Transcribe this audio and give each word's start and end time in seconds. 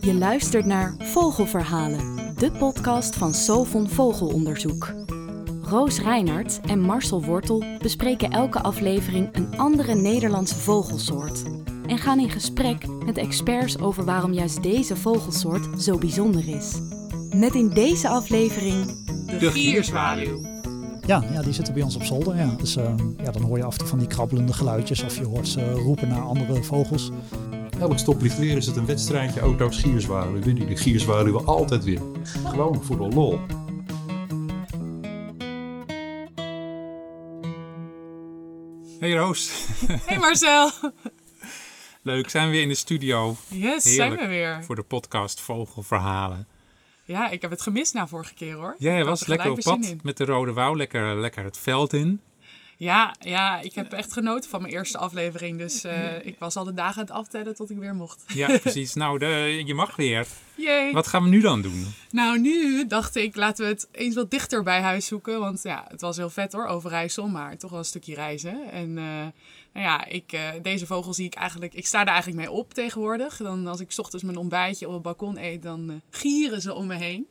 Je 0.00 0.14
luistert 0.14 0.64
naar 0.64 0.94
Vogelverhalen, 0.98 2.34
de 2.36 2.50
podcast 2.50 3.16
van 3.16 3.34
Sovon 3.34 3.88
Vogelonderzoek. 3.88 4.92
Roos 5.62 6.00
Reinhardt 6.00 6.60
en 6.66 6.80
Marcel 6.80 7.24
Wortel 7.24 7.64
bespreken 7.78 8.30
elke 8.30 8.62
aflevering 8.62 9.28
een 9.32 9.58
andere 9.58 9.94
Nederlandse 9.94 10.54
vogelsoort. 10.54 11.42
En 11.86 11.98
gaan 11.98 12.18
in 12.18 12.30
gesprek 12.30 12.86
met 13.04 13.18
experts 13.18 13.78
over 13.78 14.04
waarom 14.04 14.32
juist 14.32 14.62
deze 14.62 14.96
vogelsoort 14.96 15.82
zo 15.82 15.98
bijzonder 15.98 16.48
is. 16.48 16.78
Met 17.34 17.54
in 17.54 17.68
deze 17.68 18.08
aflevering 18.08 18.84
De 19.38 19.50
gierzwaluw. 19.50 20.40
Ja, 21.06 21.24
ja, 21.32 21.42
die 21.42 21.52
zitten 21.52 21.74
bij 21.74 21.82
ons 21.82 21.96
op 21.96 22.02
zolder. 22.02 22.36
Ja. 22.36 22.54
Dus 22.58 22.76
eh, 22.76 22.94
ja, 23.22 23.30
dan 23.30 23.42
hoor 23.42 23.56
je 23.56 23.64
af 23.64 23.72
en 23.72 23.78
toe 23.78 23.88
van 23.88 23.98
die 23.98 24.08
krabbelende 24.08 24.52
geluidjes 24.52 25.02
of 25.02 25.18
je 25.18 25.24
hoort 25.24 25.48
ze 25.48 25.72
roepen 25.72 26.08
naar 26.08 26.22
andere 26.22 26.62
vogels. 26.62 27.10
Elk 27.80 27.98
stoplicht 27.98 28.38
weer 28.38 28.56
is 28.56 28.66
het 28.66 28.76
een 28.76 28.86
wedstrijdje 28.86 29.40
auto's 29.40 29.78
gierzwaluw. 29.78 30.40
Winnen 30.40 30.66
die 30.66 30.76
gierzwaluwen 30.76 31.46
altijd 31.46 31.84
weer. 31.84 32.00
Gewoon 32.44 32.84
voor 32.84 32.96
de 32.96 33.08
lol. 33.14 33.40
Hey 39.00 39.12
Roos, 39.12 39.66
Hey 40.06 40.18
Marcel. 40.18 40.70
leuk 42.02 42.28
zijn 42.30 42.46
we 42.46 42.52
weer 42.52 42.62
in 42.62 42.68
de 42.68 42.74
studio 42.74 43.36
Yes, 43.48 43.82
zijn 43.94 44.16
we 44.16 44.26
weer. 44.26 44.64
voor 44.64 44.74
de 44.76 44.82
podcast 44.82 45.40
Vogelverhalen. 45.40 46.46
Ja, 47.04 47.28
ik 47.30 47.42
heb 47.42 47.50
het 47.50 47.62
gemist 47.62 47.94
na 47.94 48.06
vorige 48.06 48.34
keer 48.34 48.54
hoor. 48.54 48.74
Jij 48.78 48.92
Ik 48.92 48.98
had 48.98 49.08
was 49.08 49.20
er 49.22 49.28
lekker 49.28 49.50
op 49.50 49.58
pad 49.60 49.84
in. 49.84 50.00
met 50.02 50.16
de 50.16 50.24
Rode 50.24 50.52
Wouw, 50.52 50.76
lekker, 50.76 51.16
lekker 51.20 51.44
het 51.44 51.58
veld 51.58 51.92
in. 51.92 52.20
Ja, 52.80 53.14
ja, 53.18 53.60
ik 53.60 53.74
heb 53.74 53.92
echt 53.92 54.12
genoten 54.12 54.50
van 54.50 54.62
mijn 54.62 54.74
eerste 54.74 54.98
aflevering. 54.98 55.58
Dus 55.58 55.84
eh, 55.84 56.26
ik 56.30 56.36
was 56.38 56.56
al 56.56 56.64
de 56.64 56.74
dagen 56.74 56.94
aan 56.94 57.06
het 57.06 57.16
aftellen 57.16 57.54
tot 57.54 57.70
ik 57.70 57.78
weer 57.78 57.94
mocht. 57.94 58.24
Ja, 58.26 58.58
precies. 58.62 58.94
Nou, 58.94 59.18
de, 59.18 59.62
je 59.66 59.74
mag 59.74 59.96
weer. 59.96 60.26
Yay. 60.54 60.92
Wat 60.92 61.06
gaan 61.06 61.22
we 61.22 61.28
nu 61.28 61.40
dan 61.40 61.62
doen? 61.62 61.86
Nou, 62.10 62.38
nu 62.38 62.86
dacht 62.86 63.16
ik, 63.16 63.36
laten 63.36 63.64
we 63.64 63.70
het 63.70 63.88
eens 63.92 64.14
wat 64.14 64.30
dichter 64.30 64.62
bij 64.62 64.80
huis 64.80 65.06
zoeken. 65.06 65.40
Want 65.40 65.62
ja, 65.62 65.84
het 65.88 66.00
was 66.00 66.16
heel 66.16 66.30
vet 66.30 66.52
hoor, 66.52 66.66
Overijssel, 66.66 67.28
maar 67.28 67.56
toch 67.56 67.70
wel 67.70 67.78
een 67.78 67.84
stukje 67.84 68.14
reizen. 68.14 68.70
En 68.72 68.98
eh, 68.98 69.04
nou 69.72 69.86
ja, 69.86 70.04
ik, 70.06 70.32
eh, 70.32 70.48
deze 70.62 70.86
vogel 70.86 71.14
zie 71.14 71.26
ik 71.26 71.34
eigenlijk, 71.34 71.74
ik 71.74 71.86
sta 71.86 72.00
er 72.00 72.06
eigenlijk 72.06 72.38
mee 72.38 72.50
op 72.50 72.74
tegenwoordig. 72.74 73.36
Dan 73.36 73.66
als 73.66 73.80
ik 73.80 73.92
's 73.92 73.98
ochtends 73.98 74.24
mijn 74.24 74.36
ontbijtje 74.36 74.86
op 74.86 74.92
het 74.92 75.02
balkon 75.02 75.38
eet, 75.38 75.62
dan 75.62 75.90
eh, 75.90 75.96
gieren 76.10 76.60
ze 76.60 76.74
om 76.74 76.86
me 76.86 76.94
heen. 76.94 77.28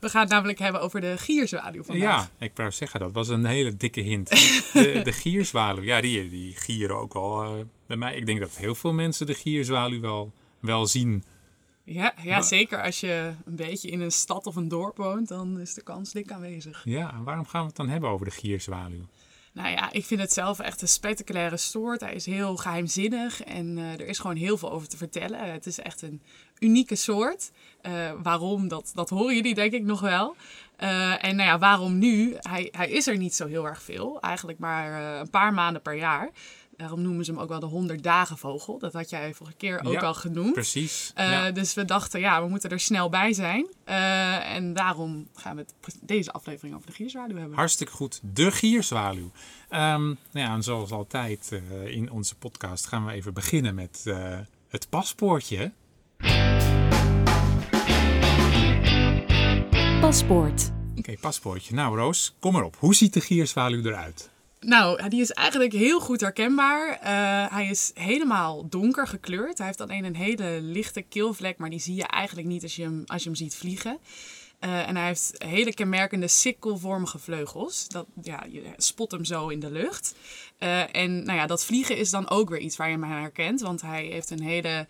We 0.00 0.08
gaan 0.08 0.20
het 0.20 0.30
namelijk 0.30 0.58
hebben 0.58 0.80
over 0.80 1.00
de 1.00 1.14
gierzwaluw 1.18 1.82
vandaag. 1.82 2.30
Ja, 2.38 2.46
ik 2.46 2.52
wou 2.54 2.70
zeggen, 2.70 3.00
dat 3.00 3.12
was 3.12 3.28
een 3.28 3.44
hele 3.44 3.76
dikke 3.76 4.00
hint. 4.00 4.28
De, 4.72 5.00
de 5.04 5.12
gierzwaluw, 5.22 5.82
ja, 5.82 6.00
die, 6.00 6.28
die 6.28 6.56
gieren 6.56 6.96
ook 6.96 7.12
wel 7.12 7.42
eh, 7.42 7.50
bij 7.86 7.96
mij. 7.96 8.16
Ik 8.16 8.26
denk 8.26 8.40
dat 8.40 8.56
heel 8.56 8.74
veel 8.74 8.92
mensen 8.92 9.26
de 9.26 9.34
gierzwaluw 9.34 10.00
wel, 10.00 10.32
wel 10.60 10.86
zien. 10.86 11.24
Ja, 11.84 12.14
ja, 12.22 12.42
zeker 12.42 12.82
als 12.82 13.00
je 13.00 13.32
een 13.44 13.56
beetje 13.56 13.88
in 13.88 14.00
een 14.00 14.12
stad 14.12 14.46
of 14.46 14.56
een 14.56 14.68
dorp 14.68 14.96
woont, 14.96 15.28
dan 15.28 15.60
is 15.60 15.74
de 15.74 15.82
kans 15.82 16.12
dik 16.12 16.32
aanwezig. 16.32 16.82
Ja, 16.84 17.12
en 17.12 17.24
waarom 17.24 17.46
gaan 17.46 17.60
we 17.60 17.66
het 17.66 17.76
dan 17.76 17.88
hebben 17.88 18.10
over 18.10 18.26
de 18.26 18.32
gierzwaluw? 18.32 19.06
Nou 19.56 19.68
ja, 19.68 19.92
ik 19.92 20.04
vind 20.04 20.20
het 20.20 20.32
zelf 20.32 20.58
echt 20.58 20.82
een 20.82 20.88
spectaculaire 20.88 21.56
soort. 21.56 22.00
Hij 22.00 22.14
is 22.14 22.26
heel 22.26 22.56
geheimzinnig 22.56 23.42
en 23.42 23.78
eh, 23.78 23.92
er 23.92 24.06
is 24.06 24.18
gewoon 24.18 24.36
heel 24.36 24.58
veel 24.58 24.72
over 24.72 24.88
te 24.88 24.96
vertellen. 24.96 25.52
Het 25.52 25.66
is 25.66 25.78
echt 25.78 26.02
een 26.02 26.22
unieke 26.58 26.94
soort. 26.94 27.50
Eh, 27.80 28.10
waarom, 28.22 28.68
dat, 28.68 28.90
dat 28.94 29.10
horen 29.10 29.34
jullie 29.34 29.54
denk 29.54 29.72
ik 29.72 29.82
nog 29.84 30.00
wel. 30.00 30.36
Eh, 30.76 31.24
en 31.24 31.36
nou 31.36 31.48
ja, 31.48 31.58
waarom 31.58 31.98
nu? 31.98 32.36
Hij, 32.38 32.68
hij 32.70 32.90
is 32.90 33.06
er 33.06 33.16
niet 33.16 33.34
zo 33.34 33.46
heel 33.46 33.66
erg 33.66 33.82
veel. 33.82 34.20
Eigenlijk 34.20 34.58
maar 34.58 35.20
een 35.20 35.30
paar 35.30 35.54
maanden 35.54 35.82
per 35.82 35.96
jaar. 35.96 36.30
Daarom 36.76 37.02
noemen 37.02 37.24
ze 37.24 37.30
hem 37.30 37.40
ook 37.40 37.48
wel 37.48 37.60
de 37.60 37.66
100 37.66 38.02
dagen 38.02 38.38
vogel. 38.38 38.78
Dat 38.78 38.92
had 38.92 39.10
jij 39.10 39.34
vorige 39.34 39.56
keer 39.56 39.84
ook 39.84 39.92
Ja, 39.92 40.00
al 40.00 40.14
genoemd. 40.14 40.52
Precies. 40.52 41.12
Eh, 41.14 41.30
ja. 41.30 41.50
Dus 41.50 41.74
we 41.74 41.84
dachten, 41.84 42.20
ja, 42.20 42.42
we 42.42 42.48
moeten 42.48 42.70
er 42.70 42.80
snel 42.80 43.08
bij 43.08 43.32
zijn. 43.32 43.66
Eh, 43.84 44.54
en 44.54 44.72
daarom 44.74 45.28
gaan 45.34 45.56
we 45.56 45.64
het 45.80 45.98
deze 46.02 46.32
aflevering 46.32 46.74
over 46.74 46.86
de 46.86 46.92
gierzwaluw 46.92 47.36
hebben. 47.36 47.56
Hartstikke 47.56 47.92
goed. 47.92 48.20
De 48.22 48.50
gierzwaluw. 48.50 49.30
Ehm, 49.68 50.04
nou 50.04 50.16
ja, 50.32 50.54
en 50.54 50.62
zoals 50.62 50.90
altijd 50.90 51.52
eh, 51.52 51.86
in 51.86 52.10
onze 52.10 52.34
podcast 52.34 52.86
gaan 52.86 53.06
we 53.06 53.12
even 53.12 53.34
beginnen 53.34 53.74
met 53.74 54.02
eh, 54.04 54.38
het 54.68 54.88
paspoortje. 54.88 55.72
Paspoort. 60.00 60.70
Oké, 60.96 61.16
paspoortje. 61.20 61.74
Nou 61.74 61.96
Roos, 61.96 62.36
kom 62.38 62.52
maar 62.52 62.64
op. 62.64 62.76
Hoe 62.78 62.94
ziet 62.94 63.12
de 63.12 63.20
gierzwaluw 63.20 63.84
eruit? 63.84 64.30
Nou, 64.60 65.08
die 65.08 65.20
is 65.20 65.30
eigenlijk 65.30 65.72
heel 65.72 66.00
goed 66.00 66.20
herkenbaar. 66.20 66.98
Eh, 67.00 67.52
hij 67.52 67.66
is 67.66 67.90
helemaal 67.94 68.68
donker 68.68 69.06
gekleurd. 69.06 69.58
Hij 69.58 69.66
heeft 69.66 69.80
alleen 69.80 70.04
een 70.04 70.16
hele 70.16 70.58
lichte 70.60 71.02
keelvlek, 71.02 71.58
maar 71.58 71.70
die 71.70 71.80
zie 71.80 71.94
je 71.94 72.06
eigenlijk 72.06 72.48
niet 72.48 72.62
als 72.62 72.76
je 72.76 72.82
hem, 72.82 73.02
als 73.06 73.22
je 73.22 73.28
hem 73.28 73.38
ziet 73.38 73.56
vliegen. 73.56 73.98
Eh, 74.58 74.88
en 74.88 74.96
hij 74.96 75.06
heeft 75.06 75.34
hele 75.38 75.74
kenmerkende 75.74 76.28
sikkelvormige 76.28 77.18
vleugels. 77.18 77.88
Dat, 77.88 78.06
ja, 78.22 78.44
je 78.48 78.62
spot 78.76 79.10
hem 79.10 79.24
zo 79.24 79.48
in 79.48 79.60
de 79.60 79.70
lucht. 79.70 80.14
Eh, 80.58 80.96
en 80.96 81.24
nou 81.24 81.38
ja, 81.38 81.46
dat 81.46 81.64
vliegen 81.64 81.96
is 81.96 82.10
dan 82.10 82.28
ook 82.28 82.48
weer 82.48 82.60
iets 82.60 82.76
waar 82.76 82.90
je 82.90 82.98
hem 82.98 83.10
herkent. 83.10 83.60
Want 83.60 83.82
hij 83.82 84.04
heeft 84.04 84.30
een 84.30 84.42
hele 84.42 84.86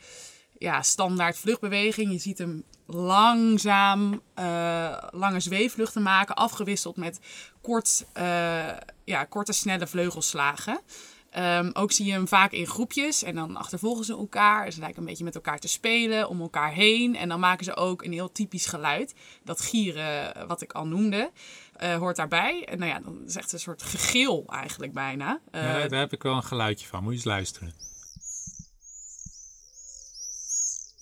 ja, 0.59 0.83
standaard 0.83 1.39
vluchtbeweging. 1.39 2.13
Je 2.13 2.19
ziet 2.19 2.39
hem 2.39 2.65
langzaam 2.87 4.23
eh, 4.35 4.97
lange 5.11 5.41
zweefvluchten 5.41 6.03
maken, 6.03 6.35
afgewisseld 6.35 6.97
met 6.97 7.21
kort, 7.61 8.07
eh, 8.13 8.67
ja, 9.05 9.25
korte, 9.25 9.53
snelle 9.53 9.87
vleugelslagen. 9.87 10.81
Ehm, 11.31 11.71
ook 11.73 11.93
zie 11.93 12.07
je 12.07 12.13
hem 12.13 12.29
vaak 12.29 12.53
in 12.53 12.67
groepjes 12.67 13.23
en 13.23 13.35
dan 13.35 13.57
achtervolgen 13.57 14.05
ze 14.05 14.13
elkaar. 14.13 14.73
Ze 14.73 14.81
lijken 14.81 14.99
een 14.99 15.05
beetje 15.05 15.25
met 15.25 15.35
elkaar 15.35 15.59
te 15.59 15.69
spelen, 15.69 16.29
om 16.29 16.41
elkaar 16.41 16.73
heen. 16.73 17.17
En 17.17 17.29
dan 17.29 17.41
maken 17.41 17.65
ze 17.65 17.77
ook 17.77 18.03
een 18.03 18.13
heel 18.13 18.33
typisch 18.33 18.67
geluid. 18.67 19.15
Dat 19.45 19.61
gieren, 19.61 20.47
wat 20.47 20.63
ik 20.63 20.73
al 20.73 20.87
noemde, 20.87 21.31
eh, 21.77 21.97
hoort 21.97 22.17
daarbij. 22.17 22.65
En 22.65 22.79
nou 22.79 22.91
ja, 22.91 23.01
dan 23.01 23.23
is 23.27 23.37
echt 23.37 23.53
een 23.53 23.61
soort 23.61 23.83
gegil 23.83 24.45
eigenlijk 24.49 24.93
bijna. 24.93 25.41
Ja, 25.53 25.89
daar 25.89 26.01
heb 26.01 26.13
ik 26.13 26.23
wel 26.23 26.37
een 26.37 26.43
geluidje 26.43 26.87
van. 26.87 27.03
Moet 27.03 27.11
je 27.11 27.17
eens 27.17 27.27
luisteren. 27.27 27.75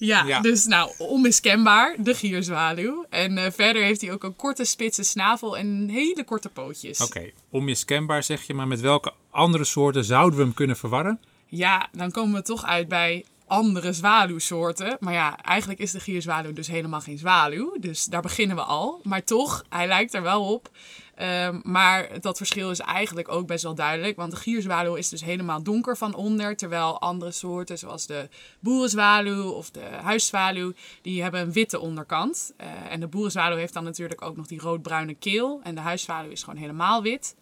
Ja, 0.05 0.25
Ja. 0.25 0.41
dus 0.41 0.65
nou, 0.65 0.91
onmiskenbaar, 0.99 1.97
de 1.99 2.15
gierzwaluw. 2.15 3.07
En 3.11 3.39
eh, 3.39 3.51
verder 3.53 3.83
heeft 3.83 4.01
hij 4.01 4.13
ook 4.13 4.25
een 4.25 4.37
korte 4.37 4.65
spitse 4.65 5.03
snavel 5.03 5.57
en 5.57 5.89
hele 5.89 6.25
korte 6.25 6.49
pootjes. 6.49 7.01
Oké, 7.01 7.31
onmiskenbaar 7.51 8.23
zeg 8.23 8.43
je, 8.43 8.55
maar 8.55 8.69
met 8.69 8.81
welke 8.81 9.13
andere 9.31 9.65
soorten 9.65 10.05
zouden 10.05 10.39
we 10.39 10.45
hem 10.45 10.55
kunnen 10.55 10.77
verwarren? 10.77 11.21
Ja, 11.47 11.89
dan 11.93 12.11
komen 12.11 12.35
we 12.35 12.43
toch 12.43 12.65
uit 12.65 12.89
bij 12.89 13.25
andere 13.47 13.93
zwaluwsoorten. 13.93 14.97
Maar 15.01 15.13
ja, 15.13 15.37
eigenlijk 15.37 15.81
is 15.81 15.91
de 15.91 16.01
gierzwaluw 16.01 16.53
dus 16.53 16.67
helemaal 16.67 17.01
geen 17.01 17.19
zwaluw. 17.19 17.77
Dus 17.81 18.05
daar 18.05 18.23
beginnen 18.23 18.57
we 18.57 18.63
al. 18.63 19.01
Maar 19.03 19.25
toch, 19.25 19.65
hij 19.69 19.87
lijkt 19.87 20.15
er 20.15 20.23
wel 20.23 20.53
op. 20.53 20.71
Ehm, 21.15 21.61
maar 21.63 22.21
dat 22.21 22.37
verschil 22.37 22.71
is 22.71 22.81
eigenlijk 22.81 23.29
ook 23.29 23.47
best 23.47 23.63
wel 23.63 23.75
duidelijk. 23.75 24.17
Want 24.17 24.31
de 24.31 24.37
gierzwaluw 24.37 24.95
is 24.95 25.09
dus 25.09 25.25
helemaal 25.25 25.63
donker 25.63 25.97
van 25.97 26.15
onder. 26.15 26.57
Terwijl 26.57 27.01
andere 27.01 27.31
soorten, 27.31 27.79
zoals 27.79 28.07
de 28.07 28.29
boerenzwaluw 28.61 29.49
of 29.49 29.71
de 29.71 29.85
huiszwaluw, 30.03 30.73
die 31.03 31.23
hebben 31.23 31.41
een 31.41 31.53
witte 31.53 31.79
onderkant. 31.79 32.53
Eh, 32.57 32.69
en 32.91 33.01
de 33.01 33.09
boerenzwaluw 33.09 33.57
heeft 33.57 33.73
dan 33.73 33.85
natuurlijk 33.85 34.23
ook 34.23 34.37
nog 34.37 34.47
die 34.47 34.61
roodbruine 34.61 35.15
keel. 35.15 35.61
En 35.63 35.75
de 35.75 35.81
huiszwaluw 35.81 36.31
is 36.31 36.43
gewoon 36.43 36.61
helemaal 36.61 37.03
wit. 37.03 37.37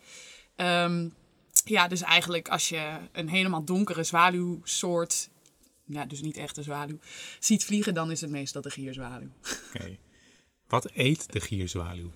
Ehm, 0.56 1.08
ja, 1.64 1.88
dus 1.88 2.02
eigenlijk 2.02 2.48
als 2.48 2.68
je 2.68 2.96
een 3.12 3.28
helemaal 3.28 3.64
donkere 3.64 4.02
zwaluwsoort, 4.02 5.30
ja, 5.92 6.04
dus 6.04 6.22
niet 6.22 6.36
echt 6.36 6.56
een 6.56 6.62
zwaluw, 6.62 6.98
ziet 7.38 7.64
vliegen, 7.64 7.94
dan 7.94 8.10
is 8.10 8.20
het 8.20 8.30
meestal 8.30 8.62
de 8.62 8.70
gierzwaluw. 8.70 9.30
Oké. 9.74 9.96
Wat 10.68 10.90
eet 10.94 11.32
de 11.32 11.40
gierzwaluw? 11.40 12.10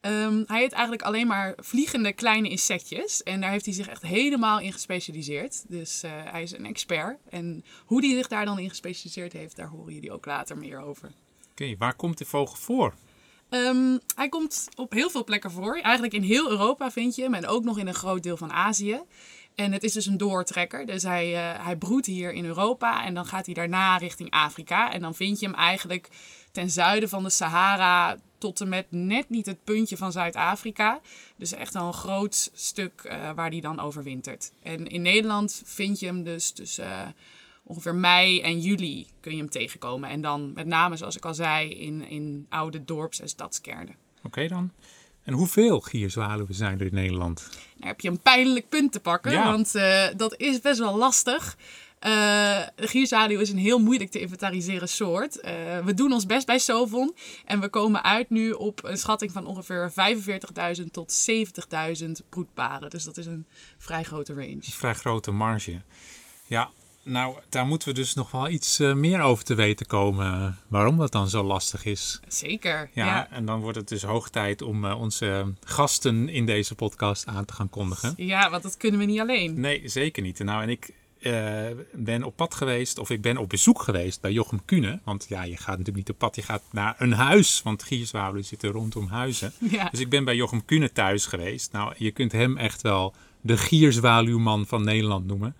Ehm, 0.00 0.42
hij 0.46 0.64
eet 0.64 0.72
eigenlijk 0.72 1.02
alleen 1.02 1.26
maar 1.26 1.54
vliegende 1.56 2.12
kleine 2.12 2.48
insectjes. 2.48 3.22
En 3.22 3.40
daar 3.40 3.50
heeft 3.50 3.64
hij 3.64 3.74
zich 3.74 3.88
echt 3.88 4.02
helemaal 4.02 4.60
in 4.60 4.72
gespecialiseerd. 4.72 5.64
Dus 5.68 6.02
eh, 6.02 6.10
hij 6.14 6.42
is 6.42 6.52
een 6.52 6.66
expert. 6.66 7.18
En 7.30 7.64
hoe 7.84 8.06
hij 8.06 8.14
zich 8.14 8.28
daar 8.28 8.44
dan 8.44 8.58
in 8.58 8.68
gespecialiseerd 8.68 9.32
heeft, 9.32 9.56
daar 9.56 9.68
horen 9.68 9.94
jullie 9.94 10.12
ook 10.12 10.26
later 10.26 10.58
meer 10.58 10.80
over. 10.80 11.12
Oké, 11.50 11.74
waar 11.78 11.94
komt 11.94 12.18
de 12.18 12.24
vogel 12.24 12.56
voor? 12.56 12.94
Ehm, 13.48 13.98
hij 14.14 14.28
komt 14.28 14.68
op 14.76 14.92
heel 14.92 15.10
veel 15.10 15.24
plekken 15.24 15.50
voor. 15.50 15.76
Eigenlijk 15.76 16.14
in 16.14 16.22
heel 16.22 16.50
Europa 16.50 16.90
vind 16.90 17.14
je 17.14 17.22
hem. 17.22 17.34
En 17.34 17.46
ook 17.46 17.64
nog 17.64 17.78
in 17.78 17.86
een 17.86 17.94
groot 17.94 18.22
deel 18.22 18.36
van 18.36 18.52
Azië. 18.52 19.00
En 19.58 19.72
het 19.72 19.82
is 19.82 19.92
dus 19.92 20.06
een 20.06 20.16
doortrekker. 20.16 20.86
Dus 20.86 21.02
hij, 21.02 21.34
eh, 21.34 21.64
hij 21.64 21.76
broedt 21.76 22.06
hier 22.06 22.32
in 22.32 22.44
Europa. 22.44 23.04
En 23.04 23.14
dan 23.14 23.26
gaat 23.26 23.46
hij 23.46 23.54
daarna 23.54 23.96
richting 23.96 24.30
Afrika. 24.30 24.92
En 24.92 25.00
dan 25.00 25.14
vind 25.14 25.40
je 25.40 25.46
hem 25.46 25.54
eigenlijk 25.54 26.08
ten 26.52 26.70
zuiden 26.70 27.08
van 27.08 27.22
de 27.22 27.30
Sahara. 27.30 28.16
Tot 28.38 28.60
en 28.60 28.68
met 28.68 28.86
net 28.90 29.28
niet 29.28 29.46
het 29.46 29.64
puntje 29.64 29.96
van 29.96 30.12
Zuid-Afrika. 30.12 31.00
Dus 31.36 31.52
echt 31.52 31.74
al 31.74 31.86
een 31.86 31.92
groot 31.92 32.50
stuk 32.54 33.00
eh, 33.04 33.30
waar 33.34 33.50
hij 33.50 33.60
dan 33.60 33.80
overwintert. 33.80 34.52
En 34.62 34.86
in 34.86 35.02
Nederland 35.02 35.62
vind 35.64 36.00
je 36.00 36.06
hem 36.06 36.22
dus 36.22 36.50
tussen 36.50 36.90
eh, 36.90 37.08
ongeveer 37.62 37.94
mei 37.94 38.40
en 38.40 38.60
juli 38.60 39.06
kun 39.20 39.32
je 39.32 39.38
hem 39.38 39.50
tegenkomen. 39.50 40.10
En 40.10 40.20
dan 40.20 40.52
met 40.52 40.66
name, 40.66 40.96
zoals 40.96 41.16
ik 41.16 41.24
al 41.24 41.34
zei, 41.34 41.70
in, 41.70 42.08
in 42.08 42.46
oude 42.48 42.84
dorps- 42.84 43.20
en 43.20 43.28
stadskernen. 43.28 43.94
Oké 44.22 44.48
dan. 44.48 44.72
En 45.28 45.34
hoeveel 45.34 45.80
gierzwaluwen 45.80 46.54
zijn 46.54 46.80
er 46.80 46.86
in 46.86 46.94
Nederland? 46.94 47.48
Dan 47.76 47.88
heb 47.88 48.00
je 48.00 48.08
een 48.08 48.20
pijnlijk 48.20 48.68
punt 48.68 48.92
te 48.92 49.00
pakken, 49.00 49.32
Ja. 49.32 49.44
want 49.44 49.74
eh, 49.74 50.06
dat 50.16 50.34
is 50.36 50.60
best 50.60 50.78
wel 50.78 50.96
lastig. 50.96 51.56
Uh, 51.56 52.10
de 52.74 52.86
gierzwaluw 52.86 53.40
is 53.40 53.50
een 53.50 53.58
heel 53.58 53.78
moeilijk 53.78 54.10
te 54.10 54.20
inventariseren 54.20 54.88
soort. 54.88 55.36
Uh, 55.36 55.50
we 55.84 55.94
doen 55.94 56.12
ons 56.12 56.26
best 56.26 56.46
bij 56.46 56.58
Sovon. 56.58 57.14
En 57.44 57.60
we 57.60 57.68
komen 57.68 58.02
uit 58.04 58.30
nu 58.30 58.50
op 58.50 58.84
een 58.84 58.96
schatting 58.98 59.32
van 59.32 59.46
ongeveer 59.46 59.92
45.000 60.80 60.84
tot 60.90 61.28
70.000 62.02 62.10
broedparen. 62.28 62.90
Dus 62.90 63.04
dat 63.04 63.16
is 63.16 63.26
een 63.26 63.46
vrij 63.78 64.02
grote 64.02 64.32
range. 64.32 64.50
Een 64.50 64.62
vrij 64.62 64.94
grote 64.94 65.30
marge. 65.30 65.80
Ja, 66.46 66.70
nou, 67.08 67.36
daar 67.48 67.66
moeten 67.66 67.88
we 67.88 67.94
dus 67.94 68.14
nog 68.14 68.30
wel 68.30 68.48
iets 68.48 68.80
uh, 68.80 68.94
meer 68.94 69.20
over 69.20 69.44
te 69.44 69.54
weten 69.54 69.86
komen. 69.86 70.58
Waarom 70.68 70.96
dat 70.96 71.12
dan 71.12 71.28
zo 71.28 71.42
lastig 71.42 71.84
is. 71.84 72.20
Zeker. 72.28 72.90
Ja, 72.92 73.06
ja. 73.06 73.30
en 73.30 73.44
dan 73.44 73.60
wordt 73.60 73.76
het 73.76 73.88
dus 73.88 74.02
hoog 74.02 74.30
tijd 74.30 74.62
om 74.62 74.84
uh, 74.84 75.00
onze 75.00 75.52
gasten 75.60 76.28
in 76.28 76.46
deze 76.46 76.74
podcast 76.74 77.26
aan 77.26 77.44
te 77.44 77.52
gaan 77.52 77.70
kondigen. 77.70 78.14
Ja, 78.16 78.50
want 78.50 78.62
dat 78.62 78.76
kunnen 78.76 79.00
we 79.00 79.06
niet 79.06 79.20
alleen. 79.20 79.60
Nee, 79.60 79.88
zeker 79.88 80.22
niet. 80.22 80.38
Nou, 80.38 80.62
en 80.62 80.68
ik 80.68 80.90
uh, 81.20 81.66
ben 81.92 82.22
op 82.22 82.36
pad 82.36 82.54
geweest, 82.54 82.98
of 82.98 83.10
ik 83.10 83.20
ben 83.20 83.36
op 83.36 83.48
bezoek 83.48 83.82
geweest 83.82 84.20
bij 84.20 84.32
Jochem 84.32 84.64
Kuhne. 84.64 85.00
Want 85.04 85.26
ja, 85.28 85.42
je 85.42 85.56
gaat 85.56 85.78
natuurlijk 85.78 85.96
niet 85.96 86.10
op 86.10 86.18
pad, 86.18 86.36
je 86.36 86.42
gaat 86.42 86.62
naar 86.70 86.94
een 86.98 87.12
huis. 87.12 87.62
Want 87.62 87.82
gierzwaluwen 87.82 88.44
zitten 88.44 88.70
rondom 88.70 89.06
huizen. 89.06 89.52
Ja. 89.70 89.88
Dus 89.90 90.00
ik 90.00 90.08
ben 90.08 90.24
bij 90.24 90.36
Jochem 90.36 90.64
Kuhne 90.64 90.92
thuis 90.92 91.26
geweest. 91.26 91.72
Nou, 91.72 91.94
je 91.96 92.10
kunt 92.10 92.32
hem 92.32 92.56
echt 92.56 92.82
wel 92.82 93.14
de 93.40 93.56
gierzwaluwman 93.56 94.66
van 94.66 94.84
Nederland 94.84 95.26
noemen. 95.26 95.56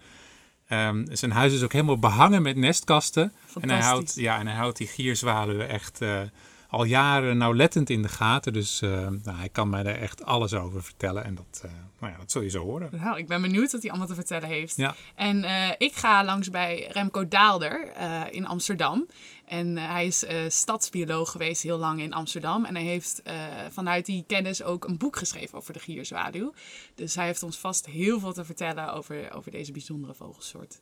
Um, 0.73 1.07
zijn 1.11 1.31
huis 1.31 1.53
is 1.53 1.63
ook 1.63 1.73
helemaal 1.73 1.99
behangen 1.99 2.43
met 2.43 2.57
nestkasten. 2.57 3.33
En 3.61 3.71
hij 3.71 3.81
houdt, 3.81 4.15
ja, 4.15 4.39
en 4.39 4.47
hij 4.47 4.57
houdt 4.57 4.77
die 4.77 4.87
gierzwaluwen 4.87 5.69
echt 5.69 6.03
uh, 6.03 6.21
al 6.69 6.85
jaren 6.85 7.37
nauwlettend 7.37 7.91
in 7.91 8.03
de 8.03 8.09
gaten. 8.09 8.53
Dus 8.53 8.83
uh, 8.83 8.91
nou, 8.91 9.39
hij 9.39 9.49
kan 9.49 9.69
mij 9.69 9.83
daar 9.83 9.95
echt 9.95 10.25
alles 10.25 10.55
over 10.55 10.83
vertellen. 10.83 11.25
En 11.25 11.35
dat, 11.35 11.63
uh, 11.65 11.71
nou 11.99 12.13
ja, 12.13 12.19
dat 12.19 12.31
zul 12.31 12.43
je 12.43 12.49
zo 12.49 12.63
horen. 12.63 12.91
Nou, 12.93 13.19
ik 13.19 13.27
ben 13.27 13.43
benieuwd 13.43 13.73
wat 13.73 13.81
hij 13.81 13.91
allemaal 13.91 14.09
te 14.09 14.15
vertellen 14.15 14.49
heeft. 14.49 14.77
Ja. 14.77 14.95
En 15.15 15.45
ik 15.79 15.95
ga 15.95 16.25
langs 16.25 16.51
bij 16.51 16.89
Remco 16.93 17.29
Daalder 17.29 17.93
in 18.31 18.47
Amsterdam. 18.47 19.07
En 19.45 19.77
hij 19.77 20.07
is 20.07 20.25
stadsbioloog 20.49 21.31
geweest 21.31 21.63
heel 21.63 21.79
lang 21.79 22.01
in 22.01 22.13
Amsterdam. 22.13 22.65
En 22.65 22.75
hij 22.75 22.85
heeft 22.85 23.23
vanuit 23.71 24.07
die 24.07 24.25
kennis 24.27 24.63
ook 24.63 24.85
een 24.85 24.99
boek 24.99 25.17
geschreven 25.17 25.59
over 25.59 25.73
de 25.73 25.79
gierzwaluw. 25.79 26.53
Dus 26.95 27.15
hij 27.15 27.27
heeft 27.27 27.43
ons 27.43 27.59
vast 27.59 27.87
heel 27.87 28.21
veel 28.21 28.33
te 28.33 28.45
vertellen 28.45 28.93
over, 28.93 29.35
over 29.35 29.51
deze 29.51 29.73
bijzondere 29.73 30.15
vogelsoort. 30.15 30.81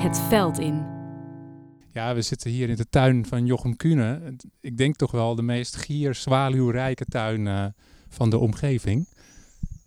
Het 0.00 0.20
veld 0.28 0.58
in. 0.58 0.97
Ja, 1.98 2.14
we 2.14 2.22
zitten 2.22 2.50
hier 2.50 2.68
in 2.68 2.76
de 2.76 2.88
tuin 2.88 3.26
van 3.26 3.46
Jochem 3.46 3.76
Kuhne. 3.76 4.34
Ik 4.60 4.76
denk 4.76 4.96
toch 4.96 5.10
wel 5.10 5.34
de 5.34 5.42
meest 5.42 5.76
gier-zwaluwrijke 5.76 7.04
tuin 7.04 7.46
uh, 7.46 7.66
van 8.08 8.30
de 8.30 8.38
omgeving. 8.38 9.08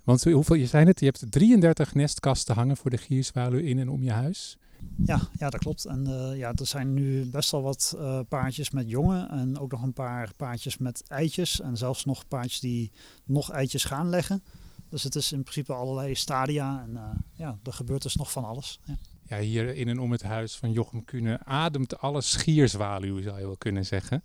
Want 0.03 0.23
hoeveel 0.23 0.55
je 0.55 0.65
zijn 0.65 0.87
het? 0.87 0.99
Je 0.99 1.05
hebt 1.05 1.31
33 1.31 1.93
nestkasten 1.93 2.55
hangen 2.55 2.77
voor 2.77 2.89
de 2.89 2.97
gierzwaluw 2.97 3.59
in 3.59 3.79
en 3.79 3.89
om 3.89 4.03
je 4.03 4.11
huis. 4.11 4.57
Ja, 5.05 5.19
ja 5.37 5.49
dat 5.49 5.59
klopt. 5.59 5.85
En 5.85 6.07
uh, 6.07 6.37
ja, 6.37 6.53
er 6.53 6.67
zijn 6.67 6.93
nu 6.93 7.25
best 7.25 7.51
wel 7.51 7.61
wat 7.61 7.95
uh, 7.97 8.19
paardjes 8.29 8.69
met 8.69 8.89
jongen 8.89 9.29
en 9.29 9.59
ook 9.59 9.71
nog 9.71 9.81
een 9.81 9.93
paar 9.93 10.31
paardjes 10.37 10.77
met 10.77 11.03
eitjes. 11.07 11.61
En 11.61 11.77
zelfs 11.77 12.05
nog 12.05 12.27
paardjes 12.27 12.59
die 12.59 12.91
nog 13.25 13.51
eitjes 13.51 13.83
gaan 13.83 14.09
leggen. 14.09 14.43
Dus 14.89 15.03
het 15.03 15.15
is 15.15 15.31
in 15.31 15.41
principe 15.43 15.73
allerlei 15.73 16.15
stadia 16.15 16.83
en 16.87 17.23
ja, 17.33 17.59
er 17.63 17.73
gebeurt 17.73 18.01
dus 18.01 18.15
nog 18.15 18.31
van 18.31 18.45
alles. 18.45 18.79
Ja. 18.85 18.97
Ja, 19.31 19.39
hier 19.39 19.75
in 19.75 19.87
en 19.87 19.99
om 19.99 20.11
het 20.11 20.23
huis 20.23 20.55
van 20.55 20.71
Jochem 20.71 21.05
Kuhne 21.05 21.39
ademt 21.45 21.99
alle 21.99 22.21
schierzwaluw, 22.21 23.21
zou 23.21 23.39
je 23.39 23.45
wel 23.45 23.57
kunnen 23.57 23.85
zeggen. 23.85 24.23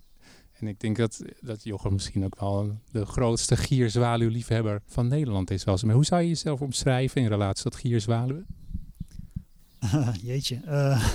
En 0.53 0.67
ik 0.67 0.81
denk 0.81 0.97
dat, 0.97 1.23
dat 1.41 1.65
Jochem 1.65 1.93
misschien 1.93 2.25
ook 2.25 2.41
wel 2.41 2.79
de 2.91 3.07
grootste 3.07 3.57
gierzwaluwliefhebber 3.57 4.83
van 4.87 5.09
Nederland 5.09 5.51
is. 5.51 5.65
Maar 5.65 5.95
hoe 5.95 6.05
zou 6.05 6.23
je 6.23 6.29
jezelf 6.29 6.61
omschrijven 6.61 7.21
in 7.21 7.29
relatie 7.29 7.63
tot 7.63 7.77
gierzwaluwen? 7.77 8.47
jeetje. 10.23 10.61
Uh, 10.67 11.09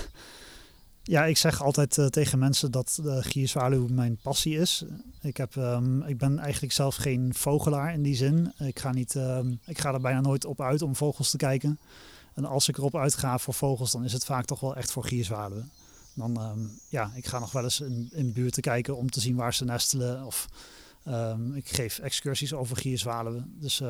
ja, 1.02 1.24
ik 1.24 1.36
zeg 1.36 1.62
altijd 1.62 1.96
uh, 1.96 2.06
tegen 2.06 2.38
mensen 2.38 2.70
dat 2.70 2.98
de 3.02 3.22
gierzwaluw 3.22 3.86
mijn 3.88 4.18
passie 4.22 4.58
is. 4.58 4.84
Ik, 5.20 5.36
heb, 5.36 5.54
um, 5.54 6.02
ik 6.02 6.18
ben 6.18 6.38
eigenlijk 6.38 6.72
zelf 6.72 6.94
geen 6.94 7.34
vogelaar 7.34 7.92
in 7.92 8.02
die 8.02 8.16
zin. 8.16 8.52
Ik 8.58 8.78
ga, 8.78 8.92
niet, 8.92 9.14
um, 9.14 9.60
ik 9.66 9.78
ga 9.78 9.92
er 9.92 10.00
bijna 10.00 10.20
nooit 10.20 10.44
op 10.44 10.60
uit 10.60 10.82
om 10.82 10.96
vogels 10.96 11.30
te 11.30 11.36
kijken. 11.36 11.78
En 12.34 12.44
als 12.44 12.68
ik 12.68 12.76
erop 12.76 12.96
uitga 12.96 13.38
voor 13.38 13.54
vogels, 13.54 13.90
dan 13.90 14.04
is 14.04 14.12
het 14.12 14.24
vaak 14.24 14.44
toch 14.44 14.60
wel 14.60 14.76
echt 14.76 14.90
voor 14.90 15.04
gierzwaluwen. 15.04 15.70
Dan, 16.14 16.42
um, 16.42 16.70
ja, 16.88 17.12
ik 17.14 17.26
ga 17.26 17.38
nog 17.38 17.52
wel 17.52 17.62
eens 17.62 17.80
in, 17.80 18.08
in 18.12 18.32
buurten 18.32 18.62
kijken 18.62 18.96
om 18.96 19.10
te 19.10 19.20
zien 19.20 19.36
waar 19.36 19.54
ze 19.54 19.64
nestelen. 19.64 20.24
Of 20.24 20.48
um, 21.08 21.54
ik 21.54 21.68
geef 21.68 21.98
excursies 21.98 22.52
over 22.52 22.76
gierzwaluwen. 22.76 23.56
Dus 23.60 23.82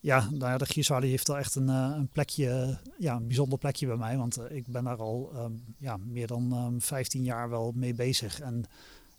ja, 0.00 0.20
nou 0.30 0.52
ja, 0.52 0.58
de 0.58 0.66
gierzwaluw 0.66 1.08
heeft 1.08 1.28
wel 1.28 1.38
echt 1.38 1.54
een, 1.54 1.68
uh, 1.68 1.92
een 1.96 2.08
plekje, 2.08 2.78
ja, 2.98 3.14
een 3.14 3.26
bijzonder 3.26 3.58
plekje 3.58 3.86
bij 3.86 3.96
mij. 3.96 4.16
Want 4.16 4.38
uh, 4.38 4.44
ik 4.50 4.66
ben 4.66 4.84
daar 4.84 4.98
al 4.98 5.32
ja, 5.78 5.96
meer 5.96 6.26
dan 6.26 6.76
15 6.78 7.24
jaar 7.24 7.50
wel 7.50 7.72
mee 7.74 7.94
bezig. 7.94 8.40
En 8.40 8.64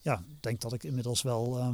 ja, 0.02 0.24
denk 0.40 0.62
dat 0.62 0.74
ik 0.74 0.84
inmiddels 0.84 1.22
wel 1.22 1.74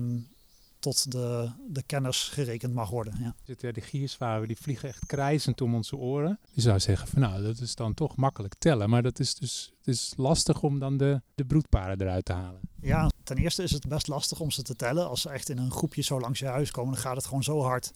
tot 0.81 1.12
de, 1.12 1.51
de 1.68 1.83
kenners 1.83 2.30
gerekend 2.30 2.74
mag 2.74 2.89
worden. 2.89 3.13
Ja. 3.19 3.36
Zitten 3.45 3.74
de 3.74 3.81
gierzwaluwen 3.81 4.48
die 4.48 4.57
vliegen 4.57 4.89
echt 4.89 5.06
krijzend 5.06 5.62
om 5.62 5.75
onze 5.75 5.95
oren. 5.95 6.39
Je 6.51 6.62
zou 6.62 6.80
zeggen 6.80 7.07
van 7.07 7.22
nou, 7.22 7.44
dat 7.44 7.60
is 7.60 7.75
dan 7.75 7.94
toch 7.94 8.16
makkelijk 8.16 8.54
tellen. 8.57 8.89
Maar 8.89 9.01
dat 9.01 9.19
is 9.19 9.36
dus 9.36 9.74
het 9.78 9.88
is 9.88 10.13
lastig 10.18 10.62
om 10.62 10.80
dan 10.80 10.98
de, 10.98 11.22
de 11.36 11.45
broedparen 11.45 12.01
eruit 12.01 12.25
te 12.25 12.33
halen. 12.33 12.60
Ja, 12.81 13.10
ten 13.24 13.38
eerste 13.38 13.63
is 13.63 13.72
het 13.72 13.88
best 13.88 14.07
lastig 14.07 14.39
om 14.39 14.51
ze 14.51 14.62
te 14.62 14.75
tellen. 14.75 15.10
Als 15.10 15.22
ze 15.22 15.30
echt 15.30 15.50
in 15.50 15.57
een 15.57 15.72
groepje 15.72 16.01
zo 16.01 16.19
langs 16.19 16.39
je 16.39 16.45
huis 16.45 16.72
komen, 16.72 16.94
dan 16.94 17.01
gaat 17.01 17.16
het 17.16 17.25
gewoon 17.25 17.44
zo 17.44 17.62
hard. 17.62 17.92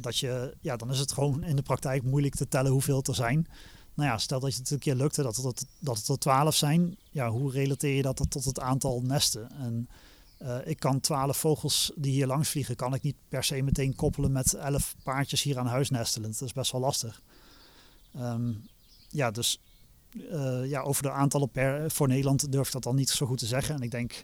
Dat 0.00 0.18
je, 0.18 0.56
ja, 0.60 0.76
dan 0.76 0.90
is 0.90 0.98
het 0.98 1.12
gewoon 1.12 1.44
in 1.44 1.56
de 1.56 1.62
praktijk 1.62 2.02
moeilijk 2.02 2.34
te 2.34 2.48
tellen 2.48 2.72
hoeveel 2.72 3.02
er 3.02 3.14
zijn. 3.14 3.46
Nou 3.94 4.08
ja, 4.08 4.18
stel 4.18 4.40
dat 4.40 4.52
je 4.52 4.58
het 4.58 4.70
een 4.70 4.78
keer 4.78 4.94
lukte 4.94 5.22
dat 5.22 5.36
het, 5.36 5.66
dat 5.78 5.96
het 5.96 6.08
er 6.08 6.18
twaalf 6.18 6.54
zijn. 6.54 6.96
Ja, 7.10 7.30
hoe 7.30 7.50
relateer 7.50 7.96
je 7.96 8.02
dat 8.02 8.30
tot 8.30 8.44
het 8.44 8.60
aantal 8.60 9.00
nesten? 9.00 9.50
En 9.50 9.88
uh, 10.42 10.58
ik 10.64 10.78
kan 10.78 11.00
twaalf 11.00 11.36
vogels 11.36 11.92
die 11.94 12.12
hier 12.12 12.26
langs 12.26 12.48
vliegen, 12.48 12.76
kan 12.76 12.94
ik 12.94 13.02
niet 13.02 13.16
per 13.28 13.44
se 13.44 13.62
meteen 13.62 13.94
koppelen 13.94 14.32
met 14.32 14.54
elf 14.54 14.94
paardjes 15.02 15.42
hier 15.42 15.58
aan 15.58 15.66
huis 15.66 15.90
nestelen. 15.90 16.30
Dat 16.30 16.40
is 16.40 16.52
best 16.52 16.72
wel 16.72 16.80
lastig. 16.80 17.22
Um, 18.16 18.64
ja, 19.08 19.30
dus 19.30 19.60
uh, 20.12 20.68
ja, 20.68 20.80
over 20.80 21.02
de 21.02 21.10
aantallen 21.10 21.50
per, 21.50 21.90
voor 21.90 22.08
Nederland 22.08 22.52
durf 22.52 22.66
ik 22.66 22.72
dat 22.72 22.82
dan 22.82 22.94
niet 22.94 23.10
zo 23.10 23.26
goed 23.26 23.38
te 23.38 23.46
zeggen. 23.46 23.74
En 23.74 23.82
ik 23.82 23.90
denk, 23.90 24.22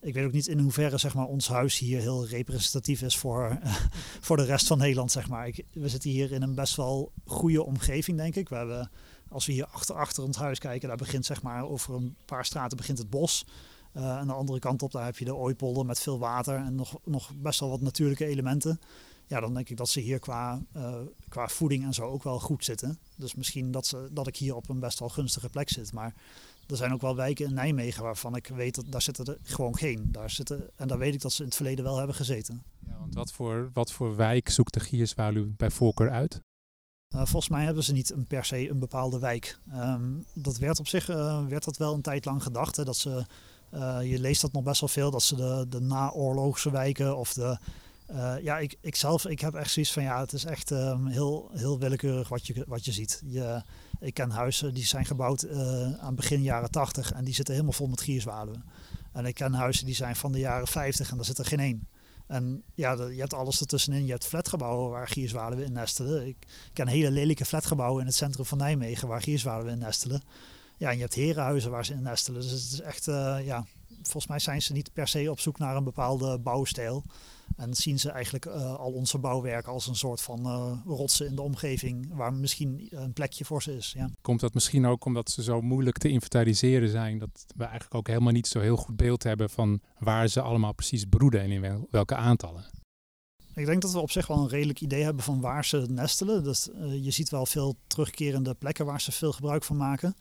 ik 0.00 0.14
weet 0.14 0.24
ook 0.24 0.32
niet 0.32 0.46
in 0.46 0.58
hoeverre 0.58 0.98
zeg 0.98 1.14
maar, 1.14 1.26
ons 1.26 1.48
huis 1.48 1.78
hier 1.78 2.00
heel 2.00 2.26
representatief 2.26 3.02
is 3.02 3.16
voor, 3.16 3.58
voor 4.26 4.36
de 4.36 4.44
rest 4.44 4.66
van 4.66 4.78
Nederland. 4.78 5.12
Zeg 5.12 5.28
maar. 5.28 5.46
Ik, 5.46 5.64
we 5.72 5.88
zitten 5.88 6.10
hier 6.10 6.32
in 6.32 6.42
een 6.42 6.54
best 6.54 6.76
wel 6.76 7.12
goede 7.24 7.64
omgeving, 7.64 8.16
denk 8.16 8.36
ik. 8.36 8.48
We 8.48 8.56
hebben, 8.56 8.90
als 9.28 9.46
we 9.46 9.52
hier 9.52 9.66
achter, 9.66 9.94
achter 9.94 10.22
ons 10.22 10.36
huis 10.36 10.58
kijken, 10.58 10.88
daar 10.88 10.96
begint 10.96 11.26
zeg 11.26 11.42
maar 11.42 11.68
over 11.68 11.94
een 11.94 12.16
paar 12.24 12.44
straten 12.44 12.76
begint 12.76 12.98
het 12.98 13.10
bos. 13.10 13.44
Uh, 13.96 14.18
aan 14.18 14.26
de 14.26 14.32
andere 14.32 14.58
kant 14.58 14.82
op, 14.82 14.92
daar 14.92 15.04
heb 15.04 15.18
je 15.18 15.24
de 15.24 15.34
ooipolder 15.34 15.86
met 15.86 16.00
veel 16.00 16.18
water 16.18 16.54
en 16.56 16.74
nog, 16.74 16.98
nog 17.04 17.30
best 17.34 17.60
wel 17.60 17.68
wat 17.68 17.80
natuurlijke 17.80 18.26
elementen. 18.26 18.80
Ja, 19.26 19.40
dan 19.40 19.54
denk 19.54 19.68
ik 19.68 19.76
dat 19.76 19.88
ze 19.88 20.00
hier 20.00 20.18
qua, 20.18 20.62
uh, 20.76 20.94
qua 21.28 21.48
voeding 21.48 21.84
en 21.84 21.94
zo 21.94 22.02
ook 22.02 22.22
wel 22.22 22.40
goed 22.40 22.64
zitten. 22.64 22.98
Dus 23.16 23.34
misschien 23.34 23.70
dat, 23.70 23.86
ze, 23.86 24.08
dat 24.12 24.26
ik 24.26 24.36
hier 24.36 24.54
op 24.54 24.68
een 24.68 24.80
best 24.80 24.98
wel 24.98 25.08
gunstige 25.08 25.48
plek 25.48 25.68
zit. 25.68 25.92
Maar 25.92 26.14
er 26.66 26.76
zijn 26.76 26.92
ook 26.92 27.00
wel 27.00 27.16
wijken 27.16 27.46
in 27.46 27.54
Nijmegen 27.54 28.02
waarvan 28.02 28.36
ik 28.36 28.46
weet 28.46 28.74
dat 28.74 28.84
daar 28.88 29.02
zitten 29.02 29.24
er 29.24 29.38
gewoon 29.42 29.76
geen. 29.76 30.08
Daar 30.12 30.30
zitten, 30.30 30.70
en 30.76 30.88
daar 30.88 30.98
weet 30.98 31.14
ik 31.14 31.20
dat 31.20 31.32
ze 31.32 31.40
in 31.40 31.48
het 31.48 31.56
verleden 31.56 31.84
wel 31.84 31.96
hebben 31.96 32.16
gezeten. 32.16 32.62
Ja, 32.86 32.98
want 32.98 33.14
wat 33.14 33.32
voor, 33.32 33.70
wat 33.72 33.92
voor 33.92 34.16
wijk 34.16 34.48
zoekt 34.48 34.74
de 34.74 34.80
gierzwaluw 34.80 35.46
bij 35.56 35.70
voorkeur 35.70 36.10
uit? 36.10 36.40
Uh, 37.14 37.20
volgens 37.20 37.48
mij 37.48 37.64
hebben 37.64 37.84
ze 37.84 37.92
niet 37.92 38.10
een, 38.10 38.26
per 38.26 38.44
se 38.44 38.70
een 38.70 38.78
bepaalde 38.78 39.18
wijk. 39.18 39.58
Um, 39.74 40.24
dat 40.34 40.58
werd 40.58 40.78
op 40.78 40.88
zich 40.88 41.10
uh, 41.10 41.46
werd 41.46 41.64
dat 41.64 41.76
wel 41.76 41.94
een 41.94 42.02
tijd 42.02 42.24
lang 42.24 42.42
gedacht. 42.42 42.76
Hè, 42.76 42.84
dat 42.84 42.96
ze 42.96 43.26
je 44.02 44.18
leest 44.18 44.40
dat 44.40 44.52
nog 44.52 44.62
best 44.62 44.80
wel 44.80 44.88
veel, 44.88 45.10
dat 45.10 45.22
ze 45.22 45.36
de, 45.36 45.66
de 45.68 45.80
naoorlogse 45.80 46.70
wijken 46.70 47.16
of 47.16 47.32
de... 47.32 47.58
Uh, 48.10 48.34
ja, 48.42 48.58
ik, 48.58 48.76
ik 48.80 48.96
zelf, 48.96 49.26
ik 49.26 49.40
heb 49.40 49.54
echt 49.54 49.70
zoiets 49.70 49.92
van, 49.92 50.02
ja, 50.02 50.20
het 50.20 50.32
is 50.32 50.44
echt 50.44 50.70
um, 50.70 51.06
heel, 51.06 51.50
heel 51.52 51.78
willekeurig 51.78 52.28
wat 52.28 52.46
je, 52.46 52.64
wat 52.68 52.84
je 52.84 52.92
ziet. 52.92 53.22
Je, 53.26 53.62
ik 54.00 54.14
ken 54.14 54.30
huizen 54.30 54.74
die 54.74 54.84
zijn 54.84 55.04
gebouwd 55.04 55.42
uh, 55.42 55.94
aan 55.94 56.14
begin 56.14 56.42
jaren 56.42 56.70
80 56.70 57.12
en 57.12 57.24
die 57.24 57.34
zitten 57.34 57.54
helemaal 57.54 57.76
vol 57.76 57.86
met 57.86 58.00
gierzwaluwen. 58.00 58.64
En 59.12 59.26
ik 59.26 59.34
ken 59.34 59.52
huizen 59.52 59.86
die 59.86 59.94
zijn 59.94 60.16
van 60.16 60.32
de 60.32 60.38
jaren 60.38 60.66
50 60.66 61.10
en 61.10 61.16
daar 61.16 61.24
zit 61.24 61.38
er 61.38 61.44
geen 61.44 61.60
één. 61.60 61.88
En 62.26 62.62
ja, 62.74 62.92
je 62.92 63.20
hebt 63.20 63.34
alles 63.34 63.60
ertussenin. 63.60 64.04
Je 64.04 64.10
hebt 64.10 64.26
flatgebouwen 64.26 64.90
waar 64.90 65.08
gierzwaluwen 65.08 65.64
in 65.64 65.72
nestelen. 65.72 66.26
Ik 66.26 66.36
ken 66.72 66.88
hele 66.88 67.10
lelijke 67.10 67.44
flatgebouwen 67.44 68.00
in 68.00 68.06
het 68.06 68.14
centrum 68.16 68.44
van 68.44 68.58
Nijmegen 68.58 69.08
waar 69.08 69.22
gierzwaluwen 69.22 69.72
in 69.72 69.78
nestelen. 69.78 70.22
Ja, 70.76 70.88
en 70.88 70.94
je 70.94 71.00
hebt 71.00 71.14
herenhuizen 71.14 71.70
waar 71.70 71.84
ze 71.84 71.92
in 71.92 72.02
nestelen. 72.02 72.40
Dus 72.40 72.50
het 72.50 72.72
is 72.72 72.80
echt, 72.80 73.06
uh, 73.06 73.36
ja, 73.44 73.66
volgens 74.02 74.26
mij 74.26 74.38
zijn 74.38 74.62
ze 74.62 74.72
niet 74.72 74.92
per 74.92 75.08
se 75.08 75.30
op 75.30 75.40
zoek 75.40 75.58
naar 75.58 75.76
een 75.76 75.84
bepaalde 75.84 76.38
bouwstijl. 76.38 77.04
En 77.56 77.74
zien 77.74 77.98
ze 77.98 78.10
eigenlijk 78.10 78.46
uh, 78.46 78.74
al 78.74 78.92
onze 78.92 79.18
bouwwerken 79.18 79.72
als 79.72 79.86
een 79.86 79.96
soort 79.96 80.20
van 80.20 80.46
uh, 80.46 80.78
rotsen 80.86 81.26
in 81.26 81.34
de 81.34 81.42
omgeving 81.42 82.14
waar 82.14 82.32
misschien 82.32 82.88
een 82.90 83.12
plekje 83.12 83.44
voor 83.44 83.62
ze 83.62 83.76
is. 83.76 83.92
Ja. 83.96 84.10
Komt 84.20 84.40
dat 84.40 84.54
misschien 84.54 84.86
ook 84.86 85.04
omdat 85.04 85.30
ze 85.30 85.42
zo 85.42 85.60
moeilijk 85.60 85.98
te 85.98 86.08
inventariseren 86.08 86.88
zijn, 86.88 87.18
dat 87.18 87.44
we 87.56 87.62
eigenlijk 87.62 87.94
ook 87.94 88.06
helemaal 88.06 88.32
niet 88.32 88.46
zo 88.46 88.60
heel 88.60 88.76
goed 88.76 88.96
beeld 88.96 89.22
hebben 89.22 89.50
van 89.50 89.80
waar 89.98 90.28
ze 90.28 90.40
allemaal 90.40 90.74
precies 90.74 91.04
broeden 91.04 91.40
en 91.40 91.50
in 91.50 91.86
welke 91.90 92.14
aantallen? 92.14 92.64
Ik 93.54 93.66
denk 93.66 93.82
dat 93.82 93.92
we 93.92 93.98
op 93.98 94.10
zich 94.10 94.26
wel 94.26 94.38
een 94.38 94.48
redelijk 94.48 94.80
idee 94.80 95.02
hebben 95.02 95.24
van 95.24 95.40
waar 95.40 95.64
ze 95.64 95.86
nestelen. 95.88 96.44
Dus 96.44 96.68
je 97.00 97.10
ziet 97.10 97.28
wel 97.28 97.46
veel 97.46 97.76
terugkerende 97.86 98.54
plekken 98.54 98.86
waar 98.86 99.00
ze 99.00 99.12
veel 99.12 99.32
gebruik 99.32 99.64
van 99.64 99.76
maken. 99.76 100.16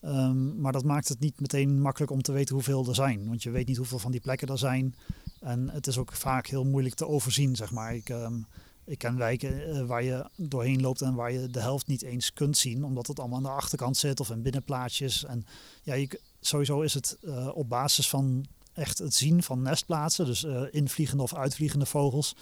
Ehm, 0.00 0.60
maar 0.60 0.72
dat 0.72 0.84
maakt 0.84 1.08
het 1.08 1.20
niet 1.20 1.40
meteen 1.40 1.80
makkelijk 1.80 2.12
om 2.12 2.22
te 2.22 2.32
weten 2.32 2.54
hoeveel 2.54 2.86
er 2.88 2.94
zijn. 2.94 3.28
Want 3.28 3.42
je 3.42 3.50
weet 3.50 3.66
niet 3.66 3.76
hoeveel 3.76 3.98
van 3.98 4.10
die 4.10 4.20
plekken 4.20 4.48
er 4.48 4.58
zijn. 4.58 4.94
En 5.40 5.68
het 5.68 5.86
is 5.86 5.98
ook 5.98 6.12
vaak 6.12 6.46
heel 6.46 6.64
moeilijk 6.64 6.94
te 6.94 7.06
overzien, 7.06 7.56
zeg 7.56 7.70
maar. 7.70 7.94
Ik, 7.94 8.08
um, 8.08 8.46
ik 8.84 8.98
ken 8.98 9.16
wijken 9.16 9.70
eh, 9.70 9.86
waar 9.86 10.02
je 10.02 10.30
doorheen 10.36 10.80
loopt 10.80 11.02
en 11.02 11.14
waar 11.14 11.32
je 11.32 11.48
de 11.48 11.60
helft 11.60 11.86
niet 11.86 12.02
eens 12.02 12.32
kunt 12.32 12.56
zien. 12.56 12.84
Omdat 12.84 13.06
het 13.06 13.18
allemaal 13.18 13.36
aan 13.36 13.42
de 13.42 13.48
achterkant 13.48 13.96
zit 13.96 14.20
of 14.20 14.30
in 14.30 14.42
binnenplaatsjes. 14.42 15.24
En 15.24 15.44
ja, 15.82 16.06
sowieso 16.40 16.80
is 16.80 16.94
het 16.94 17.18
uh, 17.22 17.48
op 17.54 17.68
basis 17.68 18.08
van 18.08 18.46
echt 18.72 18.98
het 18.98 19.14
zien 19.14 19.42
van 19.42 19.62
nestplaatsen. 19.62 20.26
Dus 20.26 20.44
uh, 20.44 20.62
invliegende 20.70 21.22
of 21.22 21.34
uitvliegende 21.34 21.86
vogels 21.86 22.36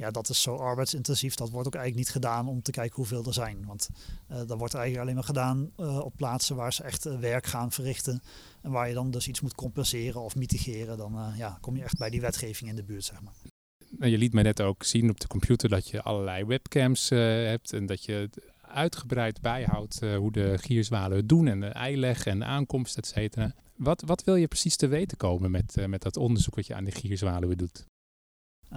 ja, 0.00 0.10
dat 0.10 0.28
is 0.28 0.42
zo 0.42 0.56
arbeidsintensief. 0.56 1.34
Dat 1.34 1.50
wordt 1.50 1.66
ook 1.66 1.74
eigenlijk 1.74 2.04
niet 2.04 2.14
gedaan 2.14 2.48
om 2.48 2.62
te 2.62 2.70
kijken 2.70 2.96
hoeveel 2.96 3.24
er 3.24 3.32
zijn. 3.32 3.66
Want 3.66 3.88
uh, 4.30 4.36
dat 4.36 4.58
wordt 4.58 4.74
eigenlijk 4.74 5.02
alleen 5.02 5.14
maar 5.14 5.24
gedaan 5.24 5.70
uh, 5.76 5.98
op 5.98 6.12
plaatsen 6.16 6.56
waar 6.56 6.72
ze 6.72 6.82
echt 6.82 7.06
uh, 7.06 7.18
werk 7.18 7.46
gaan 7.46 7.72
verrichten. 7.72 8.22
En 8.62 8.70
waar 8.70 8.88
je 8.88 8.94
dan 8.94 9.10
dus 9.10 9.28
iets 9.28 9.40
moet 9.40 9.54
compenseren 9.54 10.20
of 10.20 10.36
mitigeren. 10.36 10.96
Dan 10.96 11.32
ja, 11.36 11.58
kom 11.60 11.76
je 11.76 11.82
echt 11.82 11.98
bij 11.98 12.10
die 12.10 12.20
wetgeving 12.20 12.70
in 12.70 12.76
de 12.76 12.82
buurt, 12.82 13.04
zeg 13.04 13.20
maar. 13.20 14.10
Je 14.10 14.18
liet 14.18 14.32
mij 14.32 14.42
net 14.42 14.60
ook 14.60 14.84
zien 14.84 15.10
op 15.10 15.20
de 15.20 15.26
computer 15.26 15.68
dat 15.68 15.88
je 15.88 16.02
allerlei 16.02 16.44
webcams 16.44 17.08
hebt. 17.08 17.72
En 17.72 17.86
dat 17.86 18.04
je 18.04 18.30
uitgebreid 18.60 19.40
bijhoudt 19.40 20.00
hoe 20.00 20.32
de 20.32 20.58
gierzwalen 20.58 21.16
het 21.16 21.28
doen. 21.28 21.46
En 21.46 21.60
de 21.60 21.66
eileg 21.66 22.26
en 22.26 22.38
de 22.38 22.44
aankomst, 22.44 22.96
et 22.96 23.06
cetera. 23.06 23.54
Wat, 23.76 24.02
wat 24.06 24.24
wil 24.24 24.34
je 24.34 24.48
precies 24.48 24.76
te 24.76 24.86
weten 24.86 25.16
komen 25.16 25.50
met, 25.50 25.86
met 25.86 26.02
dat 26.02 26.16
onderzoek 26.16 26.54
wat 26.54 26.66
je 26.66 26.74
aan 26.74 26.84
de 26.84 26.90
gierzwaluwen 26.90 27.58
doet? 27.58 27.88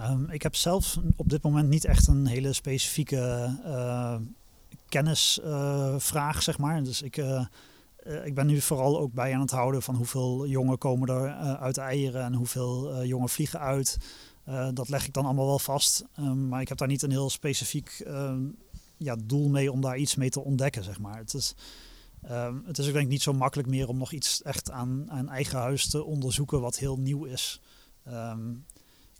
Um, 0.00 0.30
ik 0.30 0.42
heb 0.42 0.54
zelf 0.54 0.98
op 1.16 1.28
dit 1.28 1.42
moment 1.42 1.68
niet 1.68 1.84
echt 1.84 2.06
een 2.06 2.26
hele 2.26 2.52
specifieke 2.52 3.54
uh, 3.64 4.16
kennisvraag, 4.88 6.36
uh, 6.36 6.40
zeg 6.40 6.58
maar. 6.58 6.82
Dus 6.82 7.02
ik, 7.02 7.16
uh, 7.16 7.46
ik 8.24 8.34
ben 8.34 8.46
nu 8.46 8.60
vooral 8.60 8.98
ook 8.98 9.12
bij 9.12 9.34
aan 9.34 9.40
het 9.40 9.50
houden 9.50 9.82
van 9.82 9.94
hoeveel 9.94 10.46
jongen 10.46 10.78
komen 10.78 11.08
er 11.08 11.32
uit 11.56 11.78
eieren 11.78 12.22
en 12.22 12.34
hoeveel 12.34 13.04
jongen 13.04 13.28
vliegen 13.28 13.60
uit. 13.60 13.98
dat 14.72 14.88
leg 14.88 15.06
ik 15.06 15.12
dan 15.12 15.24
allemaal 15.24 15.46
wel 15.46 15.58
vast. 15.58 16.04
Um, 16.18 16.48
maar 16.48 16.60
ik 16.60 16.68
heb 16.68 16.78
daar 16.78 16.88
niet 16.88 17.02
een 17.02 17.10
heel 17.10 17.30
specifiek 17.30 18.02
ehm, 18.06 18.42
ja, 18.96 19.16
doel 19.24 19.48
mee 19.48 19.72
om 19.72 19.80
daar 19.80 19.98
iets 19.98 20.14
mee 20.14 20.30
te 20.30 20.40
ontdekken, 20.40 20.84
zeg 20.84 20.98
maar. 20.98 21.16
Het 21.16 21.34
is, 21.34 21.54
het 22.66 22.78
is 22.78 22.86
ook 22.86 22.92
denk 22.92 23.04
ik 23.04 23.12
niet 23.12 23.22
zo 23.22 23.32
makkelijk 23.32 23.68
meer 23.68 23.88
om 23.88 23.98
nog 23.98 24.12
iets 24.12 24.42
echt 24.42 24.70
aan, 24.70 25.10
aan 25.10 25.28
eigen 25.28 25.58
huis 25.58 25.88
te 25.88 26.04
onderzoeken 26.04 26.60
wat 26.60 26.78
heel 26.78 26.96
nieuw 26.96 27.24
is. 27.24 27.60
Um, 28.08 28.64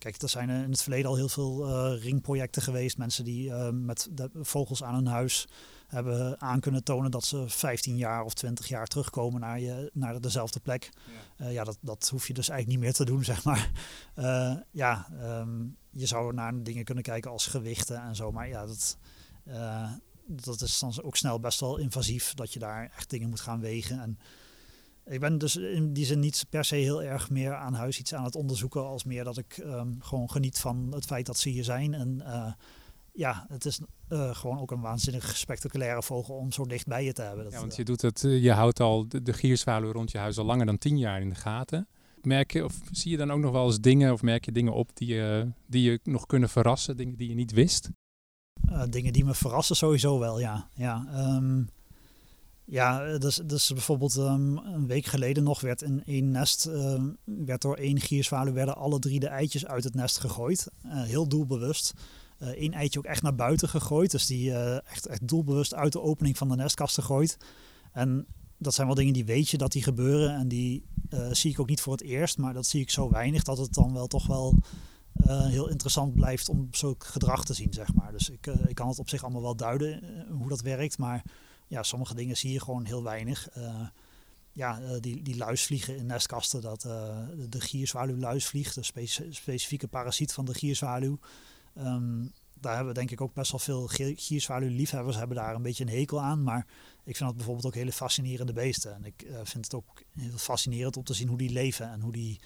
Kijk, 0.05 0.23
er 0.23 0.29
zijn 0.29 0.51
in 0.51 0.71
het 0.71 0.83
verleden 0.83 1.11
al 1.11 1.17
heel 1.17 1.29
veel 1.29 1.69
uh, 1.69 2.03
ringprojecten 2.03 2.63
geweest. 2.63 2.99
Mensen 2.99 3.25
die 3.25 3.49
uh, 3.49 3.69
met 3.71 4.09
de 4.11 4.31
vogels 4.33 4.83
aan 4.83 4.95
hun 4.95 5.07
huis 5.07 5.49
hebben 5.87 6.41
aan 6.41 6.61
kunnen 6.61 6.85
tonen 6.85 7.11
dat 7.11 7.25
ze 7.25 7.45
15 7.49 7.97
jaar 7.97 8.25
of 8.25 8.35
20 8.35 8.69
jaar 8.69 8.87
terugkomen 8.87 9.41
naar, 9.41 9.61
je, 9.61 9.91
naar 9.93 10.21
dezelfde 10.21 10.61
plek. 10.61 10.91
Ja, 11.39 11.47
uh, 11.47 11.53
ja 11.53 11.65
dat, 11.65 11.79
dat 11.81 12.09
hoef 12.09 12.27
je 12.27 12.35
dus 12.35 12.49
eigenlijk 12.49 12.79
niet 12.79 12.89
meer 12.89 12.97
te 12.97 13.13
doen, 13.13 13.25
zeg 13.35 13.45
maar. 13.45 13.71
ja, 14.71 15.09
um, 15.23 15.77
je 15.91 16.07
zou 16.07 16.35
naar 16.35 16.63
dingen 16.63 16.85
kunnen 16.85 17.05
kijken 17.05 17.31
als 17.31 17.47
gewichten 17.47 18.03
en 18.03 18.17
zo. 18.17 18.33
Maar 18.33 18.49
ja, 18.49 18.67
dat, 18.67 18.99
dat 20.27 20.61
is 20.61 20.79
dan 20.79 21.03
ook 21.03 21.17
snel 21.17 21.41
best 21.41 21.61
wel 21.61 21.77
invasief 21.77 22.35
dat 22.35 22.53
je 22.53 22.59
daar 22.59 22.93
echt 22.97 23.11
dingen 23.11 23.29
moet 23.29 23.41
gaan 23.41 23.61
wegen. 23.61 24.01
En 24.01 24.19
ik 25.07 25.21
ben 25.21 25.39
dus 25.39 25.57
in 25.57 25.93
die 25.93 26.05
zin 26.05 26.21
niet 26.21 26.47
per 26.51 26.65
se 26.65 26.75
heel 26.75 27.03
erg 27.03 27.31
meer 27.31 27.55
aan 27.55 27.75
huis 27.75 27.99
iets 27.99 28.15
aan 28.15 28.25
het 28.25 28.37
onderzoeken, 28.37 28.87
als 28.87 29.05
meer 29.05 29.25
dat 29.25 29.39
ik 29.39 29.57
um, 29.57 29.97
gewoon 30.01 30.31
geniet 30.31 30.59
van 30.59 30.93
het 30.93 31.05
feit 31.05 31.27
dat 31.27 31.39
ze 31.39 31.49
hier 31.49 31.65
zijn. 31.65 31.95
En 31.95 32.23
uh, 32.27 32.53
ja, 33.13 33.47
het 33.49 33.65
is 33.65 33.81
uh, 34.09 34.35
gewoon 34.35 34.59
ook 34.59 34.71
een 34.71 34.81
waanzinnig 34.81 35.37
spectaculaire 35.37 36.03
vogel 36.03 36.35
om 36.35 36.53
zo 36.53 36.65
dicht 36.65 36.87
bij 36.87 37.05
je 37.05 37.13
te 37.13 37.23
hebben. 37.23 37.45
Dat, 37.45 37.53
ja, 37.53 37.59
want 37.59 37.77
je 37.77 37.85
doet 37.85 38.03
het, 38.03 38.21
je 38.21 38.53
houdt 38.53 38.81
al 38.81 39.09
de, 39.09 39.23
de 39.23 39.33
gierzwaluw 39.33 39.93
rond 39.93 40.11
je 40.11 40.19
huis 40.19 40.39
al 40.39 40.45
langer 40.45 40.67
dan 40.67 40.79
tien 40.79 40.99
jaar 40.99 41.21
in 41.21 41.29
de 41.29 41.35
gaten. 41.35 41.89
Merk 42.23 42.53
je, 42.53 42.65
of 42.65 42.81
zie 42.91 43.11
je 43.11 43.17
dan 43.17 43.31
ook 43.31 43.41
nog 43.41 43.53
wel 43.53 43.67
eens 43.67 43.81
dingen, 43.81 44.13
of 44.13 44.23
merk 44.23 44.45
je 44.45 44.53
dingen 44.53 44.73
op 44.73 44.91
die 44.97 45.15
je, 45.15 45.53
die 45.67 45.91
je 45.91 46.01
nog 46.03 46.27
kunnen 46.27 46.49
verrassen, 46.49 46.97
dingen 46.97 47.17
die 47.17 47.29
je 47.29 47.35
niet 47.35 47.53
wist? 47.53 47.91
Dingen 48.89 49.13
die 49.13 49.25
me 49.25 49.35
verrassen 49.35 49.77
sowieso 49.77 50.19
wel, 50.19 50.41
ja. 50.41 50.69
ja 50.75 51.07
um, 51.37 51.69
ja, 52.67 53.05
eh, 53.05 53.19
dus, 53.19 53.41
dus 53.47 53.71
bijvoorbeeld 53.73 54.17
um, 54.17 54.57
een 54.57 54.87
week 54.87 55.07
geleden 55.07 55.43
nog 55.43 55.61
werd 55.61 55.83
in 55.83 56.05
één 56.05 56.31
nest, 56.31 56.67
um, 56.67 57.17
werd 57.25 57.63
door 57.63 57.77
één 57.77 58.01
gierzwaluw 58.01 58.53
werden 58.53 58.77
alle 58.77 58.99
drie 58.99 59.21
de 59.21 59.29
eitjes 59.29 59.67
uit 59.67 59.85
het 59.85 59.95
nest 59.95 60.19
gegooid. 60.19 60.69
Uh, 60.85 61.03
heel 61.03 61.29
doelbewust. 61.29 61.93
Eén 62.39 62.73
uh, 62.73 62.77
eitje 62.77 62.99
ook 62.99 63.05
echt 63.05 63.23
naar 63.23 63.35
buiten 63.35 63.69
gegooid. 63.69 64.11
Dus 64.11 64.27
die 64.27 64.51
uh, 64.51 64.75
echt, 64.75 65.07
echt 65.07 65.29
doelbewust 65.29 65.75
uit 65.75 65.93
de 65.93 66.01
opening 66.01 66.39
van 66.39 66.49
de 66.49 66.57
nestkast 66.57 66.95
gegooid. 66.95 67.37
En 67.93 68.27
dat 68.59 68.75
zijn 68.75 68.87
wel 68.87 68.97
dingen 68.97 69.13
die 69.13 69.25
weet 69.25 69.49
je 69.49 69.59
dat 69.59 69.73
die 69.73 69.83
gebeuren. 69.83 70.35
En 70.35 70.49
die 70.49 70.85
zie 71.31 71.51
ik 71.51 71.61
ook 71.61 71.69
niet 71.69 71.81
voor 71.81 71.93
het 71.93 72.03
eerst. 72.03 72.39
Maar 72.39 72.55
dat 72.55 72.67
zie 72.67 72.81
ik 72.81 72.91
zo 72.91 73.11
weinig 73.11 73.43
dat 73.43 73.59
het 73.59 73.75
dan 73.75 73.93
wel 73.93 74.07
toch 74.07 74.27
wel 74.27 74.55
heel 75.27 75.69
interessant 75.69 76.15
blijft 76.15 76.49
om 76.49 76.69
zo'n 76.71 76.95
gedrag 76.99 77.45
te 77.45 77.55
zien, 77.55 77.73
zeg 77.73 77.95
maar. 77.95 78.13
Dus 78.13 78.31
ik, 78.31 78.47
ik 78.47 78.75
kan 78.75 78.89
het 78.89 78.99
op 78.99 79.09
zich 79.09 79.23
allemaal 79.23 79.43
wel 79.43 79.57
duiden 79.57 80.25
hoe 80.31 80.49
dat 80.49 80.61
werkt. 80.61 80.99
Maar 80.99 81.25
ja, 81.67 81.83
sommige 81.83 82.15
dingen 82.15 82.37
zie 82.37 82.53
je 82.53 82.61
gewoon 82.61 82.85
heel 82.85 83.03
weinig. 83.03 83.57
Uh, 83.57 83.87
ja, 84.53 84.81
uh, 84.81 85.01
die, 85.01 85.23
die 85.23 85.37
luisvliegen 85.37 85.97
in 85.97 86.07
nestkasten, 86.07 86.61
dat, 86.61 86.85
uh, 86.85 87.19
de 87.49 87.61
gierzwaluw 87.61 88.17
luisvliegt, 88.17 88.75
de 88.75 88.83
spe 88.83 89.07
specifieke 89.31 89.89
parasiet 89.89 90.33
van 90.33 90.45
de 90.45 90.55
gierzwaluw. 90.55 91.19
Um, 91.79 92.33
daar 92.61 92.75
hebben 92.75 92.93
we 92.93 92.99
denk 92.99 93.11
ik 93.11 93.21
ook 93.21 93.35
best 93.35 93.51
wel 93.51 93.61
veel 93.61 93.87
gierzwaluw-liefhebbers 94.17 95.17
hebben 95.17 95.37
daar 95.37 95.55
een 95.55 95.63
beetje 95.63 95.85
een 95.85 95.99
hekel 95.99 96.21
aan. 96.21 96.43
Maar 96.43 96.67
ik 97.05 97.17
vind 97.17 97.29
dat 97.29 97.37
bijvoorbeeld 97.37 97.67
ook 97.67 97.75
hele 97.75 97.93
fascinerende 97.93 98.53
beesten. 98.53 98.95
En 98.95 99.05
ik 99.05 99.27
vind 99.43 99.65
het 99.65 99.75
ook 99.75 100.03
heel 100.19 100.39
fascinerend 100.39 100.97
om 100.97 101.05
te 101.05 101.15
zien 101.15 101.29
hoe 101.29 101.39
die 101.39 101.51
leven 101.51 101.91
en 101.91 102.01
hoe 102.01 102.13
die 102.13 102.41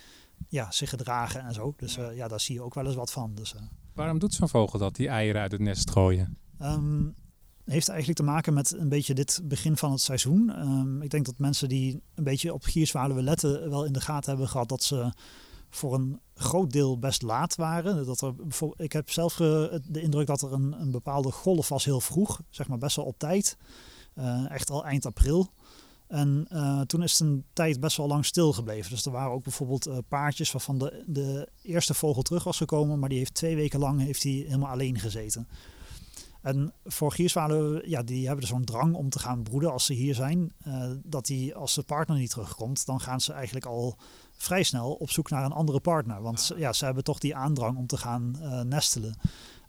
ja, 0.49 0.71
zich 0.71 0.91
gedragen 0.91 1.41
en 1.41 1.55
zo. 1.55 1.75
Dus 1.77 1.95
ja, 1.95 2.29
daar 2.29 2.41
zie 2.41 2.55
je 2.55 2.63
ook 2.63 2.75
wel 2.75 2.87
eens 2.87 2.95
wat 2.95 3.13
van. 3.13 3.35
Dus, 3.35 3.55
Waarom 3.95 4.19
doet 4.19 4.35
zo'n 4.35 4.49
vogel 4.49 4.79
dat, 4.79 4.97
die 4.97 5.09
eieren 5.09 5.41
uit 5.41 5.53
het 5.53 5.61
nest 5.61 5.91
gooien? 5.91 6.37
Um, 6.63 7.15
heeft 7.69 7.89
eigenlijk 7.89 8.19
te 8.19 8.25
maken 8.25 8.55
met 8.55 8.75
een 8.79 8.89
beetje 8.89 9.15
dit 9.15 9.41
begin 9.45 9.77
van 9.77 9.91
het 9.91 10.01
seizoen. 10.01 10.69
Um, 10.69 11.03
ik 11.03 11.11
denk 11.11 11.27
dat 11.27 11.39
mensen 11.39 11.69
die 11.69 12.03
een 12.15 12.25
beetje 12.25 12.55
op 12.55 12.63
gierzwaluwen 12.63 13.25
letten 13.25 13.71
wel 13.71 13.85
in 13.85 13.93
de 13.93 14.01
gaten 14.01 14.31
hebben 14.31 14.49
gehad 14.49 14.69
dat 14.69 14.83
ze 14.83 15.13
voor 15.71 15.95
een 15.95 16.21
groot 16.35 16.71
deel 16.71 16.99
best 16.99 17.23
laat 17.23 17.55
waren. 17.55 18.07
Dat 18.07 18.21
er, 18.21 18.35
ik 18.77 18.93
heb 18.93 19.11
zelf 19.11 19.35
de 19.35 20.01
indruk 20.01 20.27
dat 20.27 20.43
er 20.43 20.53
een, 20.53 20.81
een, 20.81 20.91
bepaalde 20.91 21.31
golf 21.31 21.69
was 21.69 21.85
heel 21.85 22.01
vroeg, 22.01 22.41
zeg 22.51 22.69
maar 22.69 22.79
best 22.79 22.97
wel 22.97 23.05
op 23.05 23.19
tijd. 23.19 23.57
Uh, 24.15 24.51
echt 24.51 24.71
al 24.71 24.85
eind 24.85 25.07
april. 25.07 25.51
En 26.07 26.49
uh, 26.53 26.81
toen 26.81 27.03
is 27.03 27.13
het 27.13 27.21
een 27.21 27.45
tijd 27.53 27.81
best 27.81 27.97
wel 27.97 28.07
lang 28.07 28.25
stil 28.25 28.53
gebleven. 28.53 28.91
Dus 28.91 29.07
er 29.07 29.13
waren 29.13 29.33
ook 29.33 29.43
bijvoorbeeld 29.43 29.91
paardjes 30.09 30.53
waarvan 30.53 30.79
de, 30.79 31.05
de 31.07 31.49
eerste 31.63 31.95
vogel 31.95 32.23
terug 32.23 32.45
was 32.45 32.57
gekomen, 32.57 32.99
maar 32.99 33.09
die 33.09 33.19
heeft 33.19 33.35
twee 33.35 33.57
weken 33.57 33.79
lang 33.79 34.01
heeft 34.01 34.23
helemaal 34.23 34.71
alleen 34.71 34.99
gezeten. 34.99 35.49
En 36.43 36.73
voor 36.85 37.13
gierzwalen, 37.13 37.89
ja, 37.89 38.03
die 38.03 38.27
hebben 38.27 38.47
zo'n 38.47 38.65
drang 38.65 38.95
om 38.95 39.09
te 39.09 39.19
gaan 39.19 39.43
broeden 39.43 39.73
als 39.73 39.85
ze 39.85 39.93
hier 39.93 40.15
zijn. 40.15 40.53
Uh, 40.67 40.91
dat 41.05 41.27
die, 41.27 41.55
als 41.55 41.75
de 41.75 41.83
partner 41.83 42.17
niet 42.17 42.31
terugkomt, 42.31 42.87
dan 42.87 43.01
gaan 43.01 43.21
ze 43.21 43.33
eigenlijk 43.33 43.67
al 43.67 43.97
vrij 44.37 44.63
snel 44.63 44.93
op 44.93 45.11
zoek 45.11 45.31
naar 45.31 45.45
een 45.45 45.53
andere 45.53 45.81
partner. 45.81 46.23
Want 46.23 46.41
ze, 46.41 46.59
ja, 46.59 46.73
ze 46.73 46.85
hebben 46.85 47.05
toch 47.05 47.19
die 47.19 47.37
aandrang 47.37 47.77
om 47.77 47.87
te 47.87 47.97
gaan 47.97 48.37
uh, 48.41 48.61
nestelen. 48.61 49.17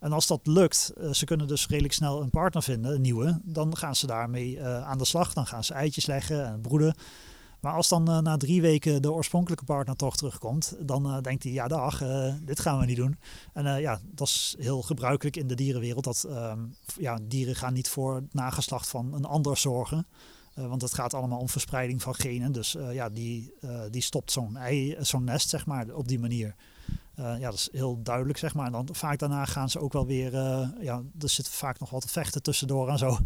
En 0.00 0.12
als 0.12 0.26
dat 0.26 0.46
lukt, 0.46 0.92
uh, 0.98 1.12
ze 1.12 1.24
kunnen 1.24 1.48
dus 1.48 1.66
redelijk 1.66 1.94
snel 1.94 2.22
een 2.22 2.30
partner 2.30 2.62
vinden, 2.62 2.94
een 2.94 3.00
nieuwe. 3.00 3.40
Dan 3.44 3.76
gaan 3.76 3.96
ze 3.96 4.06
daarmee 4.06 4.64
aan 4.64 4.98
de 4.98 5.04
slag. 5.04 5.32
Dan 5.32 5.46
gaan 5.46 5.64
ze 5.64 5.74
eitjes 5.74 6.06
leggen 6.06 6.46
en 6.46 6.60
broeden. 6.60 6.94
Maar 7.60 7.74
als 7.74 7.88
dan 7.88 8.10
uh, 8.10 8.18
na 8.18 8.36
drie 8.36 8.60
weken 8.62 9.02
de 9.02 9.12
oorspronkelijke 9.12 9.64
partner 9.64 9.96
toch 9.96 10.16
terugkomt, 10.16 10.76
dan 10.80 11.06
uh, 11.06 11.20
denkt 11.20 11.42
hij, 11.42 11.52
ja 11.52 11.68
dag, 11.68 12.02
uh, 12.02 12.34
dit 12.42 12.60
gaan 12.60 12.78
we 12.78 12.86
niet 12.86 12.96
doen. 12.96 13.18
En 13.52 13.80
ja, 13.80 14.00
dat 14.04 14.26
is 14.26 14.54
heel 14.58 14.82
gebruikelijk 14.82 15.36
in 15.36 15.46
de 15.46 15.54
dierenwereld, 15.54 16.04
dat 16.04 16.24
ehm, 16.28 16.58
ja, 16.98 17.18
dieren 17.22 17.56
gaan 17.56 17.72
niet 17.72 17.88
voor 17.88 18.14
het 18.14 18.34
nageslacht 18.34 18.88
van 18.88 19.14
een 19.14 19.24
ander 19.24 19.56
zorgen. 19.56 20.06
want 20.54 20.82
het 20.82 20.94
gaat 20.94 21.14
allemaal 21.14 21.38
om 21.38 21.48
verspreiding 21.48 22.02
van 22.02 22.14
genen. 22.14 22.52
Dus 22.52 22.76
ja, 22.92 23.08
die, 23.08 23.54
die 23.90 24.02
stopt 24.02 24.32
zo'n 24.32 24.56
ei, 24.56 24.96
zo'n 25.00 25.24
nest, 25.24 25.48
zeg 25.48 25.66
maar, 25.66 25.94
op 25.94 26.08
die 26.08 26.18
manier. 26.18 26.54
Uh, 27.18 27.38
ja, 27.38 27.44
dat 27.50 27.54
is 27.54 27.68
heel 27.72 28.02
duidelijk, 28.02 28.38
zeg 28.38 28.54
maar. 28.54 28.66
En 28.66 28.72
dan 28.72 28.88
vaak 28.92 29.18
daarna 29.18 29.44
gaan 29.44 29.70
ze 29.70 29.78
ook 29.78 29.92
wel 29.92 30.06
weer, 30.06 30.34
uh, 30.34 30.68
ja, 30.80 31.02
er 31.18 31.28
zit 31.28 31.48
vaak 31.48 31.78
nog 31.78 31.90
wat 31.90 32.10
vechten 32.10 32.42
tussendoor 32.42 32.88
en 32.88 32.98
zo. 32.98 33.18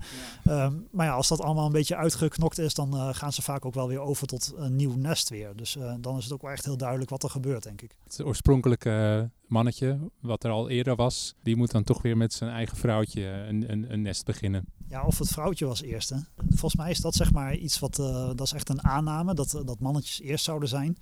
Ja. 0.45 0.65
Um, 0.65 0.89
maar 0.91 1.07
ja, 1.07 1.13
als 1.13 1.29
dat 1.29 1.41
allemaal 1.41 1.67
een 1.67 1.73
beetje 1.73 1.97
uitgeknokt 1.97 2.59
is, 2.59 2.75
dan 2.75 2.95
uh, 2.95 3.09
gaan 3.13 3.33
ze 3.33 3.43
vaak 3.43 3.65
ook 3.65 3.75
wel 3.75 3.89
weer 3.89 4.01
over 4.01 4.27
tot 4.27 4.53
een 4.57 4.77
nieuw 4.77 4.95
nest 4.97 5.29
weer. 5.29 5.57
Dus 5.57 5.77
dan 6.01 6.17
is 6.17 6.25
het 6.25 6.33
ook 6.33 6.43
wel 6.43 6.51
echt 6.51 6.65
heel 6.65 6.77
duidelijk 6.77 7.11
wat 7.11 7.23
er 7.23 7.31
gebeurt, 7.31 7.63
denk 7.63 7.83
ik. 7.83 7.97
Het 8.05 8.25
oorspronkelijke 8.25 9.31
mannetje, 9.47 9.99
wat 10.21 10.45
er 10.45 10.51
al 10.51 10.69
eerder 10.69 10.97
was, 10.97 11.35
die 11.43 11.57
moet 11.57 11.71
dan 11.71 11.85
toch 11.85 12.03
weer 12.03 12.17
met 12.17 12.33
zijn 12.33 12.51
eigen 12.51 12.77
vrouwtje 12.77 13.25
een, 13.25 13.73
een, 13.73 13.93
een 13.93 14.03
nest 14.03 14.25
beginnen. 14.25 14.65
Ja, 14.89 15.03
of 15.03 15.19
het 15.19 15.29
vrouwtje 15.29 15.67
was 15.67 15.83
eerst. 15.83 16.11
Hè. 16.11 16.17
Volgens 16.49 16.77
mij 16.77 16.91
is 16.91 17.01
dat 17.01 17.15
zeg 17.15 17.33
maar 17.33 17.55
iets 17.55 17.79
wat, 17.79 17.97
dat 18.37 18.41
is 18.41 18.53
echt 18.53 18.69
een 18.69 18.85
aanname, 18.85 19.35
dat, 19.35 19.63
dat 19.65 19.81
mannetjes 19.81 20.21
eerst 20.21 20.45
zouden 20.45 20.69
zijn. 20.69 20.97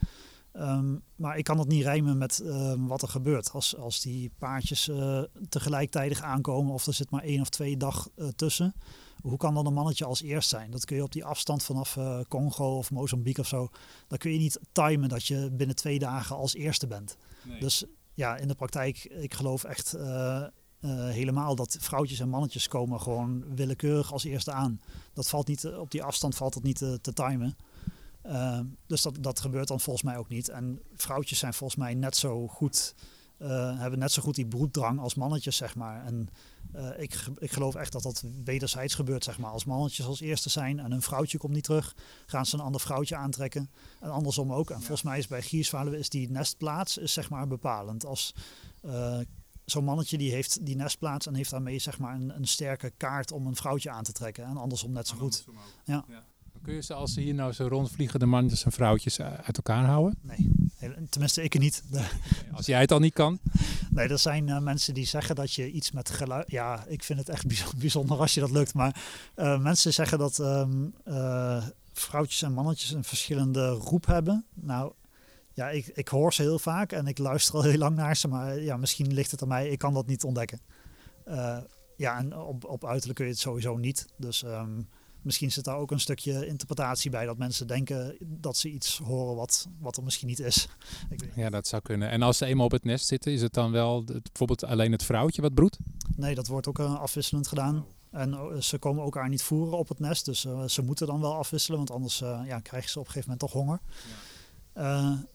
Ehm, 0.53 0.97
maar 1.17 1.39
ik 1.39 1.45
kan 1.45 1.59
het 1.59 1.69
niet 1.69 1.83
rijmen 1.83 2.19
met 2.19 2.41
ehm, 2.41 2.87
wat 2.87 3.03
er 3.03 3.09
gebeurt. 3.09 3.53
Als, 3.53 3.77
als 3.77 4.01
die 4.01 4.33
paardjes 4.39 4.89
uh, 4.89 5.23
tegelijkertijd 5.49 6.23
aankomen 6.23 6.75
of 6.75 6.87
er 6.87 6.95
zit 6.95 7.11
maar 7.11 7.23
één 7.23 7.41
of 7.41 7.49
twee 7.49 7.77
dag 7.77 8.09
uh, 8.17 8.29
tussen. 8.29 8.75
Hoe 9.21 9.37
kan 9.37 9.55
dan 9.55 9.67
een 9.67 9.73
mannetje 9.73 10.05
als 10.05 10.23
eerst 10.23 10.49
zijn? 10.49 10.71
Dat 10.71 10.85
kun 10.85 10.97
je 10.97 11.03
op 11.03 11.13
die 11.13 11.25
afstand 11.25 11.63
vanaf 11.65 11.97
uh, 11.97 12.21
Congo 12.29 12.77
of 12.77 12.91
Mozambique 12.91 13.43
of 13.43 13.49
zo. 13.49 13.69
Dan 14.09 14.19
kun 14.19 14.33
je 14.33 14.39
niet 14.39 14.61
timen 14.73 15.09
dat 15.09 15.27
je 15.27 15.51
binnen 15.53 15.77
twee 15.77 15.99
dagen 15.99 16.37
als 16.37 16.55
eerste 16.55 16.87
bent. 16.87 17.17
Nee. 17.43 17.61
Dus 17.61 17.85
ja, 18.15 18.37
in 18.37 18.49
de 18.49 18.55
praktijk, 18.55 19.05
ik 19.05 19.35
geloof 19.35 19.65
echt 19.65 19.97
helemaal 21.11 21.55
dat 21.55 21.77
vrouwtjes 21.81 22.21
en 22.21 22.29
mannetjes 22.29 22.69
komen 22.69 23.01
gewoon 23.01 23.55
willekeurig 23.55 24.13
als 24.13 24.25
eerste 24.25 24.53
aan. 24.53 24.81
Dat 25.13 25.29
valt 25.29 25.49
niet, 25.49 25.67
op 25.67 25.91
die 25.91 26.03
afstand 26.03 26.35
valt 26.35 26.55
het 26.55 26.63
niet 26.63 26.79
te 26.79 27.13
timen. 27.15 27.57
Uh, 28.27 28.61
dus 28.87 29.03
dat, 29.03 29.17
dat 29.21 29.41
gebeurt 29.41 29.69
dan 29.69 29.81
volgens 29.81 30.05
mij 30.05 30.17
ook 30.17 30.29
niet. 30.29 30.49
En 30.49 30.81
vrouwtjes 30.95 31.39
zijn 31.39 31.55
volgens 31.55 31.79
mij 31.79 31.95
net 31.95 32.17
zo 32.17 32.49
goed, 32.49 32.95
uh, 33.39 33.79
hebben 33.79 33.99
net 33.99 34.13
zo 34.13 34.23
goed 34.23 34.35
die 34.35 34.47
broeddrang 34.47 35.01
als 35.01 35.15
mannetjes, 35.15 35.57
zeg 35.57 35.75
maar. 35.75 36.05
En 36.05 36.29
uh, 36.75 36.89
ik, 36.97 37.25
ik 37.39 37.53
geloof 37.53 37.75
echt 37.75 37.93
dat 37.93 38.03
dat 38.03 38.25
wederzijds 38.45 38.95
gebeurt, 38.95 39.25
zeg 39.25 39.39
maar. 39.39 39.51
Als 39.51 39.65
mannetjes 39.65 40.07
als 40.07 40.21
eerste 40.21 40.49
zijn 40.49 40.79
en 40.79 40.93
een 40.93 41.03
vrouwtje 41.03 41.39
komt 41.39 41.53
niet 41.53 41.65
terug, 41.65 41.95
gaan 42.27 42.47
ze 42.47 42.55
een 42.55 42.63
ander 42.63 42.81
vrouwtje 42.81 43.17
aantrekken. 43.17 43.71
En 44.01 44.11
andersom 44.11 44.53
ook. 44.53 44.71
En 44.71 44.77
ja. 44.77 44.81
volgens 44.81 45.03
mij 45.03 45.19
is 45.19 45.27
bij 45.27 45.43
gierzwaluwen 45.43 45.99
is 45.99 46.09
die 46.09 46.31
nestplaats 46.31 46.99
is, 46.99 47.13
zeg 47.13 47.31
maar 47.31 47.47
bepalend. 47.47 48.05
Als 48.07 48.35
zo'n 49.65 49.85
mannetje 49.85 50.19
die 50.19 50.33
heeft 50.33 50.67
die 50.67 50.77
nestplaats 50.77 51.27
en 51.27 51.35
heeft 51.35 51.51
daarmee 51.51 51.79
zeg 51.79 51.99
maar 51.99 52.15
een, 52.15 52.37
een 52.37 52.47
sterke 52.47 52.93
kaart 52.97 53.33
om 53.33 53.47
een 53.47 53.57
vrouwtje 53.57 53.91
aan 53.91 54.05
te 54.05 54.13
trekken. 54.13 54.45
En 54.45 54.57
andersom 54.57 54.93
net 54.93 55.07
zo 55.07 55.17
goed. 55.17 55.45
ja. 55.85 56.05
ja. 56.09 56.25
Kun 56.63 56.75
je 56.75 56.83
ze 56.83 56.95
als 56.95 57.13
ze 57.13 57.21
hier 57.21 57.35
nou 57.35 57.53
zo 57.53 57.67
rondvliegen, 57.67 58.21
de 58.21 58.27
mannetjes 58.27 58.65
en 58.65 58.73
vrouwtjes 58.73 59.19
eh, 59.19 59.27
uit 59.27 59.57
elkaar 59.57 59.85
houden? 59.85 60.19
Nee, 60.21 60.51
tenminste 61.09 61.43
ik 61.43 61.59
niet. 61.59 61.83
Als 62.57 62.67
jij 62.67 62.81
het 62.81 62.93
al 62.93 62.99
niet 62.99 63.15
kan? 63.15 63.39
Nee, 63.91 64.09
er 64.09 64.19
zijn 64.19 64.49
uh, 64.49 64.59
mensen 64.59 64.95
die 64.95 65.07
zeggen 65.07 65.35
dat 65.35 65.53
je 65.53 65.71
iets 65.71 65.91
met 65.91 66.11
geluid... 66.11 66.51
Ja, 66.51 66.85
ik 66.87 67.03
vind 67.03 67.19
het 67.19 67.29
echt 67.29 67.47
bijzonder 67.79 68.19
als 68.19 68.35
je 68.35 68.41
dat 68.41 68.51
lukt. 68.51 68.75
Maar 68.75 69.03
uh, 69.37 69.61
mensen 69.61 69.93
zeggen 69.93 70.19
dat 70.19 70.39
um, 70.39 70.95
vrouwtjes 71.93 72.43
en 72.43 72.53
mannetjes 72.53 72.91
een 72.91 73.05
verschillende 73.05 73.69
roep 73.69 74.07
hebben. 74.07 74.47
Nou, 74.55 74.93
ja, 75.53 75.71
ik, 75.71 75.87
ik 75.87 76.09
hoor 76.09 76.33
ze 76.33 76.43
heel 76.43 76.59
vaak 76.59 76.93
en 76.93 77.07
ik 77.07 77.19
luister 77.19 77.55
al 77.55 77.63
heel 77.63 77.79
lang 77.79 77.97
naar 77.97 78.17
ze. 78.17 78.29
Maar 78.29 78.61
ja, 78.61 78.77
misschien 78.77 79.13
ligt 79.13 79.31
het 79.31 79.43
aan 79.43 79.49
mij. 79.49 79.69
Ik 79.69 79.79
kan 79.79 79.95
dat 79.95 80.07
niet 80.07 80.25
ontdekken. 80.25 80.61
ja, 81.97 82.19
en 82.19 82.37
op, 82.37 82.65
op 82.65 82.85
uiterlijk 82.85 83.19
kun 83.19 83.27
je 83.27 83.33
het 83.33 83.41
sowieso 83.41 83.77
niet. 83.77 84.07
Dus... 84.17 84.43
Um, 84.43 84.89
misschien 85.23 85.53
zit 85.53 85.65
daar 85.65 85.77
ook 85.77 85.91
een 85.91 86.01
stukje 86.01 86.47
interpretatie 86.47 87.11
bij. 87.11 87.27
Dat 87.27 87.39
mensen 87.39 87.67
denken 87.67 88.17
dat 88.21 88.57
ze 88.57 88.71
iets 88.71 88.99
horen 88.99 89.37
wat, 89.37 89.69
wat 89.81 89.97
er 89.97 90.03
misschien 90.03 90.29
niet 90.29 90.41
is. 90.41 90.69
ja, 91.35 91.51
dat 91.51 91.67
zou 91.67 91.83
kunnen. 91.83 92.11
En 92.11 92.23
als 92.23 92.39
ze 92.39 92.47
eenmaal 92.47 92.67
op 92.67 92.73
het 92.73 92.85
nest 92.85 93.07
zitten, 93.07 93.33
is 93.33 93.43
het 93.43 93.53
dan 93.53 93.71
wel 93.71 94.05
bijvoorbeeld 94.05 94.65
alleen 94.65 94.93
het 94.93 95.05
vrouwtje 95.05 95.43
wat 95.43 95.55
broedt? 95.55 95.79
Nee, 96.17 96.35
dat 96.35 96.47
wordt 96.47 96.67
ook 96.67 96.79
uh, 96.79 97.01
afwisselend 97.01 97.49
gedaan. 97.49 97.85
En 98.11 98.33
uh, 98.33 98.61
ze 98.61 98.79
komen 98.79 99.05
elkaar 99.05 99.29
niet 99.29 99.43
voeren 99.43 99.79
op 99.79 99.89
het 99.89 99.99
nest. 99.99 100.25
Dus 100.25 100.45
uh, 100.45 100.65
ze 100.65 100.83
moeten 100.83 101.07
dan 101.07 101.21
wel 101.21 101.35
afwisselen, 101.35 101.79
want 101.79 101.91
anders 101.91 102.19
ja, 102.19 102.61
krijgen 102.61 102.91
ze 102.91 102.99
op 102.99 103.07
een 103.07 103.13
gegeven 103.13 103.31
moment 103.31 103.53
toch 103.53 103.63
honger. 103.63 103.81
Ja. 103.83 104.32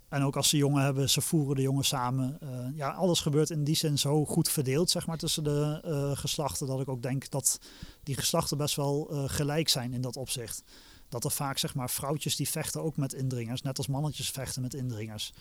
En 0.10 0.24
ook 0.24 0.36
als 0.36 0.50
ze 0.50 0.58
jongen 0.58 0.84
hebben, 0.84 1.10
ze 1.10 1.22
voeren 1.22 1.56
de 1.56 1.62
jongen 1.62 1.86
samen. 1.86 2.38
Uh, 2.44 2.50
ja, 2.78 2.90
alles 2.90 3.20
gebeurt 3.20 3.50
in 3.50 3.64
die 3.64 3.76
zin 3.76 3.98
zo 3.98 4.26
goed 4.26 4.50
verdeeld, 4.50 4.90
zeg 4.90 5.08
maar, 5.08 5.18
tussen 5.18 5.44
de 5.44 5.82
uh, 5.86 6.18
geslachten. 6.18 6.68
Dat 6.68 6.80
ik 6.80 6.88
ook 6.88 7.02
denk 7.02 7.30
dat 7.30 7.60
die 8.04 8.16
geslachten 8.16 8.58
best 8.58 8.76
wel 8.76 9.10
gelijk 9.28 9.70
zijn 9.70 9.94
in 9.94 10.02
dat 10.02 10.18
opzicht. 10.18 10.64
Dat 11.10 11.24
er 11.24 11.32
vaak, 11.32 11.58
zeg 11.58 11.76
maar, 11.76 11.90
vrouwtjes 11.90 12.36
die 12.36 12.50
vechten 12.50 12.84
ook 12.84 12.98
met 12.98 13.14
indringers. 13.14 13.62
Net 13.62 13.78
als 13.78 13.88
mannetjes 13.88 14.30
vechten 14.30 14.62
met 14.62 14.74
indringers. 14.74 15.34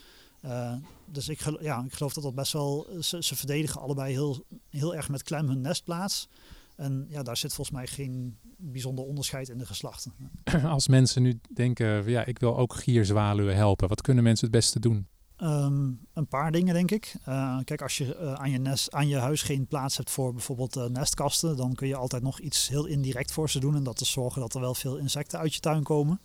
dus 1.04 1.28
ik, 1.28 1.40
ja, 1.60 1.84
ik 1.84 1.92
geloof 1.92 2.12
dat 2.12 2.24
dat 2.24 2.34
best 2.34 2.52
wel... 2.52 2.86
Ze, 3.00 3.22
ze 3.22 3.36
verdedigen 3.36 3.80
allebei 3.80 4.12
heel, 4.12 4.44
heel 4.70 4.94
erg 4.94 5.08
met 5.08 5.22
klem 5.22 5.48
hun 5.48 5.60
nestplaats. 5.60 6.28
En 6.76 7.06
ja, 7.08 7.22
daar 7.22 7.36
zit 7.36 7.54
volgens 7.54 7.76
mij 7.76 7.86
geen 7.86 8.38
bijzonder 8.56 9.04
onderscheid 9.04 9.48
in 9.48 9.58
de 9.58 9.66
geslachten. 9.66 10.12
Als 10.64 10.88
mensen 10.88 11.22
nu 11.22 11.40
denken, 11.52 12.10
ja, 12.10 12.24
ik 12.24 12.38
wil 12.38 12.58
ook 12.58 12.74
gierzwaluwen 12.74 13.56
helpen. 13.56 13.88
Wat 13.88 14.02
kunnen 14.02 14.24
mensen 14.24 14.46
het 14.46 14.56
beste 14.56 14.80
doen? 14.80 15.06
Um, 15.42 16.00
een 16.14 16.26
paar 16.28 16.52
dingen, 16.52 16.74
denk 16.74 16.90
ik. 16.90 17.14
Uh, 17.28 17.58
kijk, 17.64 17.82
als 17.82 17.98
je 17.98 18.18
uh, 18.20 18.32
aan, 18.32 18.50
je 18.50 18.58
nest, 18.58 18.92
aan 18.92 19.08
je 19.08 19.16
huis 19.16 19.42
geen 19.42 19.66
plaats 19.66 19.96
hebt 19.96 20.10
voor 20.10 20.32
bijvoorbeeld 20.32 20.76
uh, 20.76 20.84
nestkasten, 20.84 21.56
dan 21.56 21.74
kun 21.74 21.88
je 21.88 21.96
altijd 21.96 22.22
nog 22.22 22.40
iets 22.40 22.68
heel 22.68 22.86
indirect 22.86 23.32
voor 23.32 23.50
ze 23.50 23.60
doen. 23.60 23.74
En 23.74 23.82
dat 23.82 24.00
is 24.00 24.10
zorgen 24.10 24.40
dat 24.40 24.54
er 24.54 24.60
wel 24.60 24.74
veel 24.74 24.96
insecten 24.96 25.38
uit 25.38 25.54
je 25.54 25.60
tuin 25.60 25.82
komen. 25.82 26.20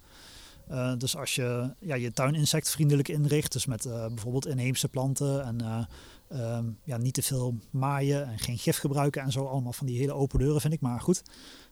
dus 0.97 1.17
als 1.17 1.35
je 1.35 1.73
ja, 1.79 1.95
je 1.95 2.11
tuin 2.11 2.35
insectvriendelijk 2.35 3.07
inricht, 3.07 3.51
dus 3.51 3.65
met 3.65 3.83
bijvoorbeeld 3.83 4.47
inheemse 4.47 4.87
planten 4.87 5.45
en 5.45 5.87
um, 6.33 6.79
ja, 6.83 6.97
niet 6.97 7.13
te 7.13 7.21
veel 7.21 7.55
maaien 7.69 8.27
en 8.27 8.39
geen 8.39 8.57
gif 8.57 8.77
gebruiken 8.77 9.21
en 9.21 9.31
zo, 9.31 9.45
allemaal 9.45 9.73
van 9.73 9.87
die 9.87 9.97
hele 9.97 10.13
open 10.13 10.39
deuren 10.39 10.61
vind 10.61 10.73
ik. 10.73 10.81
Maar 10.81 11.01
goed, 11.01 11.23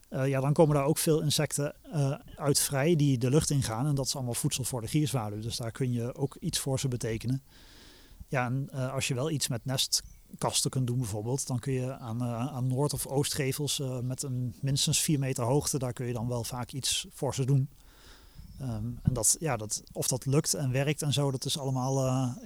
uh, 0.10 0.28
ja, 0.28 0.42
dan 0.42 0.54
komen 0.54 0.76
daar 0.76 0.86
ook 0.86 0.98
veel 0.98 1.22
insecten 1.22 1.76
uh, 1.94 2.14
uit 2.36 2.60
vrij 2.60 2.96
die 2.96 3.18
de 3.18 3.30
lucht 3.30 3.50
ingaan. 3.50 3.88
En 3.88 3.96
dat 3.96 4.06
is 4.06 4.16
allemaal 4.16 4.34
voedsel 4.34 4.64
voor 4.64 4.82
de 4.82 4.88
gierzwaluw. 4.88 5.40
Dus 5.40 5.58
daar 5.58 5.72
kun 5.72 5.92
je 5.92 6.16
ook 6.16 6.36
iets 6.36 6.60
voor 6.60 6.80
ze 6.80 6.88
betekenen. 6.88 7.44
Ja, 8.28 8.46
en 8.46 8.70
uh, 8.74 8.94
als 8.94 9.08
je 9.08 9.14
wel 9.14 9.30
iets 9.30 9.48
met 9.48 9.66
nestkasten 9.66 10.70
kunt 10.70 10.88
doen 10.88 10.98
bijvoorbeeld, 10.98 11.48
dan 11.48 11.60
kun 11.60 11.74
je 11.74 11.98
aan, 11.98 12.24
aan 12.24 12.68
noord- 12.68 12.94
of 12.94 13.08
oostgevels 13.08 13.82
met 14.02 14.24
een 14.24 14.56
minstens 14.62 15.00
4 15.00 15.20
meter 15.20 15.44
hoogte, 15.44 15.78
daar 15.78 15.94
kun 15.94 16.06
je 16.06 16.14
dan 16.14 16.28
wel 16.28 16.44
vaak 16.44 16.72
iets 16.72 17.08
voor 17.12 17.36
ze 17.36 17.46
doen. 17.46 17.70
Um, 18.62 19.00
en 19.04 19.14
dat, 19.14 19.36
ja, 19.40 19.58
dat, 19.58 19.84
of 19.92 20.08
dat 20.08 20.26
lukt 20.26 20.54
en 20.54 20.72
werkt 20.72 21.02
en 21.02 21.14
zo, 21.14 21.32
dat 21.32 21.46
is 21.46 21.58
allemaal 21.58 22.06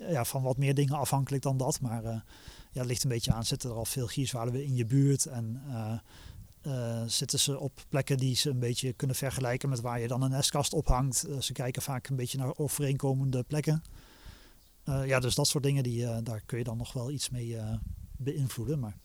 ja, 0.09 0.25
van 0.25 0.41
wat 0.41 0.57
meer 0.57 0.73
dingen 0.73 0.97
afhankelijk 0.97 1.43
dan 1.43 1.57
dat. 1.57 1.81
Maar 1.81 2.03
ja, 2.03 2.23
het 2.71 2.85
ligt 2.85 3.03
een 3.03 3.09
beetje 3.09 3.33
aan, 3.33 3.45
zitten 3.45 3.69
er 3.69 3.75
al 3.75 3.85
veel 3.85 4.07
gierzwaluwen 4.07 4.63
in 4.63 4.75
je 4.75 4.85
buurt 4.85 5.25
en 5.25 5.61
uh, 6.67 7.01
zitten 7.05 7.39
ze 7.39 7.59
op 7.59 7.85
plekken 7.89 8.17
die 8.17 8.35
ze 8.35 8.49
een 8.49 8.59
beetje 8.59 8.93
kunnen 8.93 9.15
vergelijken 9.15 9.69
met 9.69 9.81
waar 9.81 9.99
je 9.99 10.07
dan 10.07 10.21
een 10.21 10.29
nestkast 10.29 10.73
ophangt. 10.73 11.27
Uh, 11.27 11.41
ze 11.41 11.53
kijken 11.53 11.81
vaak 11.81 12.07
een 12.07 12.15
beetje 12.15 12.37
naar 12.37 12.57
overeenkomende 12.57 13.43
plekken. 13.43 13.83
Uh, 14.85 15.07
ja, 15.07 15.19
dus 15.19 15.35
dat 15.35 15.47
soort 15.47 15.63
dingen, 15.63 15.83
die, 15.83 16.21
daar 16.21 16.41
kun 16.45 16.57
je 16.57 16.63
dan 16.63 16.77
nog 16.77 16.93
wel 16.93 17.11
iets 17.11 17.29
mee 17.29 17.57
beïnvloeden. 18.17 18.79
Maar... 18.79 18.97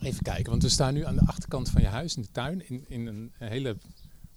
Even 0.00 0.22
kijken, 0.22 0.50
want 0.50 0.62
we 0.62 0.68
staan 0.68 0.94
nu 0.94 1.04
aan 1.04 1.16
de 1.16 1.26
achterkant 1.26 1.70
van 1.70 1.82
je 1.82 1.88
huis 1.88 2.16
in 2.16 2.22
de 2.22 2.30
tuin. 2.32 2.68
In, 2.68 2.84
in 2.88 3.06
een 3.06 3.32
hele 3.38 3.76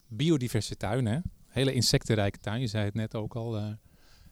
biodiverse 0.08 0.78
tuin, 0.78 1.06
hè? 1.06 1.20
hele 1.48 1.74
insectenrijke 1.74 2.40
tuin. 2.40 2.62
Je 2.62 2.68
zei 2.68 2.86
het 2.86 2.94
net 2.94 3.16
ook 3.16 3.36
al. 3.36 3.58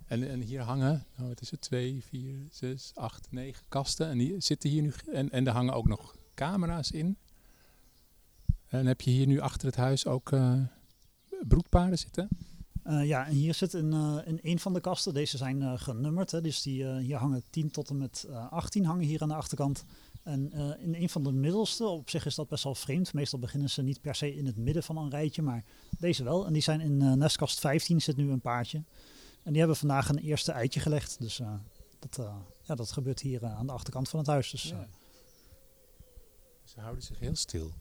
en, 0.05 0.29
en 0.29 0.41
hier 0.41 0.61
hangen, 0.61 1.05
nou, 1.17 1.29
wat 1.29 1.41
is 1.41 1.51
het, 1.51 1.61
twee, 1.61 2.03
vier, 2.03 2.35
zes, 2.51 2.91
acht, 2.95 3.27
negen 3.31 3.65
kasten. 3.67 4.09
En 4.09 4.17
die 4.17 4.41
zitten 4.41 4.69
hier 4.69 4.81
nu. 4.81 4.93
En, 5.11 5.31
en 5.31 5.47
er 5.47 5.53
hangen 5.53 5.73
ook 5.73 5.87
nog 5.87 6.15
camera's 6.33 6.91
in. 6.91 7.17
En 8.67 8.85
heb 8.85 9.01
je 9.01 9.11
hier 9.11 9.27
nu 9.27 9.39
achter 9.39 9.67
het 9.67 9.75
huis 9.75 10.05
ook 10.05 10.31
uh, 10.31 10.61
broedpaarden 11.47 11.97
zitten? 11.97 12.29
Uh, 12.87 13.07
ja, 13.07 13.27
en 13.27 13.33
hier 13.33 13.53
zit 13.53 13.73
in, 13.73 13.93
in 14.25 14.39
een 14.41 14.59
van 14.59 14.73
de 14.73 14.79
kasten, 14.79 15.13
deze 15.13 15.37
zijn 15.37 15.79
genummerd, 15.79 16.31
hè, 16.31 16.41
dus 16.41 16.61
die, 16.61 16.99
hier 16.99 17.17
hangen 17.17 17.43
10 17.49 17.71
tot 17.71 17.89
en 17.89 17.97
met 17.97 18.27
18 18.49 18.85
hangen 18.85 19.05
hier 19.05 19.21
aan 19.21 19.27
de 19.27 19.35
achterkant. 19.35 19.85
En 20.25 20.51
in 20.79 20.95
een 20.95 21.09
van 21.09 21.23
de 21.23 21.31
middelste, 21.31 21.85
op 21.87 22.09
zich 22.09 22.25
is 22.25 22.35
dat 22.35 22.47
best 22.47 22.63
wel 22.63 22.75
vreemd, 22.75 23.13
meestal 23.13 23.39
beginnen 23.39 23.69
ze 23.69 23.81
niet 23.81 24.01
per 24.01 24.15
se 24.15 24.35
in 24.35 24.45
het 24.45 24.57
midden 24.57 24.83
van 24.83 24.97
een 24.97 25.09
rijtje, 25.09 25.41
maar 25.41 25.63
deze 25.99 26.23
wel. 26.23 26.45
En 26.45 26.53
die 26.53 26.61
zijn 26.61 26.81
in 26.81 27.17
nestkast 27.17 27.59
15 27.59 28.01
zit 28.01 28.17
nu 28.17 28.31
een 28.31 28.41
paardje. 28.41 28.83
En 29.43 29.51
die 29.51 29.57
hebben 29.57 29.77
vandaag 29.77 30.09
een 30.09 30.17
eerste 30.17 30.51
eitje 30.51 30.79
gelegd, 30.79 31.19
dus 31.19 31.41
dat, 31.99 32.27
ja, 32.61 32.75
dat 32.75 32.91
gebeurt 32.91 33.19
hier 33.19 33.45
aan 33.45 33.67
de 33.67 33.73
achterkant 33.73 34.09
van 34.09 34.19
het 34.19 34.27
huis. 34.27 34.51
Dus, 34.51 34.63
ja. 34.63 34.87
Ze 36.63 36.79
houden 36.79 37.03
zich 37.03 37.19
heel 37.19 37.35
stil. 37.35 37.71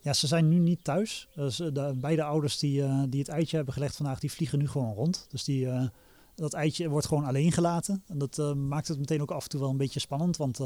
Ja, 0.00 0.12
ze 0.12 0.26
zijn 0.26 0.48
nu 0.48 0.58
niet 0.58 0.84
thuis. 0.84 1.28
Dus 1.34 1.56
de 1.56 1.92
beide 1.96 2.22
ouders 2.22 2.58
die, 2.58 2.80
uh, 2.80 3.02
die 3.08 3.20
het 3.20 3.28
eitje 3.28 3.56
hebben 3.56 3.74
gelegd 3.74 3.96
vandaag, 3.96 4.20
die 4.20 4.32
vliegen 4.32 4.58
nu 4.58 4.68
gewoon 4.68 4.94
rond. 4.94 5.26
Dus 5.30 5.44
die, 5.44 5.64
uh, 5.64 5.88
dat 6.34 6.52
eitje 6.52 6.88
wordt 6.88 7.06
gewoon 7.06 7.24
alleen 7.24 7.52
gelaten. 7.52 8.02
En 8.06 8.18
dat 8.18 8.38
uh, 8.38 8.52
maakt 8.52 8.88
het 8.88 8.98
meteen 8.98 9.22
ook 9.22 9.30
af 9.30 9.42
en 9.42 9.48
toe 9.48 9.60
wel 9.60 9.70
een 9.70 9.76
beetje 9.76 10.00
spannend. 10.00 10.36
Want 10.36 10.60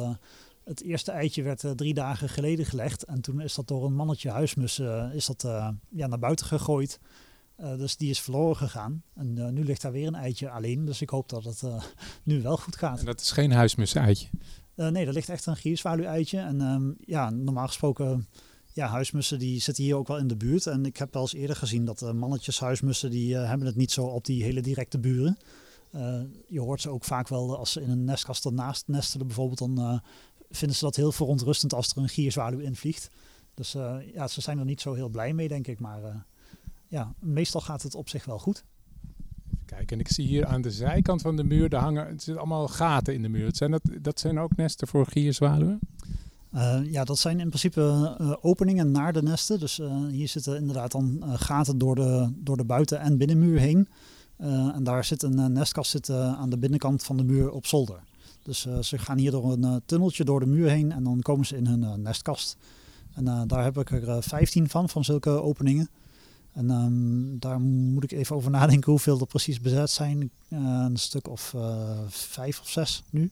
het 0.65 0.83
eerste 0.83 1.13
eitje 1.13 1.43
werd 1.43 1.65
drie 1.77 1.95
dagen 1.95 2.29
geleden 2.29 2.67
gelegd. 2.67 3.03
En 3.05 3.21
toen 3.21 3.41
is 3.41 3.55
dat 3.55 3.69
door 3.69 3.85
een 3.85 3.95
mannetje 3.95 4.31
huismus 4.31 4.79
is 5.13 5.27
dat, 5.27 5.43
ja, 5.89 6.07
naar 6.07 6.19
buiten 6.19 6.47
gegooid. 6.47 6.99
dus 7.57 7.97
die 7.97 8.11
is 8.11 8.21
verloren 8.21 8.57
gegaan. 8.57 9.03
En 9.15 9.55
nu 9.55 9.65
ligt 9.65 9.83
daar 9.83 9.93
weer 9.93 10.07
een 10.07 10.15
eitje 10.15 10.51
alleen. 10.51 10.85
Dus 10.85 11.01
ik 11.01 11.11
hoop 11.11 11.29
dat 11.29 11.45
het 11.45 11.63
nu 12.23 12.43
wel 12.43 12.57
goed 12.57 12.77
gaat. 12.77 12.99
En 12.99 13.05
dat 13.05 13.21
is 13.21 13.31
geen 13.31 13.53
huismus-eitje? 13.53 14.29
Nee, 14.75 15.07
er 15.07 15.13
ligt 15.13 15.29
echt 15.29 15.47
een 15.47 15.57
gierzwaluw-eitje. 15.57 16.39
En 16.39 16.61
um, 16.61 16.97
ja, 17.01 17.31
normaal 17.31 17.67
gesproken, 17.67 18.27
ja, 18.73 18.87
huismussen 18.87 19.39
die 19.39 19.61
zitten 19.61 19.85
hier 19.85 19.97
ook 19.97 20.09
wel 20.09 20.19
in 20.19 20.27
de 20.27 20.37
buurt. 20.37 20.67
En 20.67 20.85
ik 20.85 20.97
heb 20.97 21.13
wel 21.13 21.23
eens 21.23 21.35
eerder 21.35 21.57
gezien 21.57 21.85
dat 21.85 22.13
mannetjes 22.15 22.61
huismussen, 22.61 23.11
die 23.11 23.37
hebben 23.37 23.67
het 23.67 23.77
niet 23.77 23.93
zo 23.93 24.05
op 24.05 24.25
die 24.25 24.43
hele 24.43 24.61
directe 24.61 24.99
buren. 24.99 25.39
je 26.49 26.61
hoort 26.61 26.81
ze 26.81 26.91
ook 26.91 27.05
vaak 27.05 27.29
wel 27.29 27.57
als 27.57 27.73
ze 27.73 27.81
in 27.81 27.91
een 27.91 28.05
nestkast 28.05 28.45
ernaast 28.45 28.89
nestelen 28.89 29.27
bijvoorbeeld, 29.27 29.59
dan 29.59 30.03
vinden 30.57 30.77
ze 30.77 30.85
dat 30.85 30.97
heel 30.97 31.13
verontrustend 31.13 31.75
als 31.75 31.91
er 31.91 32.03
een 32.03 32.09
gierzwaluw 32.09 32.59
invliegt. 32.59 33.11
Dus 33.55 33.73
ja, 34.15 34.29
ze 34.29 34.41
zijn 34.41 34.59
er 34.59 34.65
niet 34.65 34.81
zo 34.81 34.95
heel 34.95 35.09
blij 35.09 35.33
mee, 35.33 35.49
denk 35.49 35.67
ik. 35.67 35.81
Maar 35.81 36.27
ja, 36.87 37.15
meestal 37.19 37.61
gaat 37.61 37.83
het 37.83 37.95
op 37.95 38.09
zich 38.09 38.25
wel 38.25 38.39
goed. 38.39 38.65
Kijk, 39.67 39.93
en 39.93 40.01
ik 40.01 40.09
zie 40.09 40.27
hier 40.27 40.47
aan 40.47 40.63
de 40.63 40.71
zijkant 40.71 41.23
van 41.23 41.37
de 41.37 41.45
muur, 41.45 41.69
daar 41.69 41.81
hangen, 41.81 42.07
het 42.07 42.23
zitten 42.23 42.39
allemaal 42.39 42.69
gaten 42.69 43.15
in 43.15 43.23
de 43.23 43.29
muur. 43.29 43.45
Dat 43.45 43.57
zijn, 43.57 43.71
dat, 43.71 43.83
dat 44.01 44.21
zijn 44.21 44.39
ook 44.39 44.57
nesten 44.57 44.89
voor 44.89 45.07
gierzwaluwen? 45.07 45.79
Uh, 46.55 46.81
ja, 46.85 47.05
dat 47.05 47.19
zijn 47.19 47.41
in 47.41 47.49
principe 47.49 48.39
openingen 48.41 48.91
naar 48.91 49.13
de 49.13 49.23
nesten. 49.23 49.61
Dus 49.61 49.81
hier 50.11 50.29
zitten 50.29 50.57
inderdaad 50.57 50.93
dan 50.93 51.23
gaten 51.25 51.79
door 51.79 51.95
de, 51.95 52.33
door 52.37 52.57
de 52.57 52.65
buiten- 52.65 53.01
en 53.01 53.19
binnenmuur 53.19 53.59
heen. 53.59 53.89
en 54.75 54.85
daar 54.85 55.05
zit 55.05 55.23
een 55.23 55.53
nestkast 55.53 55.91
zit, 55.91 56.11
aan 56.11 56.51
de 56.51 56.59
binnenkant 56.59 57.03
van 57.03 57.17
de 57.17 57.25
muur 57.25 57.51
op 57.51 57.67
zolder. 57.67 58.03
Dus 58.45 58.67
ze 58.81 58.99
gaan 58.99 59.19
hier 59.19 59.31
door 59.31 59.53
een 59.53 59.83
tunneltje 59.87 60.25
door 60.25 60.41
de 60.41 60.47
muur 60.47 60.69
heen 60.69 60.93
en 60.93 61.05
dan 61.05 61.21
komen 61.21 61.47
ze 61.47 61.57
in 61.57 61.67
hun 61.67 62.03
nestkast. 62.03 62.57
En 63.15 63.47
daar 63.47 63.65
heb 63.65 63.79
ik 63.79 63.91
er 63.91 64.23
15 64.23 64.69
van, 64.69 64.89
van 64.89 65.05
zulke 65.05 65.31
openingen. 65.31 65.89
En 66.53 66.71
um, 66.71 67.39
daar 67.39 67.61
moet 67.61 68.05
ik 68.05 68.13
even 68.13 68.37
over 68.37 68.51
nadenken 68.51 68.91
hoeveel 68.91 69.21
er 69.21 69.27
precies 69.27 69.61
bezet 69.61 69.91
zijn. 69.91 70.31
een 70.49 70.97
stuk 70.97 71.29
of 71.29 71.55
vijf 72.09 72.61
of 72.61 72.69
zes 72.69 73.03
nu. 73.11 73.31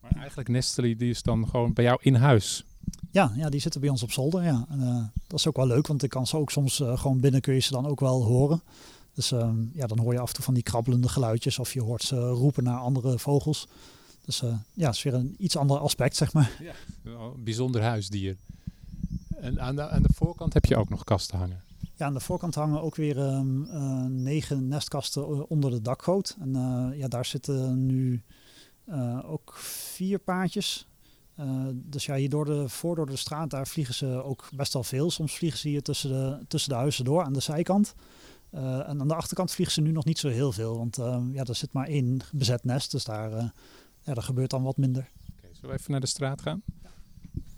Maar 0.00 0.12
eigenlijk 0.16 0.48
nestelen 0.48 0.98
die 0.98 1.10
is 1.10 1.22
dan 1.22 1.48
gewoon 1.48 1.72
bij 1.72 1.84
jou 1.84 1.98
in 2.02 2.14
huis? 2.14 2.64
Ja, 3.10 3.32
ja 3.36 3.48
die 3.48 3.60
zitten 3.60 3.80
bij 3.80 3.90
ons 3.90 4.02
op 4.02 4.12
zolder. 4.12 4.42
Ja. 4.42 4.66
En, 4.68 4.80
uh, 4.80 5.04
dat 5.26 5.38
is 5.38 5.46
ook 5.46 5.56
wel 5.56 5.66
leuk, 5.66 5.86
want 5.86 6.02
ik 6.02 6.10
kan 6.10 6.26
ze 6.26 6.36
ook 6.36 6.50
soms 6.50 6.80
uh, 6.80 6.98
gewoon 6.98 7.20
binnen 7.20 7.40
kun 7.40 7.54
je 7.54 7.60
ze 7.60 7.72
dan 7.72 7.86
ook 7.86 8.00
wel 8.00 8.24
horen. 8.24 8.62
Dus 9.14 9.32
uh, 9.32 9.50
ja, 9.72 9.86
dan 9.86 9.98
hoor 9.98 10.12
je 10.12 10.18
af 10.18 10.28
en 10.28 10.34
toe 10.34 10.44
van 10.44 10.54
die 10.54 10.62
krabbelende 10.62 11.08
geluidjes 11.08 11.58
of 11.58 11.72
je 11.72 11.82
hoort 11.82 12.02
ze 12.02 12.28
roepen 12.28 12.64
naar 12.64 12.78
andere 12.78 13.18
vogels. 13.18 13.68
Dus 14.24 14.42
uh, 14.42 14.54
ja, 14.74 14.86
het 14.86 14.94
is 14.94 15.02
weer 15.02 15.14
een 15.14 15.34
iets 15.38 15.56
ander 15.56 15.78
aspect, 15.78 16.16
zeg 16.16 16.32
maar. 16.32 16.56
Ja, 16.60 16.72
een 17.04 17.44
bijzonder 17.44 17.82
huisdier. 17.82 18.36
En 19.36 19.60
aan 19.60 19.76
de, 19.76 19.88
aan 19.88 20.02
de 20.02 20.12
voorkant 20.14 20.54
heb 20.54 20.64
je 20.64 20.76
ook 20.76 20.88
nog 20.88 21.04
kasten 21.04 21.38
hangen? 21.38 21.62
Ja, 21.94 22.06
aan 22.06 22.14
de 22.14 22.20
voorkant 22.20 22.54
hangen 22.54 22.82
ook 22.82 22.96
weer 22.96 23.18
um, 23.18 23.66
negen 24.22 24.68
nestkasten 24.68 25.48
onder 25.48 25.70
de 25.70 25.82
dakgoot. 25.82 26.36
En 26.40 26.52
ja, 26.96 27.08
daar 27.08 27.24
zitten 27.24 27.86
nu 27.86 28.22
ook 29.24 29.54
vier 29.56 30.18
paardjes. 30.18 30.86
Dus 31.72 32.06
ja, 32.06 32.14
hier 32.14 32.28
door 32.28 32.44
de, 32.44 32.68
voor 32.68 32.96
door 32.96 33.06
de 33.06 33.16
straat, 33.16 33.50
daar 33.50 33.66
vliegen 33.66 33.94
ze 33.94 34.06
ook 34.06 34.48
best 34.54 34.72
wel 34.72 34.82
veel. 34.82 35.10
Soms 35.10 35.36
vliegen 35.36 35.58
ze 35.58 35.68
hier 35.68 35.82
tussen 35.82 36.10
de, 36.10 36.44
tussen 36.48 36.70
de 36.70 36.76
huizen 36.76 37.04
door 37.04 37.22
aan 37.22 37.32
de 37.32 37.40
zijkant. 37.40 37.94
En 38.50 39.00
aan 39.00 39.08
de 39.08 39.14
achterkant 39.14 39.50
vliegen 39.50 39.74
ze 39.74 39.80
nu 39.80 39.90
nog 39.90 40.04
niet 40.04 40.18
zo 40.18 40.28
heel 40.28 40.52
veel. 40.52 40.76
Want 40.76 40.96
ja, 41.32 41.44
er 41.44 41.54
zit 41.54 41.72
maar 41.72 41.86
één 41.86 42.20
bezet 42.32 42.64
nest, 42.64 42.90
dus 42.90 43.04
daar, 43.04 43.52
ja, 44.02 44.14
daar 44.14 44.22
gebeurt 44.22 44.50
dan 44.50 44.62
wat 44.62 44.76
minder. 44.76 45.08
Okay, 45.36 45.50
zullen 45.54 45.70
we 45.70 45.78
even 45.78 45.90
naar 45.90 46.00
de 46.00 46.06
straat 46.06 46.42
gaan? 46.42 46.62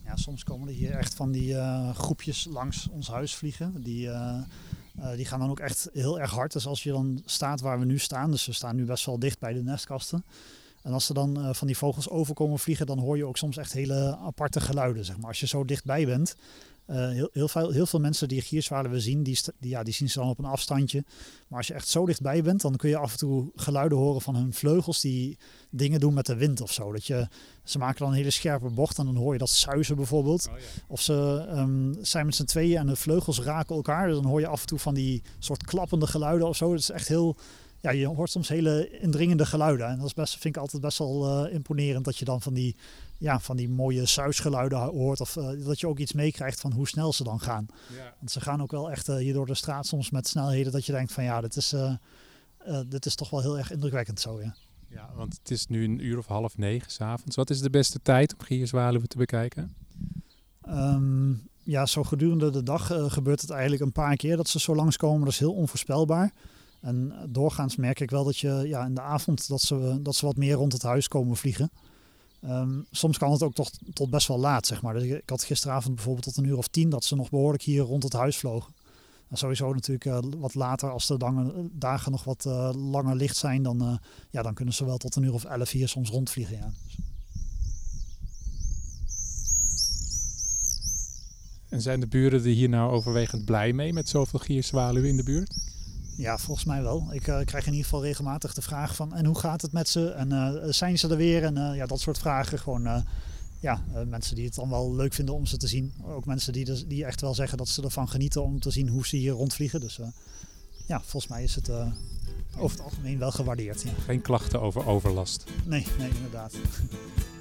Ja, 0.05 0.17
soms 0.17 0.45
komen 0.45 0.69
er 0.69 0.75
hier 0.75 0.91
echt 0.91 1.15
van 1.15 1.33
die 1.33 1.55
groepjes 1.95 2.47
langs 2.51 2.89
ons 2.89 3.09
huis 3.09 3.35
vliegen. 3.35 3.83
Die, 3.83 4.11
die 5.17 5.25
gaan 5.25 5.41
dan 5.41 5.51
ook 5.51 5.61
echt 5.61 5.89
heel 5.93 6.21
erg 6.21 6.31
hard. 6.31 6.53
Dus 6.53 6.67
als 6.67 6.83
je 6.83 6.91
dan 6.91 7.23
staat 7.25 7.61
waar 7.61 7.79
we 7.79 7.85
nu 7.85 7.99
staan, 7.99 8.31
dus 8.31 8.47
we 8.47 8.53
staan 8.53 8.77
nu 8.77 8.85
best 8.85 9.07
wel 9.07 9.19
dicht 9.19 9.39
bij 9.39 9.53
de 9.53 9.63
nestkasten. 9.63 10.25
En 10.83 10.93
als 10.93 11.09
er 11.09 11.15
dan 11.15 11.55
van 11.55 11.67
die 11.67 11.77
vogels 11.77 12.09
overkomen 12.09 12.59
vliegen, 12.59 12.87
dan 12.87 12.99
hoor 12.99 13.17
je 13.17 13.27
ook 13.27 13.37
soms 13.37 13.57
echt 13.57 13.73
hele 13.73 14.17
aparte 14.17 14.61
geluiden. 14.61 15.05
Zeg 15.05 15.17
maar. 15.17 15.29
Als 15.29 15.41
je 15.41 15.47
zo 15.47 15.65
dichtbij 15.65 16.07
bent, 16.07 16.37
uh, 16.87 17.09
heel, 17.09 17.29
heel, 17.33 17.49
veel, 17.49 17.71
heel 17.71 17.87
veel 17.87 18.01
mensen 18.01 18.29
die 18.29 18.41
gierzwaluwen 18.41 19.01
zien, 19.01 19.23
die, 19.23 19.39
die, 19.59 19.71
ja, 19.71 19.83
die 19.83 19.95
zien 19.95 20.11
ze 20.11 20.19
dan 20.19 20.29
op 20.29 20.39
een 20.39 20.45
afstandje. 20.45 21.05
Maar 21.49 21.59
als 21.59 21.67
je 21.67 21.75
echt 21.75 21.89
zo 21.89 22.07
dichtbij 22.07 22.43
bent, 22.43 22.61
dan 22.61 22.77
kun 22.77 22.89
je 22.89 22.97
af 22.97 23.13
en 23.13 23.19
toe 23.19 23.51
geluiden 23.57 23.99
horen 23.99 24.21
van 24.21 24.35
hun 24.35 24.53
vleugels 24.53 25.01
die 25.01 25.39
dingen 25.71 26.01
doen 26.01 26.15
met 26.15 26.27
de 26.27 26.37
wind 26.37 26.61
of 26.61 26.73
zo. 26.73 26.93
Dat 26.93 27.07
je, 27.07 27.29
ze 27.65 27.79
maken 27.79 27.99
dan 27.99 28.09
een 28.09 28.17
hele 28.17 28.31
scherpe 28.31 28.71
bocht 28.71 28.99
en 28.99 29.05
dan 29.05 29.17
hoor 29.17 29.33
je 29.33 29.39
dat 29.39 29.51
zuizen 29.51 29.97
bijvoorbeeld. 29.97 30.49
Oh, 30.49 30.59
ja. 30.59 30.65
Of 30.89 31.01
ze 31.01 31.47
um, 31.51 31.97
zijn 32.01 32.27
met 32.27 32.35
z'n 32.35 32.45
tweeën 32.45 32.79
en 32.79 32.87
de 32.87 32.97
vleugels 32.97 33.41
raken 33.41 33.77
elkaar. 33.77 34.07
Dus 34.07 34.17
dan 34.17 34.27
hoor 34.27 34.41
je 34.41 34.47
af 34.47 34.61
en 34.61 34.67
toe 34.67 34.79
van 34.79 34.95
die 34.95 35.23
soort 35.39 35.65
klappende 35.65 36.07
geluiden 36.07 36.49
of 36.49 36.57
zo. 36.57 36.71
Dat 36.71 36.79
is 36.79 36.91
echt 36.91 37.09
heel 37.09 37.37
ja, 37.83 37.91
je 37.91 38.07
hoort 38.07 38.31
soms 38.31 38.49
hele 38.49 39.01
indringende 39.01 39.47
geluiden. 39.47 39.87
En 39.87 39.97
dat 39.97 40.07
is 40.07 40.15
best, 40.15 40.33
vind 40.39 40.57
ik 40.57 40.63
altijd 40.63 40.83
best 40.83 40.99
wel 40.99 41.47
uh, 41.47 41.55
imponerend 41.55 42.05
dat 42.05 42.17
je 42.17 42.25
dan 42.25 42.43
van 42.43 42.55
die, 42.55 42.77
ja, 43.19 43.41
van 43.41 43.57
die 43.57 43.69
mooie 43.69 44.07
suisgeluiden 44.07 44.79
hoort. 44.79 45.21
Of 45.21 45.37
uh, 45.37 45.67
dat 45.67 45.81
je 45.81 45.87
ook 45.87 45.99
iets 45.99 46.13
meekrijgt 46.13 46.61
van 46.61 46.73
hoe 46.73 46.89
snel 46.89 47.13
ze 47.13 47.25
dan 47.25 47.41
gaan. 47.41 47.67
Ja. 47.97 48.15
Want 48.19 48.31
ze 48.31 48.41
gaan 48.41 48.63
ook 48.63 48.71
wel 48.71 48.91
echt 48.91 49.09
uh, 49.09 49.17
hier 49.17 49.33
door 49.33 49.47
de 49.47 49.55
straat 49.55 49.87
soms 49.87 50.11
met 50.11 50.29
snelheden 50.29 50.73
dat 50.73 50.87
je 50.87 50.93
denkt 50.93 51.13
van 51.13 51.25
ja, 51.25 51.41
dit 51.41 51.57
is, 51.57 51.75
dit 52.89 53.07
is 53.07 53.15
toch 53.15 53.31
wel 53.31 53.41
heel 53.41 53.59
erg 53.59 53.73
indrukwekkend 53.73 54.21
zo. 54.21 54.41
Ja. 54.41 54.55
ja, 54.89 55.11
want 55.15 55.39
het 55.39 55.51
is 55.51 55.67
nu 55.67 55.85
een 55.85 56.05
uur 56.05 56.19
of 56.19 56.27
half 56.27 56.57
negen 56.57 56.91
s'avonds. 56.91 57.37
Wat 57.37 57.51
is 57.51 57.61
de 57.61 57.71
beste 57.71 58.01
tijd 58.03 58.33
om 58.33 58.45
gierzwaluwen 58.45 59.09
te 59.09 59.17
bekijken? 59.17 59.75
Um, 60.69 61.49
ja, 61.63 61.87
zo 61.87 62.03
gedurende 62.03 62.51
de 62.51 62.63
dag 62.63 62.87
gebeurt 63.13 63.41
het 63.41 63.51
eigenlijk 63.51 63.83
een 63.83 63.93
paar 63.93 64.17
keer 64.17 64.37
dat 64.37 64.49
ze 64.49 64.61
zo 64.61 64.75
langskomen. 64.75 65.25
Dat 65.25 65.33
is 65.33 65.39
heel 65.39 65.55
onvoorspelbaar. 65.55 66.33
En 66.83 67.13
doorgaans 67.29 67.77
merk 67.77 68.01
ik 68.01 68.11
wel 68.11 68.25
dat 68.25 68.39
je 68.39 68.63
ja, 68.67 68.85
in 68.85 68.95
de 68.95 69.01
avond 69.01 69.49
dat 69.49 69.61
ze, 69.61 69.99
dat 70.03 70.15
ze 70.15 70.27
wat 70.27 70.37
meer 70.37 70.55
rond 70.55 70.73
het 70.73 70.83
huis 70.83 71.09
komen 71.09 71.37
vliegen. 71.37 71.71
Um, 72.45 72.87
soms 72.91 73.19
kan 73.19 73.33
het 73.33 73.43
ook 73.43 73.55
toch 73.55 73.71
tot 73.93 74.11
best 74.11 74.29
wel 74.29 74.39
laat, 74.39 74.67
zeg 74.67 74.83
maar. 74.83 74.95
Dus 74.95 75.03
ik, 75.03 75.23
had 75.29 75.45
gisteravond 75.45 75.95
bijvoorbeeld 75.95 76.25
tot 76.25 76.37
een 76.37 76.45
uur 76.45 76.57
of 76.57 76.69
tien 76.69 76.89
dat 76.89 77.05
ze 77.05 77.17
nog 77.17 77.31
behoorlijk 77.31 77.63
hier 77.63 77.83
rond 77.83 78.03
het 78.03 78.13
huis 78.13 78.37
vlogen. 78.37 78.73
En 79.29 79.37
sowieso 79.39 79.73
natuurlijk 79.73 80.05
uh, 80.05 80.19
wat 80.39 80.55
later, 80.55 80.91
als 80.91 81.07
de 81.07 81.17
dagen 81.73 82.13
nog 82.13 82.25
wat 82.25 82.45
uh, 82.47 82.71
langer 82.91 83.17
licht 83.17 83.37
zijn, 83.37 83.63
dan, 83.63 83.83
uh, 83.83 83.97
ja, 84.31 84.43
dan 84.43 84.55
kunnen 84.55 84.75
ze 84.75 84.85
wel 84.85 84.97
tot 84.97 85.17
een 85.17 85.23
uur 85.23 85.33
of 85.33 85.45
elf 85.45 85.71
hier 85.71 85.89
soms 85.89 86.11
rondvliegen. 86.11 86.57
Ja. 86.57 86.73
En 91.69 91.83
zijn 91.83 92.01
de 92.01 92.07
buren 92.07 92.41
er 92.41 92.47
hier 92.47 92.69
nou 92.69 92.93
overwegend 92.93 93.45
blij 93.45 93.73
mee 93.73 93.93
met 93.93 94.09
zoveel 94.09 94.39
gierzwaluwen 94.39 95.09
in 95.09 95.17
de 95.17 95.23
buurt? 95.23 95.61
Ja, 96.17 96.39
volgens 96.39 96.67
mij 96.67 96.83
wel. 96.83 97.09
Ik 97.11 97.27
uh, 97.27 97.41
krijg 97.45 97.67
in 97.67 97.73
ieder 97.73 97.89
geval 97.89 98.03
regelmatig 98.03 98.55
de 98.55 98.63
vraag 98.63 98.97
van 98.97 99.15
en 99.15 99.25
hoe 99.25 99.39
gaat 99.39 99.63
het 99.63 99.73
met 99.73 99.89
ze? 99.89 100.11
En 100.11 100.33
uh, 100.33 100.73
zijn 100.73 100.99
ze 100.99 101.09
er 101.09 101.17
weer? 101.17 101.45
En 101.45 101.57
uh, 101.57 101.77
ja, 101.77 101.87
dat 101.87 102.01
soort 102.01 102.19
vragen. 102.19 102.59
Gewoon 102.59 103.05
ja, 103.61 103.83
mensen 104.07 104.37
die 104.37 104.45
het 104.45 104.55
dan 104.55 104.71
wel 104.71 104.95
leuk 104.95 105.13
vinden 105.13 105.35
om 105.35 105.47
ze 105.47 105.57
te 105.57 105.67
zien. 105.67 105.95
Ook 106.05 106.25
mensen 106.25 106.53
die, 106.53 106.65
dus, 106.65 106.87
die 106.87 107.05
echt 107.05 107.21
wel 107.21 107.35
zeggen 107.35 107.59
dat 107.59 107.69
ze 107.69 107.83
ervan 107.83 108.09
genieten 108.09 108.43
om 108.43 108.61
te 108.61 108.71
zien 108.71 108.89
hoe 108.89 109.07
ze 109.07 109.17
hier 109.17 109.33
rondvliegen. 109.33 109.81
Dus 109.81 110.01
ja, 110.87 111.01
volgens 111.01 111.33
mij 111.33 111.43
is 111.43 111.55
het 111.55 111.71
over 112.59 112.77
het 112.77 112.85
algemeen 112.85 113.19
wel 113.19 113.33
gewaardeerd. 113.33 113.83
Ja. 113.83 113.91
Geen 114.05 114.23
klachten 114.23 114.61
over 114.61 114.87
overlast? 114.87 115.45
Nee, 115.65 115.87
nee, 115.99 116.11
inderdaad. 116.11 116.55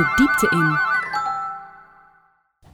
de 0.00 0.12
diepte 0.16 0.56
in. 0.56 0.78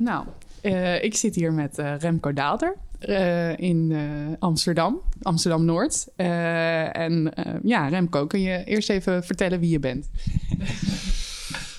Nou, 0.04 0.26
uh, 0.62 1.02
ik 1.02 1.14
zit 1.14 1.34
hier 1.34 1.52
met 1.52 1.78
uh, 1.78 1.98
Remco 1.98 2.32
Daalder 2.32 2.76
uh, 3.00 3.58
in 3.58 3.96
Amsterdam, 4.38 5.00
Amsterdam-Noord. 5.22 6.08
en 6.16 7.32
ja, 7.62 7.88
Remco, 7.88 8.26
kun 8.26 8.40
je 8.40 8.64
eerst 8.64 8.90
even 8.90 9.24
vertellen 9.24 9.60
wie 9.60 9.70
je 9.70 9.78
bent? 9.78 10.10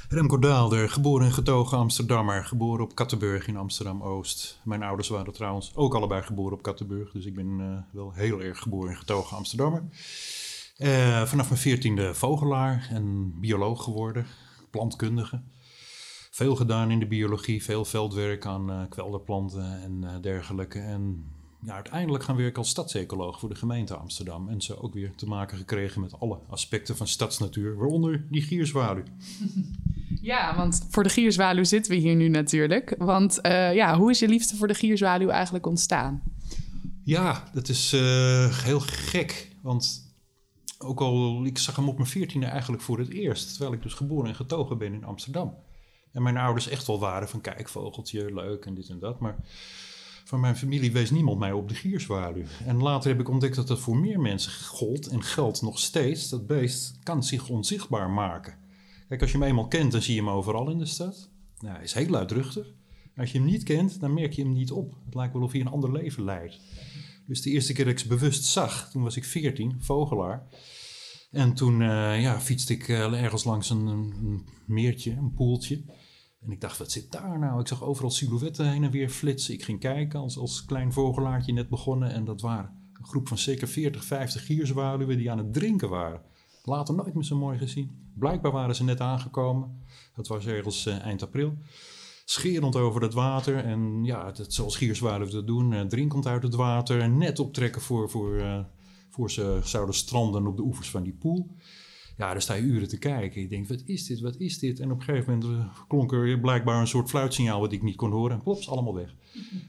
Remco 0.10 0.40
Daalder, 0.40 0.90
geboren 0.90 1.26
en 1.26 1.34
getogen 1.34 1.78
Amsterdammer, 1.78 2.46
geboren 2.46 2.84
op 2.84 2.96
Kattenburg 2.96 3.48
in 3.48 3.58
Amsterdam-Oost. 3.58 4.60
Mijn 4.64 4.84
ouders 4.84 5.08
waren 5.08 5.34
trouwens 5.34 5.72
ook 5.76 5.96
allebei 5.96 6.22
geboren 6.22 6.54
op 6.54 6.62
Kattenburg, 6.62 7.12
dus 7.12 7.26
ik 7.26 7.36
ben 7.36 7.86
wel 7.92 8.12
heel 8.14 8.42
erg 8.42 8.60
geboren 8.60 8.92
en 8.92 8.98
getogen 8.98 9.38
Amsterdammer. 9.38 9.84
vanaf 11.26 11.50
mijn 11.50 11.62
veertiende 11.62 12.14
vogelaar 12.14 12.88
en 12.92 13.34
bioloog 13.40 13.84
geworden 13.84 14.26
plantkundige. 14.78 15.42
Veel 16.32 16.56
gedaan 16.56 16.92
in 16.92 17.00
de 17.00 17.08
biologie, 17.08 17.64
veel 17.64 17.86
veldwerk 17.86 18.46
aan 18.46 18.70
uh, 18.72 18.82
kwelderplanten 18.90 19.82
en 19.82 20.02
uh, 20.04 20.10
dergelijke. 20.22 20.80
En 20.80 21.26
ja, 21.62 21.74
uiteindelijk 21.74 22.24
gaan 22.24 22.36
werken 22.36 22.58
als 22.58 22.70
stadsecoloog 22.70 23.40
voor 23.40 23.50
de 23.50 23.56
gemeente 23.56 23.96
Amsterdam. 23.96 24.50
En 24.50 24.62
ze 24.62 24.82
ook 24.82 24.94
weer 24.94 25.16
te 25.16 25.28
maken 25.28 25.58
gekregen 25.58 26.02
met 26.02 26.20
alle 26.20 26.40
aspecten 26.50 26.98
van 26.98 27.08
stadsnatuur, 27.08 27.78
waaronder 27.78 28.26
die 28.30 28.42
gierzwaluw. 28.42 29.04
Ja, 30.22 30.56
want 30.56 30.86
voor 30.90 31.04
de 31.04 31.10
gierzwaluw 31.10 31.64
zitten 31.64 31.92
we 31.92 31.98
hier 31.98 32.16
nu 32.16 32.28
natuurlijk. 32.28 32.96
Want 32.98 33.40
uh, 33.42 33.74
ja, 33.74 33.98
hoe 33.98 34.10
is 34.10 34.20
je 34.20 34.28
liefde 34.28 34.56
voor 34.56 34.68
de 34.68 34.74
gierzwaluw 34.74 35.30
eigenlijk 35.30 35.66
ontstaan? 35.66 36.22
Ja, 37.04 37.44
dat 37.54 37.70
is 37.70 37.92
heel 38.64 38.80
gek. 38.80 39.56
Want 39.62 40.07
ook 40.78 41.00
al, 41.00 41.46
ik 41.46 41.58
zag 41.58 41.76
hem 41.76 41.90
op 41.90 41.98
mijn 41.98 42.10
veertiende 42.10 42.46
eigenlijk 42.46 42.84
voor 42.84 43.00
het 43.00 43.10
eerst. 43.10 43.50
Terwijl 43.50 43.74
ik 43.74 43.82
dus 43.82 43.94
geboren 43.94 44.30
en 44.30 44.36
getogen 44.36 44.78
ben 44.78 44.94
in 44.94 45.04
Amsterdam. 45.04 45.56
En 46.12 46.24
mijn 46.24 46.38
ouders 46.38 46.68
echt 46.68 46.88
wel 46.88 47.00
waren 47.00 47.30
van 47.30 47.42
kijk 47.42 47.70
vogeltje, 47.70 48.34
leuk 48.34 48.66
en 48.66 48.74
dit 48.74 48.90
en 48.90 49.00
dat. 49.00 49.20
Maar 49.20 49.36
van 50.24 50.40
mijn 50.40 50.58
familie 50.58 50.92
wees 50.92 51.12
niemand 51.12 51.40
mij 51.40 51.52
op 51.52 51.70
de 51.70 51.76
gierzwaluw. 51.76 52.44
En 52.66 52.82
later 52.82 53.10
heb 53.10 53.20
ik 53.20 53.30
ontdekt 53.30 53.56
dat 53.56 53.68
dat 53.68 53.80
voor 53.80 53.98
meer 53.98 54.20
mensen 54.20 54.66
gold 54.66 55.08
en 55.08 55.24
geldt 55.24 55.62
nog 55.62 55.80
steeds. 55.80 56.30
Dat 56.30 56.48
beest 56.48 57.00
kan 57.04 57.24
zich 57.24 57.50
onzichtbaar 57.50 58.10
maken. 58.10 58.58
Kijk, 59.08 59.22
als 59.22 59.32
je 59.32 59.38
hem 59.38 59.48
eenmaal 59.48 59.68
kent, 59.68 59.92
dan 59.92 60.02
zie 60.02 60.16
je 60.16 60.22
hem 60.22 60.30
overal 60.30 60.70
in 60.70 60.78
de 60.78 60.86
stad. 60.86 61.30
Nou, 61.60 61.74
hij 61.74 61.84
is 61.84 61.94
heel 61.94 62.10
luidruchtig. 62.10 62.68
Als 63.18 63.32
je 63.32 63.38
hem 63.38 63.48
niet 63.48 63.64
kent, 63.64 64.00
dan 64.00 64.14
merk 64.14 64.34
je 64.34 64.42
hem 64.42 64.54
niet 64.54 64.72
op. 64.72 64.94
Het 65.06 65.16
lijkt 65.16 65.34
wel 65.34 65.42
of 65.42 65.52
hij 65.52 65.62
een 65.62 65.68
ander 65.68 65.92
leven 65.92 66.24
leidt. 66.24 66.60
Dus 67.28 67.42
de 67.42 67.50
eerste 67.50 67.74
keer 67.74 67.86
dat 67.86 67.94
ik 67.94 68.00
ze 68.00 68.08
bewust 68.08 68.44
zag, 68.44 68.90
toen 68.92 69.04
was 69.04 69.18
ik 69.18 69.26
14, 69.26 69.76
vogelaar. 69.80 70.48
En 71.32 71.54
toen 71.54 71.82
uh, 71.82 72.22
ja, 72.22 72.40
fietste 72.40 72.74
ik 72.74 72.88
ergens 72.88 73.44
langs 73.44 73.70
een, 73.70 73.86
een, 73.86 74.48
meertje, 74.66 75.12
een 75.12 75.34
poeltje. 75.34 75.84
En 76.42 76.52
ik 76.52 76.62
dacht, 76.62 76.78
wat 76.78 76.92
zit 76.92 77.12
daar 77.12 77.40
nou? 77.40 77.60
Ik 77.60 77.68
zag 77.68 77.84
overal 77.84 78.12
silhouetten 78.12 78.72
heen 78.72 78.84
en 78.84 78.92
weer 78.92 79.10
flitsen. 79.10 79.54
Ik 79.54 79.64
ging 79.64 79.80
kijken 79.80 80.20
als, 80.20 80.38
als 80.38 80.66
klein 80.66 80.94
vogelaartje 80.94 81.54
net 81.54 81.70
begonnen. 81.70 82.12
En 82.12 82.26
dat 82.26 82.42
waren 82.42 82.90
een 82.94 83.06
groep 83.06 83.28
van 83.28 83.38
zeker 83.38 83.68
40, 83.68 84.04
50 84.04 84.46
gierzwaluwen 84.46 85.18
die 85.18 85.32
aan 85.32 85.38
het 85.38 85.54
drinken 85.54 85.90
waren. 85.90 86.22
Later 86.64 86.96
nooit 86.96 87.14
meer 87.14 87.24
zo 87.24 87.38
mooi 87.38 87.58
gezien. 87.58 88.12
Blijkbaar 88.16 88.52
waren 88.52 88.76
ze 88.76 88.84
net 88.84 89.00
aangekomen. 89.00 89.86
Dat 90.16 90.28
was 90.28 90.46
ergens 90.46 90.86
eind 90.86 91.24
april 91.24 91.58
scherend 92.30 92.76
over 92.76 93.02
het 93.02 93.14
water. 93.14 93.58
En 93.58 94.04
ja, 94.04 94.26
het, 94.26 94.54
zoals 94.54 94.76
gierzwaluwen 94.76 95.34
dat 95.34 95.48
doen, 95.48 95.72
uh, 95.72 95.82
drinkend 95.82 96.26
uit 96.26 96.44
het 96.44 96.56
water. 96.56 97.10
Net 97.10 97.40
optrekken 97.40 97.82
voor, 97.82 98.10
voor, 98.10 98.36
uh, 98.36 98.60
voor 99.10 99.32
ze 99.32 99.60
zouden 99.64 99.96
stranden 99.96 100.48
op 100.48 100.58
de 100.58 100.64
oevers 100.64 100.90
van 100.90 101.04
die 101.04 101.14
poel. 101.14 101.48
Ja, 102.18 102.32
daar 102.32 102.42
sta 102.42 102.54
je 102.54 102.62
uren 102.62 102.88
te 102.88 102.98
kijken. 102.98 103.42
Je 103.42 103.48
denkt, 103.48 103.70
wat 103.70 103.82
is 103.86 104.06
dit, 104.06 104.20
wat 104.20 104.36
is 104.36 104.60
dit? 104.60 104.80
En 104.80 104.92
op 104.92 105.00
een 105.00 105.06
gegeven 105.06 105.38
moment 105.38 105.60
uh, 105.60 105.78
klonk 105.88 106.12
er 106.12 106.40
blijkbaar 106.40 106.80
een 106.80 106.88
soort 106.88 107.10
fluitsignaal 107.10 107.60
wat 107.60 107.72
ik 107.72 107.84
niet 107.84 107.96
kon 107.96 108.12
horen. 108.12 108.36
En 108.36 108.44
plops, 108.44 108.70
allemaal 108.70 108.96
weg. 108.96 109.16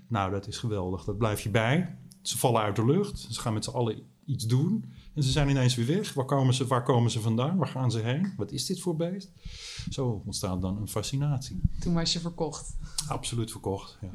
Nou, 0.09 0.31
dat 0.31 0.47
is 0.47 0.59
geweldig. 0.59 1.05
Dat 1.05 1.19
blijf 1.19 1.41
je 1.41 1.51
bij. 1.51 1.97
Ze 2.23 2.39
vallen 2.39 2.63
uit 2.63 2.77
de 2.77 2.85
lucht. 2.85 3.19
Ze 3.19 3.41
gaan 3.41 3.55
met 3.55 3.65
z'n 3.65 3.71
allen 3.71 4.03
iets 4.25 4.47
doen. 4.47 4.85
En 5.15 5.23
ze 5.23 5.31
zijn 5.31 5.49
ineens 5.49 5.75
weer 5.75 5.87
weg. 5.87 6.15
Waar 6.15 6.25
komen 6.25 6.55
ze, 6.55 6.67
waar 6.67 6.83
komen 6.83 7.11
ze 7.11 7.21
vandaan? 7.21 7.57
Waar 7.57 7.69
gaan 7.69 7.91
ze 7.91 7.99
heen? 7.99 8.33
Wat 8.37 8.53
is 8.53 8.67
dit 8.67 8.81
voor 8.81 8.97
beest? 8.97 9.31
Zo 9.91 10.23
ontstaat 10.27 10.63
dan 10.63 10.77
een 10.77 10.89
fascinatie. 10.89 11.61
Toen 11.81 11.95
was 11.95 12.13
je 12.13 12.21
verkocht. 12.21 12.77
Absoluut 13.09 13.51
verkocht, 13.51 13.99
ja. 14.01 14.11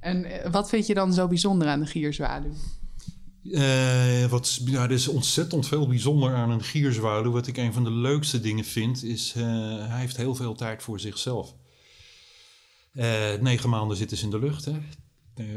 En 0.00 0.24
eh, 0.24 0.50
wat 0.52 0.68
vind 0.68 0.86
je 0.86 0.94
dan 0.94 1.12
zo 1.12 1.28
bijzonder 1.28 1.68
aan 1.68 1.80
de 1.80 1.86
gierzwaluw? 1.86 2.52
Uh, 3.42 4.24
wat, 4.24 4.60
ja, 4.64 4.82
er 4.82 4.90
is 4.90 5.08
ontzettend 5.08 5.66
veel 5.66 5.88
bijzonder 5.88 6.34
aan 6.34 6.50
een 6.50 6.62
gierzwaluw. 6.62 7.32
Wat 7.32 7.46
ik 7.46 7.56
een 7.56 7.72
van 7.72 7.84
de 7.84 7.90
leukste 7.90 8.40
dingen 8.40 8.64
vind, 8.64 9.02
is 9.02 9.34
uh, 9.36 9.44
hij 9.88 10.00
heeft 10.00 10.16
heel 10.16 10.34
veel 10.34 10.54
tijd 10.54 10.82
voor 10.82 11.00
zichzelf. 11.00 11.54
Uh, 12.92 13.34
negen 13.40 13.68
maanden 13.68 13.96
zitten 13.96 14.16
ze 14.16 14.24
in 14.24 14.30
de 14.30 14.38
lucht. 14.38 14.64
Hè? 14.64 14.80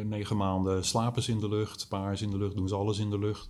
Negen 0.04 0.38
maanden 0.38 0.86
slapen 0.86 1.24
ze 1.24 1.32
in 1.32 1.40
de 1.40 1.50
lucht, 1.50 1.88
paars 1.88 2.22
in 2.22 2.30
de 2.30 2.38
lucht, 2.38 2.56
doen 2.56 2.68
ze 2.68 2.76
alles 2.76 2.98
in 3.00 3.10
de 3.10 3.20
lucht. 3.20 3.50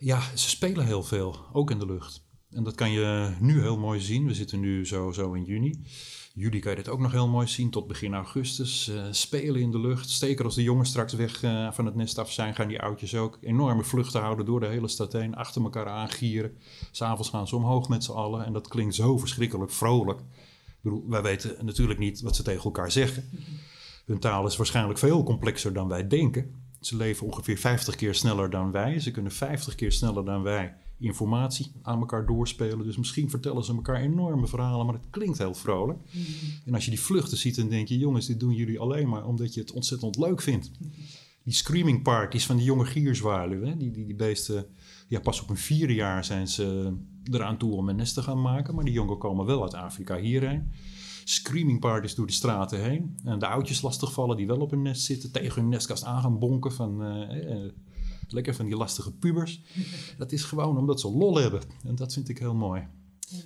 Ja, 0.00 0.20
ze 0.34 0.48
spelen 0.48 0.86
heel 0.86 1.02
veel, 1.02 1.36
ook 1.52 1.70
in 1.70 1.78
de 1.78 1.86
lucht. 1.86 2.26
En 2.50 2.64
dat 2.64 2.74
kan 2.74 2.90
je 2.90 3.34
nu 3.40 3.60
heel 3.60 3.78
mooi 3.78 4.00
zien. 4.00 4.26
We 4.26 4.34
zitten 4.34 4.60
nu 4.60 4.86
zo, 4.86 5.12
zo 5.12 5.32
in 5.32 5.44
juni. 5.44 5.80
Juli 6.34 6.58
kan 6.58 6.70
je 6.70 6.76
dit 6.76 6.88
ook 6.88 6.98
nog 6.98 7.12
heel 7.12 7.28
mooi 7.28 7.46
zien 7.46 7.70
tot 7.70 7.86
begin 7.86 8.14
augustus. 8.14 8.88
Uh, 8.88 9.02
spelen 9.10 9.60
in 9.60 9.70
de 9.70 9.80
lucht. 9.80 10.10
Zeker 10.10 10.44
als 10.44 10.54
de 10.54 10.62
jongens 10.62 10.88
straks 10.88 11.12
weg 11.12 11.42
uh, 11.42 11.72
van 11.72 11.86
het 11.86 11.94
nest 11.94 12.18
af 12.18 12.32
zijn, 12.32 12.54
gaan 12.54 12.68
die 12.68 12.80
oudjes 12.80 13.14
ook 13.14 13.38
enorme 13.40 13.84
vluchten 13.84 14.20
houden 14.20 14.46
door 14.46 14.60
de 14.60 14.66
hele 14.66 14.88
stad 14.88 15.12
heen. 15.12 15.34
Achter 15.34 15.62
elkaar 15.62 15.86
aangieren. 15.86 16.56
S'avonds 16.90 17.30
gaan 17.30 17.48
ze 17.48 17.56
omhoog 17.56 17.88
met 17.88 18.04
z'n 18.04 18.12
allen. 18.12 18.44
En 18.44 18.52
dat 18.52 18.68
klinkt 18.68 18.94
zo 18.94 19.18
verschrikkelijk 19.18 19.70
vrolijk. 19.70 20.20
Ik 20.20 20.80
bedoel, 20.80 21.04
wij 21.08 21.22
weten 21.22 21.56
natuurlijk 21.64 21.98
niet 21.98 22.20
wat 22.20 22.36
ze 22.36 22.42
tegen 22.42 22.64
elkaar 22.64 22.92
zeggen. 22.92 23.30
Hun 24.06 24.18
taal 24.18 24.46
is 24.46 24.56
waarschijnlijk 24.56 24.98
veel 24.98 25.22
complexer 25.22 25.72
dan 25.72 25.88
wij 25.88 26.06
denken. 26.06 26.54
Ze 26.80 26.96
leven 26.96 27.26
ongeveer 27.26 27.58
50 27.58 27.94
keer 27.94 28.14
sneller 28.14 28.50
dan 28.50 28.70
wij. 28.70 28.98
Ze 28.98 29.10
kunnen 29.10 29.32
50 29.32 29.74
keer 29.74 29.92
sneller 29.92 30.24
dan 30.24 30.42
wij 30.42 30.74
informatie 30.98 31.72
aan 31.82 31.98
elkaar 31.98 32.26
doorspelen. 32.26 32.84
Dus 32.84 32.96
misschien 32.96 33.30
vertellen 33.30 33.64
ze 33.64 33.74
elkaar 33.74 34.00
enorme 34.00 34.46
verhalen, 34.46 34.86
maar 34.86 34.94
het 34.94 35.10
klinkt 35.10 35.38
heel 35.38 35.54
vrolijk. 35.54 35.98
Mhm. 36.04 36.22
En 36.64 36.74
als 36.74 36.84
je 36.84 36.90
die 36.90 37.00
vluchten 37.00 37.38
ziet, 37.38 37.56
dan 37.56 37.68
denk 37.68 37.88
je: 37.88 37.98
jongens, 37.98 38.26
dit 38.26 38.40
doen 38.40 38.54
jullie 38.54 38.78
alleen 38.78 39.08
maar 39.08 39.26
omdat 39.26 39.54
je 39.54 39.60
het 39.60 39.72
ontzettend 39.72 40.16
leuk 40.16 40.42
vindt. 40.42 40.70
Die 41.42 41.54
screaming 41.54 42.02
parties 42.02 42.46
van 42.46 42.56
die 42.56 42.64
jonge 42.64 42.84
gierzwaluwen, 42.84 43.78
die, 43.78 43.90
die, 43.90 44.06
die 44.06 44.14
beesten, 44.14 44.66
ja, 45.08 45.20
pas 45.20 45.40
op 45.42 45.50
een 45.50 45.56
vierde 45.56 45.94
jaar 45.94 46.24
zijn 46.24 46.48
ze 46.48 46.96
eraan 47.24 47.58
toe 47.58 47.72
om 47.72 47.88
een 47.88 47.96
nest 47.96 48.14
te 48.14 48.22
gaan 48.22 48.40
maken. 48.40 48.74
Maar 48.74 48.84
die 48.84 48.92
jongen 48.92 49.18
komen 49.18 49.46
wel 49.46 49.62
uit 49.62 49.74
Afrika 49.74 50.18
hierheen 50.18 50.72
screaming 51.30 51.80
parties 51.80 52.14
door 52.14 52.26
de 52.26 52.32
straten 52.32 52.82
heen. 52.82 53.16
En 53.24 53.38
de 53.38 53.46
oudjes 53.46 53.82
lastigvallen 53.82 54.36
die 54.36 54.46
wel 54.46 54.60
op 54.60 54.70
hun 54.70 54.82
nest 54.82 55.02
zitten, 55.02 55.32
tegen 55.32 55.60
hun 55.60 55.70
nestkast 55.70 56.04
aan 56.04 56.22
gaan 56.22 56.38
bonken 56.38 56.72
van 56.72 57.02
uh, 57.02 57.44
uh, 57.44 57.70
lekker 58.28 58.54
van 58.54 58.66
die 58.66 58.76
lastige 58.76 59.12
pubers. 59.12 59.62
Dat 60.18 60.32
is 60.32 60.42
gewoon 60.42 60.78
omdat 60.78 61.00
ze 61.00 61.10
lol 61.10 61.36
hebben. 61.36 61.60
En 61.84 61.94
dat 61.94 62.12
vind 62.12 62.28
ik 62.28 62.38
heel 62.38 62.54
mooi. 62.54 62.86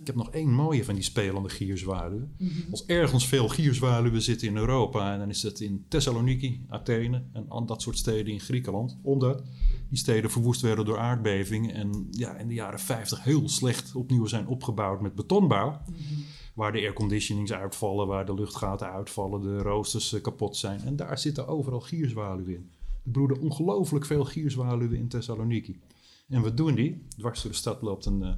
Ik 0.01 0.07
heb 0.07 0.16
nog 0.16 0.31
één 0.31 0.55
mooie 0.55 0.85
van 0.85 0.95
die 0.95 1.05
spelende 1.05 1.49
gierzwaluwen. 1.49 2.35
Mhm. 2.38 2.71
Als 2.71 2.87
ergens 2.87 3.27
veel 3.27 3.49
gierzwaluwen 3.49 4.23
zitten 4.23 4.49
in 4.49 4.57
Europa, 4.57 5.12
en 5.12 5.18
dan 5.18 5.29
is 5.29 5.42
het 5.42 5.61
in 5.61 5.85
Thessaloniki, 5.88 6.64
Athene 6.68 7.23
en 7.33 7.66
dat 7.66 7.83
soort 7.83 7.99
steden 7.99 8.33
in 8.33 8.40
Griekenland. 8.40 8.99
Omdat 9.03 9.42
die 9.88 9.99
steden 9.99 10.31
verwoest 10.31 10.61
werden 10.61 10.85
door 10.85 10.99
aardbevingen 10.99 11.75
en 11.75 12.07
ja, 12.11 12.37
in 12.37 12.49
de 12.49 12.55
jaren 12.55 12.81
50 12.81 13.25
heel 13.25 13.49
slecht 13.49 13.95
opnieuw 13.95 14.27
zijn 14.27 14.47
opgebouwd 14.47 15.01
met 15.01 15.14
betonbouw. 15.14 15.83
Mhm 15.90 16.21
waar 16.55 16.73
de 16.73 16.79
airconditionings 16.79 17.53
uitvallen, 17.53 18.07
waar 18.07 18.27
de 18.27 18.35
luchtgaten 18.35 18.91
uitvallen, 18.91 19.41
de 19.41 19.59
roosters 19.59 20.12
eh, 20.12 20.21
kapot 20.21 20.57
zijn. 20.57 20.81
En 20.81 20.97
daar 20.97 21.19
zitten 21.19 21.47
overal 21.47 21.81
gierzwaluwen 21.81 22.55
in. 22.55 22.71
Er 23.05 23.11
broeden 23.11 23.41
ongelooflijk 23.41 24.05
veel 24.05 24.25
gierzwaluwen 24.25 24.99
in 24.99 25.09
Thessaloniki. 25.09 25.81
En 26.29 26.43
wat 26.43 26.57
doen 26.57 26.75
die? 26.75 27.07
Dwars 27.09 27.43
door 27.43 27.51
de 27.51 27.57
stad 27.57 27.83
loopt 27.83 28.05
een, 28.05 28.23
eh, 28.23 28.35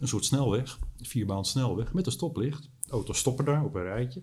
een 0.00 0.08
soort 0.08 0.24
snelweg, 0.24 0.78
een 0.96 1.06
vierbaan 1.06 1.44
snelweg, 1.44 1.92
met 1.92 2.06
een 2.06 2.12
stoplicht. 2.12 2.68
Auto's 2.88 3.18
stoppen 3.18 3.44
daar 3.44 3.64
op 3.64 3.74
een 3.74 3.82
rijtje. 3.82 4.22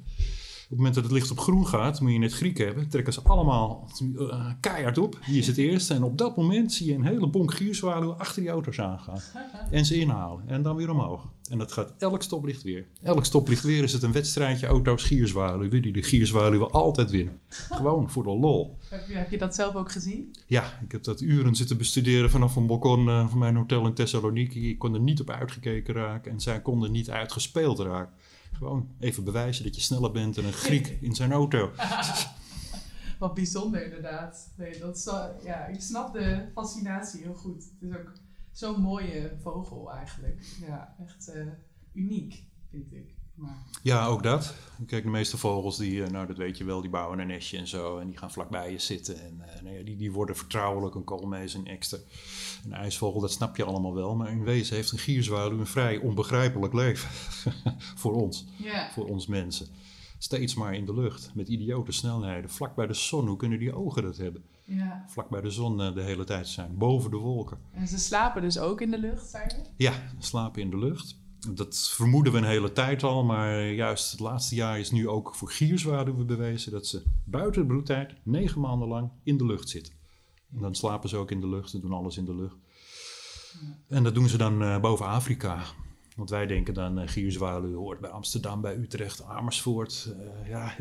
Op 0.74 0.80
het 0.80 0.88
moment 0.88 1.04
dat 1.04 1.12
het 1.12 1.22
licht 1.22 1.32
op 1.32 1.40
groen 1.40 1.68
gaat, 1.68 2.02
moet 2.02 2.12
je 2.12 2.18
net 2.18 2.34
Griek 2.34 2.58
hebben, 2.58 2.90
trekken 2.90 3.14
ze 3.14 3.22
allemaal 3.22 3.88
uh, 4.02 4.52
keihard 4.60 4.98
op. 4.98 5.20
Hier 5.26 5.38
is 5.38 5.48
het 5.48 5.58
eerste. 5.58 5.94
En 5.94 6.04
op 6.04 6.18
dat 6.18 6.38
moment 6.38 6.74
zie 6.74 6.88
je 6.88 6.94
een 6.94 7.06
hele 7.06 7.28
bonk 7.28 7.54
gierzwaluwen 7.54 8.20
achter 8.20 8.42
die 8.42 8.52
auto's 8.52 8.80
aangaan. 8.80 9.20
En 9.72 9.86
ze 9.86 10.00
inhalen. 10.00 10.44
En 10.48 10.62
dan 10.62 10.76
weer 10.76 10.90
omhoog. 10.90 11.28
En 11.50 11.58
dat 11.58 11.72
gaat 11.72 11.94
elk 11.98 12.24
stoplicht 12.24 12.64
weer. 12.64 12.86
Elk 13.02 13.26
stoplicht 13.26 13.64
weer 13.64 13.84
is 13.84 13.94
het 13.94 14.04
een 14.04 14.12
wedstrijdje 14.12 14.68
auto's 14.68 15.04
gierzwaluwen. 15.04 15.82
Die 15.82 15.94
de 15.94 16.04
gierzwaluwen 16.04 16.72
altijd 16.72 17.12
winnen. 17.12 17.40
Gewoon 17.50 18.10
voor 18.10 18.24
de 18.24 18.30
lol. 18.30 18.78
Heb 18.90 19.08
je, 19.08 19.14
heb 19.14 19.32
je, 19.32 19.38
dat 19.38 19.56
zelf 19.56 19.76
ook 19.76 19.92
gezien? 19.92 20.36
Ja, 20.48 20.80
ik 20.84 20.92
heb 20.92 21.04
dat 21.04 21.22
uren 21.22 21.56
zitten 21.56 21.78
bestuderen 21.78 22.30
vanaf 22.30 22.56
een 22.56 22.68
balkon 22.68 23.08
uh, 23.08 23.30
van 23.30 23.38
mijn 23.38 23.56
hotel 23.56 23.86
in 23.86 23.94
Thessaloniki. 23.94 24.70
Ik 24.70 24.80
kon 24.80 24.94
er 24.94 25.00
niet 25.00 25.22
op 25.22 25.30
uitgekeken 25.30 25.94
raken 25.94 26.32
en 26.32 26.40
zij 26.40 26.62
konden 26.62 26.92
niet 26.92 27.10
uitgespeeld 27.10 27.80
raken. 27.80 28.14
Gewoon 28.54 28.96
even 29.00 29.24
bewijzen 29.24 29.64
dat 29.64 29.76
je 29.76 29.82
sneller 29.82 30.12
bent 30.12 30.36
dan 30.36 30.46
een 30.46 30.54
Griek 30.54 30.88
in 31.02 31.16
zijn 31.16 31.32
auto. 31.32 31.72
Wat 33.20 33.34
bijzonder 33.34 33.84
inderdaad. 33.84 34.50
Nee, 34.58 34.80
dat 34.80 34.98
is, 34.98 35.10
ja, 35.44 35.66
ik 35.66 35.82
snap 35.82 36.14
de 36.14 36.50
fascinatie 36.54 37.22
heel 37.22 37.34
goed. 37.34 37.64
Het 37.80 37.90
is 37.90 37.98
ook 37.98 38.14
zo'n 38.52 38.82
mooie 38.82 39.36
vogel 39.42 39.92
eigenlijk. 39.92 40.46
Ja, 40.68 40.96
echt 41.00 41.32
uh, 41.36 41.48
uniek 41.94 42.44
vind 42.70 42.94
ik. 42.94 43.16
Ja, 43.82 44.06
ook 44.06 44.24
dat. 44.24 44.54
Kijk, 44.86 45.04
de 45.04 45.10
meeste 45.10 45.38
vogels, 45.38 45.78
die, 45.78 46.04
eh, 46.04 46.10
nou 46.10 46.28
dat 46.28 46.38
weet 46.38 46.58
je 46.58 46.64
wel, 46.64 46.82
die 46.82 46.90
bouwen 46.90 47.20
een 47.20 47.28
nestje 47.28 47.58
en 47.58 47.68
zo. 47.68 47.98
En 47.98 48.08
die 48.08 48.18
gaan 48.18 48.32
vlakbij 48.32 48.72
je 48.72 48.80
zitten. 48.80 49.22
En 49.22 49.42
uh, 49.42 49.62
nee, 49.62 49.84
die, 49.84 49.96
die 49.96 50.12
worden 50.12 50.36
vertrouwelijk, 50.36 50.96
een 50.96 51.04
koolmees, 51.04 51.54
een 51.54 51.68
ekster. 51.68 52.00
Een 52.66 52.74
ijsvogel, 52.74 53.22
dat 53.22 53.32
snap 53.32 53.58
je 53.58 53.64
allemaal 53.64 53.94
wel. 53.94 54.16
Maar 54.16 54.32
in 54.32 54.44
wezen 54.44 54.76
heeft 54.76 54.92
een 54.92 54.98
gierzwaluw 54.98 55.60
een 55.60 55.68
vrij 55.68 55.98
onbegrijpelijk 55.98 56.74
leven. 56.74 57.10
voor 58.02 58.14
ons, 58.14 58.46
voor 58.92 59.06
ons 59.06 59.28
mensen. 59.28 59.68
Steeds 60.18 60.56
maar 60.56 60.76
in 60.76 60.86
de 60.86 60.94
lucht, 60.94 61.32
met 61.34 61.48
idiote 61.48 61.92
snelheden. 61.92 62.50
Vlak 62.50 62.76
bij 62.76 62.88
de 62.88 62.94
zon, 62.94 63.28
hoe 63.28 63.38
kunnen 63.38 63.60
die 63.60 63.76
ogen 63.76 64.04
dat 64.04 64.18
hebben? 64.18 64.44
Ja. 64.64 65.06
Vlak 65.08 65.30
bij 65.30 65.42
de 65.42 65.50
zon 65.50 65.80
uh, 65.80 65.94
de 65.94 66.02
hele 66.02 66.24
tijd 66.24 66.48
zijn, 66.48 66.78
boven 66.78 67.12
de 67.12 67.18
wolken. 67.18 67.58
En 67.72 67.88
ze 67.88 67.98
slapen 67.98 68.42
dus 68.42 68.58
ook 68.58 68.82
in 68.82 68.92
de 68.92 68.98
lucht, 68.98 69.30
zei 69.30 69.44
je? 69.48 69.56
Ja, 69.76 69.94
slapen 70.18 70.62
in 70.62 70.70
de 70.70 70.78
lucht. 70.78 71.16
Dat 71.50 71.92
vermoeden 71.96 72.34
we 72.34 72.38
een 72.38 72.44
hele 72.44 72.72
tijd 72.72 73.04
al, 73.04 73.24
maar 73.24 73.72
juist 73.72 74.12
het 74.12 74.20
laatste 74.20 74.56
jaar 74.56 74.80
is 74.80 74.92
nu 74.92 75.08
ook 75.10 75.36
voor 75.36 75.50
gierzwaluwen 75.50 76.26
bewezen 76.26 76.72
dat 76.72 76.88
ze 76.88 77.04
buiten 77.26 77.62
de 77.62 77.68
broedtijd 77.68 78.14
negen 78.24 78.62
maanden 78.62 78.88
lang 78.88 79.12
in 79.24 79.38
de 79.38 79.46
lucht 79.46 79.70
zitten. 79.70 79.94
En 80.54 80.62
dan 80.62 80.76
slapen 80.76 81.10
ze 81.10 81.18
ook 81.18 81.32
in 81.32 81.42
de 81.42 81.48
lucht, 81.48 81.70
ze 81.70 81.80
doen 81.80 81.94
alles 81.94 82.18
in 82.18 82.26
de 82.26 82.36
lucht. 82.36 82.56
En 83.88 84.04
dat 84.04 84.14
doen 84.14 84.30
ze 84.30 84.38
dan 84.38 84.62
uh, 84.62 84.80
boven 84.80 85.06
Afrika. 85.06 85.64
Want 86.16 86.30
wij 86.30 86.46
denken 86.46 86.74
dan, 86.74 87.00
uh, 87.00 87.08
Gierzwaluw 87.08 87.76
hoort 87.76 88.00
bij 88.00 88.10
Amsterdam, 88.10 88.62
bij 88.62 88.78
Utrecht, 88.78 89.24
Amersfoort. 89.24 90.14
Uh, 90.44 90.50
ja, 90.50 90.76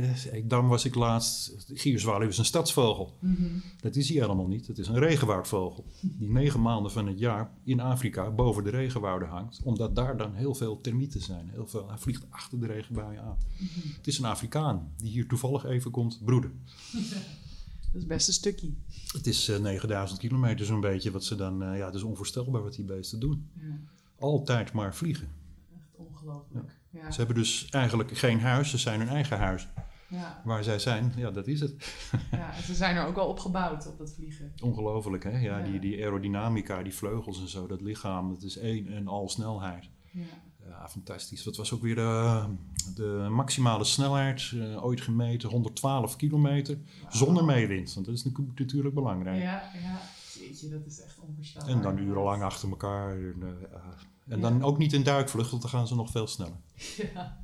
Dam 0.45 0.69
was 0.69 0.85
ik 0.85 0.95
laatst. 0.95 1.55
Gierzwaluw 1.75 2.29
is 2.29 2.39
een 2.39 2.45
stadsvogel. 2.45 3.17
Mhm. 3.19 3.59
Dat 3.81 3.97
is 3.97 4.09
hij 4.09 4.21
helemaal 4.21 4.47
niet. 4.47 4.67
Het 4.67 4.79
is 4.79 4.89
een 4.89 4.99
regenwoudvogel. 4.99 5.85
Die 6.01 6.31
negen 6.31 6.63
maanden 6.63 6.93
van 6.93 7.07
het 7.07 7.19
jaar 7.19 7.51
in 7.65 7.81
Afrika 7.81 8.31
boven 8.31 8.65
de 8.65 8.71
regenwouden 8.71 9.29
hangt. 9.29 9.61
Omdat 9.65 9.95
daar 9.95 10.17
dan 10.17 10.35
heel 10.35 10.55
veel 10.55 10.81
termieten 10.81 11.21
zijn. 11.21 11.49
Heel 11.49 11.67
veel, 11.67 11.89
hij 11.89 11.99
vliegt 11.99 12.27
achter 12.31 12.61
de 12.61 12.67
regenbuien 12.67 13.23
aan. 13.23 13.39
Mhm. 13.59 13.89
Het 13.97 14.07
is 14.07 14.19
een 14.19 14.25
Afrikaan 14.25 14.93
die 14.97 15.11
hier 15.11 15.27
toevallig 15.27 15.65
even 15.65 15.91
komt 15.91 16.21
broeden. 16.25 16.53
Dat 17.93 18.01
is 18.01 18.07
best 18.07 18.29
een 18.29 18.35
stukje. 18.35 18.73
Het 19.13 19.27
is 19.27 19.49
uh, 19.49 19.59
9000 19.59 20.21
kilometer 20.21 20.67
zo'n 20.67 20.81
beetje 20.81 21.11
wat 21.11 21.25
ze 21.25 21.35
dan... 21.35 21.59
ja, 21.59 21.87
het 21.87 21.95
is 21.95 22.03
onvoorstelbaar 22.03 22.63
wat 22.63 22.75
die 22.75 22.85
beesten 22.85 23.21
doen. 23.21 23.51
Ja 23.55 23.92
altijd 24.23 24.73
maar 24.73 24.95
vliegen. 24.95 25.29
Echt 25.77 25.89
ongelooflijk. 25.97 26.81
Ja. 26.91 27.11
Ze 27.11 27.19
hebben 27.19 27.37
dus 27.37 27.69
eigenlijk 27.69 28.17
geen 28.19 28.41
huis, 28.41 28.71
ze 28.71 28.79
zijn 28.79 29.01
hun 29.01 29.09
eigen 29.09 29.39
huis. 29.39 29.69
Ja. 30.09 30.43
Waar 30.45 30.65
zij 30.65 30.79
zijn, 30.79 31.13
ja, 31.17 31.31
dat 31.31 31.47
is 31.47 31.61
het. 31.61 31.75
ja, 32.31 32.55
en 32.57 32.63
ze 32.63 32.75
zijn 32.75 32.97
er 32.97 33.07
ook 33.07 33.17
al 33.17 33.29
op 33.29 33.39
gebouwd, 33.39 33.87
op 33.87 33.99
dat 33.99 34.13
vliegen. 34.15 34.53
Ongelooflijk, 34.63 35.25
hè? 35.25 35.39
Ja. 35.39 35.61
Die, 35.63 35.79
die 35.81 36.03
aerodynamica, 36.03 36.83
die 36.83 36.95
vleugels 36.95 37.41
en 37.41 37.49
zo, 37.49 37.67
dat 37.67 37.81
lichaam, 37.81 38.29
dat 38.29 38.43
is 38.43 38.57
één 38.59 38.89
en 38.89 39.09
al 39.09 39.29
snelheid. 39.29 39.89
Ja. 40.11 40.25
Ja, 40.69 40.89
fantastisch. 40.89 41.43
Dat 41.43 41.57
was 41.57 41.73
ook 41.73 41.83
weer 41.83 41.95
de, 41.95 42.45
de 42.95 43.27
maximale 43.31 43.85
snelheid, 43.85 44.53
eh, 44.55 44.85
ooit 44.85 45.01
gemeten, 45.01 45.49
112 45.49 46.17
kilometer, 46.17 46.79
zonder 47.09 47.45
meewind. 47.45 47.95
Want 47.95 48.07
dat 48.07 48.15
is 48.15 48.25
natuurlijk- 48.25 48.59
natuurlijk 48.59 48.95
belangrijk. 48.95 49.43
Ja, 49.43 49.63
ja. 49.83 50.01
Jeetje, 50.41 50.69
dat 50.69 50.87
is 50.87 51.01
echt 51.01 51.19
onvoorstelbaar. 51.19 51.71
En 51.71 51.83
dan 51.83 51.99
urenlang 51.99 52.43
achter 52.43 52.69
elkaar. 52.69 53.11
En, 53.11 53.37
eh, 53.43 53.71
ja. 53.71 53.83
en 54.29 54.37
Ja. 54.41 54.49
dan 54.51 54.63
ook 54.63 54.79
niet 54.79 54.93
in 54.93 55.03
duikvlucht, 55.03 55.51
want 55.51 55.63
dan 55.63 55.71
gaan 55.71 55.87
ze 55.87 55.95
nog 55.95 56.11
veel 56.11 56.27
sneller. 56.27 56.57
Ja. 57.15 57.41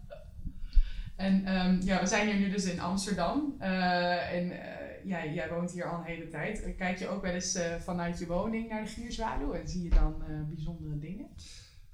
En 1.16 1.44
ehm, 1.44 1.80
ja, 1.80 2.00
we 2.00 2.06
zijn 2.06 2.26
hier 2.28 2.36
nu 2.38 2.50
dus 2.50 2.64
in 2.64 2.80
Amsterdam. 2.80 3.54
Eh, 3.58 4.32
en 4.32 4.50
eh, 4.50 5.04
ja, 5.04 5.26
jij 5.26 5.48
woont 5.50 5.70
hier 5.72 5.84
al 5.90 5.98
een 5.98 6.04
hele 6.04 6.28
tijd. 6.28 6.62
Eh, 6.62 6.76
Kijk 6.76 6.98
je 6.98 7.08
ook 7.08 7.22
wel 7.22 7.32
eens 7.32 7.54
eh, 7.54 7.74
vanuit 7.76 8.18
je 8.18 8.26
woning 8.26 8.68
naar 8.68 8.82
de 8.82 8.88
Gierzwaluw 8.90 9.52
en 9.52 9.68
zie 9.68 9.82
je 9.82 9.90
dan 9.90 10.22
eh, 10.22 10.40
bijzondere 10.48 10.98
dingen? 10.98 11.26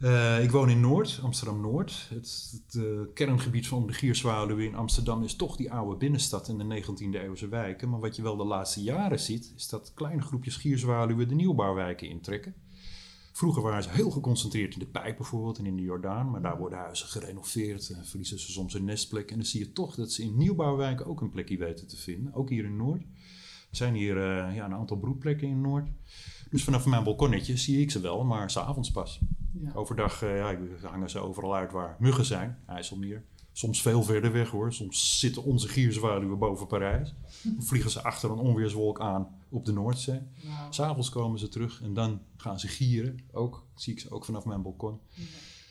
Eh, 0.05 0.43
ik 0.43 0.51
woon 0.51 0.71
in 0.71 0.81
Noord, 0.81 1.21
Amsterdam-Noord. 1.23 2.07
Het, 2.09 2.53
het 2.53 2.83
eh, 2.83 2.85
kerngebied 3.14 3.69
van 3.69 3.87
de 3.87 3.93
Gierzwaluw 3.93 4.57
in 4.57 4.75
Amsterdam 4.75 5.23
is 5.23 5.37
toch 5.37 5.57
die 5.57 5.73
oude 5.73 5.97
binnenstad 5.97 6.49
en 6.49 6.59
de 6.59 6.83
19e 6.83 7.23
eeuwse 7.23 7.49
wijken. 7.49 7.90
Maar 7.90 8.01
wat 8.01 8.17
je 8.17 8.23
wel 8.23 8.37
de 8.37 8.45
laatste 8.45 8.83
jaren 8.83 9.21
ziet, 9.21 9.53
is 9.57 9.69
dat 9.69 9.93
kleine 9.95 10.23
groepjes 10.23 10.57
Gierzwaluwen 10.57 11.29
de 11.29 11.35
nieuwbouwwijken 11.35 12.09
intrekken. 12.09 12.55
Vroeger 13.33 13.62
waren 13.62 13.83
ze 13.83 13.90
heel 13.90 14.11
geconcentreerd 14.11 14.73
in 14.73 14.79
de 14.79 14.87
Pijp 14.87 15.17
bijvoorbeeld 15.17 15.59
en 15.59 15.67
in 15.67 15.77
de 15.77 15.83
Jordaan. 15.83 16.31
Maar 16.31 16.43
daar 16.43 16.59
worden 16.59 16.79
huizen 16.79 17.09
gerenoveerd 17.09 17.90
en 17.90 18.07
verliezen 18.07 18.38
ze 18.38 18.53
soms 18.53 18.75
een 18.75 18.85
nestplek. 18.85 19.31
En 19.31 19.37
dan 19.37 19.47
zie 19.47 19.61
je 19.61 19.73
toch 19.73 19.95
dat 19.95 20.12
ze 20.12 20.23
in 20.23 20.37
nieuwbouwwijken 20.37 21.07
ook 21.07 21.21
een 21.21 21.31
plekje 21.31 21.59
weten 21.59 21.87
te 21.87 21.97
vinden. 21.97 22.35
Ook 22.35 22.49
hier 22.51 22.64
in 22.64 22.77
Noord. 22.77 23.03
Er 23.71 23.77
zijn 23.77 23.95
hier 23.95 24.17
eh, 24.17 24.55
ja, 24.55 24.64
een 24.64 24.75
aantal 24.75 24.97
broedplekken 24.97 25.49
in 25.49 25.61
Noord. 25.61 25.88
Dus 26.51 26.64
vanaf 26.64 26.87
mijn 26.87 27.05
balkonnetje 27.05 27.57
zie 27.57 27.81
ik 27.81 27.90
ze 27.90 28.01
wel, 28.01 28.25
maar 28.25 28.51
s'avonds 28.51 28.90
pas. 28.90 29.21
Ja. 29.62 29.73
Overdag 29.75 30.23
eh, 30.23 30.37
ja, 30.37 30.59
hangen 30.83 31.11
ze 31.11 31.19
overal 31.19 31.55
uit 31.55 31.73
waar 31.73 31.97
muggen 31.99 32.25
zijn, 32.25 32.59
IJsselmeer. 32.67 33.25
Soms 33.53 33.83
veel 33.83 34.03
verder 34.03 34.33
weg 34.33 34.51
hoor. 34.51 34.73
Soms 34.73 35.19
zitten 35.19 35.45
onze 35.45 35.69
gierzwaluwen 35.69 36.38
boven 36.38 36.67
Parijs. 36.67 37.14
Dan 37.43 37.62
vliegen 37.62 37.90
ze 37.90 38.03
achter 38.03 38.31
een 38.31 38.38
onweerswolk 38.38 39.01
aan 39.01 39.29
op 39.49 39.64
de 39.64 39.73
Noordzee. 39.73 40.21
Wauw. 40.45 40.73
S'avonds 40.73 41.11
komen 41.11 41.38
ze 41.38 41.49
terug 41.49 41.83
en 41.83 41.95
dan 41.95 42.21
gaan 42.37 42.61
ze 42.61 42.69
gieren. 42.69 43.19
Ook, 43.33 43.64
zie 43.75 43.93
ik 43.93 44.01
ze 44.01 44.11
ook 44.11 44.25
vanaf 44.25 44.45
mijn 44.45 44.62
balkon. 44.62 45.01
Ja. 45.11 45.25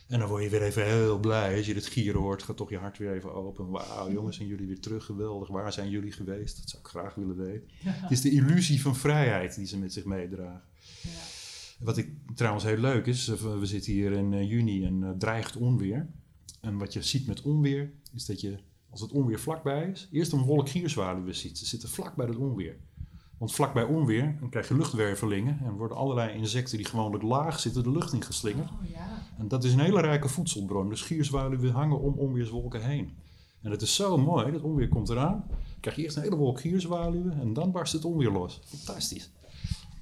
En 0.08 0.20
dan 0.20 0.28
word 0.28 0.44
je 0.44 0.50
weer 0.50 0.62
even 0.62 0.86
heel 0.86 1.20
blij. 1.20 1.58
Als 1.58 1.66
je 1.66 1.74
dit 1.74 1.86
gieren 1.86 2.22
hoort, 2.22 2.44
gaat 2.44 2.58
toch 2.58 2.70
je 2.70 2.78
hart 2.78 2.98
weer 2.98 3.14
even 3.14 3.34
open. 3.34 3.70
Wauw, 3.70 4.12
jongens, 4.12 4.36
zijn 4.36 4.48
jullie 4.48 4.68
weer 4.68 4.80
terug? 4.80 5.06
Geweldig. 5.06 5.48
Waar 5.48 5.74
zijn 5.74 5.90
jullie 5.90 6.12
geweest? 6.12 6.58
Dat 6.58 6.70
zou 6.70 6.82
ik 6.84 6.90
graag 6.90 7.16
willen 7.16 7.38
weten. 7.38 7.70
Het 7.84 8.12
is 8.12 8.22
de 8.22 8.32
illusie 8.32 8.82
van 8.82 8.96
vrijheid 8.96 9.56
die 9.56 9.66
ze 9.66 9.78
met 9.78 9.94
zich 9.94 10.06
meedragen. 10.06 10.62
Ja. 11.02 11.10
Wat 11.84 11.98
ik 11.98 12.10
trouwens 12.36 12.64
heel 12.64 12.78
leuk 12.78 13.06
is, 13.06 13.28
eh, 13.28 13.60
we 13.60 13.66
zitten 13.66 13.94
hier 13.94 14.12
in 14.12 14.34
eh, 14.34 14.50
juni 14.50 14.86
en 14.86 15.04
eh, 15.04 15.10
dreigt 15.18 15.58
onweer. 15.58 16.10
En 16.62 16.78
wat 16.78 16.94
je 16.94 17.02
ziet 17.02 17.28
met 17.28 17.42
onweer, 17.42 17.92
is 18.14 18.26
dat 18.26 18.42
je, 18.42 18.58
als 18.90 19.02
het 19.02 19.12
onweer 19.12 19.40
vlakbij 19.40 19.90
is, 19.90 20.08
eerst 20.12 20.32
een 20.32 20.44
wolk 20.44 20.70
gierzwaluwen 20.70 21.36
ziet. 21.36 21.58
Ze 21.58 21.66
zitten 21.66 21.90
vlak 21.90 22.16
bij 22.16 22.26
het 22.26 22.36
onweer. 22.36 22.78
Want 23.38 23.54
vlakbij 23.54 23.84
onweer, 23.84 24.38
dan 24.40 24.50
krijg 24.50 24.68
je 24.68 24.78
luchtwervelingen 24.78 25.60
en 25.64 25.72
worden 25.72 25.98
allerlei 25.98 26.38
insecten 26.38 26.78
die 26.78 26.86
gewoonlijk 26.86 27.24
laag 27.24 27.60
zitten 27.60 27.84
de 27.84 27.92
lucht 27.92 28.14
in 28.14 28.24
geslingerd. 28.24 28.70
Oh 28.70 28.90
ja. 28.90 29.22
En 29.38 29.48
dat 29.48 29.64
is 29.64 29.74
een 29.74 29.80
hele 29.80 30.02
rijke 30.02 30.30
voedselbron. 30.30 30.90
Dus 30.90 31.02
gierzwaluwen 31.02 31.72
hangen 31.72 32.00
om 32.00 32.14
onweerswolken 32.14 32.84
heen. 32.84 33.18
En 33.62 33.72
het 33.72 33.82
is 33.82 33.96
zo 33.96 34.18
mooi, 34.18 34.52
dat 34.52 34.62
onweer 34.62 34.90
komt 34.90 35.10
eraan. 35.10 35.46
Dan 35.48 35.80
krijg 35.80 35.96
je 35.96 36.04
eerst 36.04 36.16
een 36.16 36.24
hele 36.24 36.36
wolk 36.36 36.60
gierzwaluwen 36.60 37.40
en 37.40 37.54
dan 37.54 37.72
barst 37.72 37.94
het 37.94 38.06
onweer 38.06 38.32
los. 38.32 38.62
Fantastisch. 38.66 39.32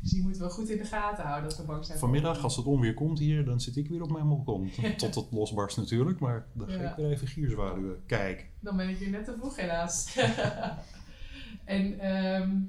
Dus 0.01 0.11
die 0.11 0.23
moeten 0.23 0.41
we 0.41 0.49
goed 0.49 0.69
in 0.69 0.77
de 0.77 0.85
gaten 0.85 1.23
houden 1.23 1.49
dat 1.49 1.57
we 1.57 1.63
bang 1.63 1.85
zijn. 1.85 1.99
Vanmiddag, 1.99 2.43
als 2.43 2.55
het 2.55 2.65
onweer 2.65 2.93
komt 2.93 3.19
hier, 3.19 3.45
dan 3.45 3.61
zit 3.61 3.77
ik 3.77 3.87
weer 3.87 4.01
op 4.01 4.11
mijn 4.11 4.27
balkon. 4.27 4.71
Tot 4.97 5.15
het 5.15 5.31
losbarst 5.31 5.77
natuurlijk, 5.77 6.19
maar 6.19 6.47
dan 6.53 6.69
ga 6.69 6.89
ik 6.89 6.95
weer 6.95 7.11
even 7.11 7.27
gierzwaluwen 7.27 8.03
kijken. 8.05 8.45
Dan 8.59 8.77
ben 8.77 8.89
ik 8.89 8.97
hier 8.97 9.09
net 9.09 9.25
te 9.25 9.35
vroeg 9.37 9.55
helaas. 9.55 10.17
en 11.65 11.99
ehm, 11.99 12.59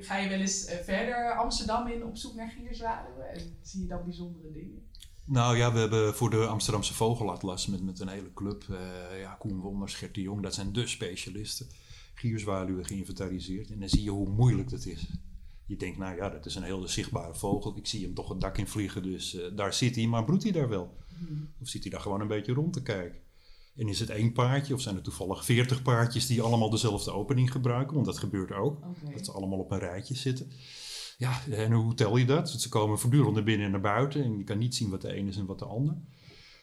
ga 0.00 0.16
je 0.16 0.28
wel 0.28 0.38
eens 0.38 0.64
eh, 0.64 0.78
verder 0.78 1.36
Amsterdam 1.36 1.86
in 1.86 2.04
op 2.04 2.16
zoek 2.16 2.34
naar 2.34 2.50
gierzwaluwen? 2.50 3.28
En 3.34 3.40
zie 3.62 3.82
je 3.82 3.88
dan 3.88 4.04
bijzondere 4.04 4.52
dingen? 4.52 4.82
Nou 5.24 5.56
ja, 5.56 5.72
we 5.72 5.78
hebben 5.78 6.14
voor 6.14 6.30
de 6.30 6.46
Amsterdamse 6.46 6.94
Vogelatlas 6.94 7.66
met, 7.66 7.82
met 7.82 8.00
een 8.00 8.08
hele 8.08 8.32
club, 8.34 8.64
eh, 8.70 9.20
ja, 9.20 9.34
Koen 9.38 9.60
Wonders, 9.60 9.94
Gert 9.94 10.14
de 10.14 10.20
Jong, 10.20 10.42
dat 10.42 10.54
zijn 10.54 10.72
de 10.72 10.86
specialisten, 10.86 11.66
gierzwaluwen 12.14 12.84
geïnventariseerd. 12.84 13.70
En 13.70 13.80
dan 13.80 13.88
zie 13.88 14.02
je 14.02 14.10
hoe 14.10 14.28
moeilijk 14.28 14.70
dat 14.70 14.84
is. 14.84 15.06
Je 15.66 15.76
denkt, 15.76 15.98
nou 15.98 16.16
ja, 16.16 16.28
dat 16.28 16.46
is 16.46 16.54
een 16.54 16.62
hele 16.62 16.86
zichtbare 16.86 17.34
vogel. 17.34 17.76
Ik 17.76 17.86
zie 17.86 18.04
hem 18.04 18.14
toch 18.14 18.28
het 18.28 18.40
dak 18.40 18.58
in 18.58 18.66
vliegen, 18.66 19.02
dus 19.02 19.34
eh, 19.34 19.56
daar 19.56 19.74
zit 19.74 19.96
hij. 19.96 20.06
Maar 20.06 20.24
broedt 20.24 20.42
hij 20.42 20.52
daar 20.52 20.68
wel? 20.68 20.96
Of 21.60 21.68
zit 21.68 21.82
hij 21.82 21.90
daar 21.90 22.00
gewoon 22.00 22.20
een 22.20 22.28
beetje 22.28 22.52
rond 22.52 22.72
te 22.72 22.82
kijken? 22.82 23.18
En 23.76 23.88
is 23.88 24.00
het 24.00 24.10
één 24.10 24.32
paardje 24.32 24.74
of 24.74 24.80
zijn 24.80 24.96
er 24.96 25.02
toevallig 25.02 25.44
veertig 25.44 25.82
paardjes 25.82 26.26
die 26.26 26.42
allemaal 26.42 26.70
dezelfde 26.70 27.12
opening 27.12 27.52
gebruiken? 27.52 27.94
Want 27.94 28.06
dat 28.06 28.18
gebeurt 28.18 28.52
ook. 28.52 28.80
Dat 29.14 29.24
ze 29.24 29.32
allemaal 29.32 29.58
op 29.58 29.70
een 29.70 29.78
rijtje 29.78 30.14
zitten. 30.14 30.50
Ja, 31.18 31.40
en 31.50 31.72
hoe 31.72 31.94
tel 31.94 32.16
je 32.16 32.24
dat? 32.24 32.48
Want 32.48 32.60
ze 32.60 32.68
komen 32.68 32.98
voortdurend 32.98 33.34
naar 33.34 33.44
binnen 33.44 33.66
en 33.66 33.72
naar 33.72 33.80
buiten. 33.80 34.24
En 34.24 34.38
je 34.38 34.44
kan 34.44 34.58
niet 34.58 34.74
zien 34.74 34.90
wat 34.90 35.00
de 35.00 35.16
een 35.16 35.28
is 35.28 35.36
en 35.36 35.46
wat 35.46 35.58
de 35.58 35.64
ander. 35.64 35.96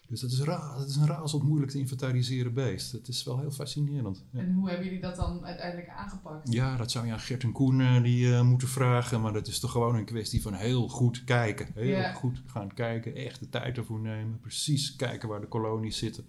Dus 0.07 0.21
dat 0.21 0.31
is, 0.31 0.41
ra 0.41 0.77
dat 0.77 0.89
is 0.89 0.95
een 0.95 1.07
razend 1.07 1.43
moeilijk 1.43 1.71
te 1.71 1.79
inventariseren 1.79 2.53
beest. 2.53 2.91
Het 2.91 3.07
is 3.07 3.23
wel 3.23 3.39
heel 3.39 3.51
fascinerend. 3.51 4.23
Ja. 4.29 4.39
En 4.39 4.53
hoe 4.53 4.67
hebben 4.67 4.85
jullie 4.85 5.01
dat 5.01 5.15
dan 5.15 5.45
uiteindelijk 5.45 5.89
aangepakt? 5.89 6.53
Ja, 6.53 6.77
dat 6.77 6.91
zou 6.91 7.05
je 7.05 7.11
aan 7.11 7.19
Gert 7.19 7.43
en 7.43 7.51
Koen 7.51 7.81
eh, 7.81 8.03
die, 8.03 8.33
eh, 8.33 8.41
moeten 8.41 8.67
vragen. 8.67 9.21
Maar 9.21 9.33
dat 9.33 9.47
is 9.47 9.59
toch 9.59 9.71
gewoon 9.71 9.95
een 9.95 10.05
kwestie 10.05 10.41
van 10.41 10.53
heel 10.53 10.87
goed 10.87 11.23
kijken. 11.23 11.67
Heel 11.73 12.13
goed 12.13 12.41
gaan 12.45 12.73
kijken. 12.73 13.15
Echt 13.15 13.39
de 13.39 13.49
tijd 13.49 13.77
ervoor 13.77 13.99
nemen. 13.99 14.39
Precies 14.39 14.95
kijken 14.95 15.29
waar 15.29 15.41
de 15.41 15.47
kolonies 15.47 15.97
zitten. 15.97 16.25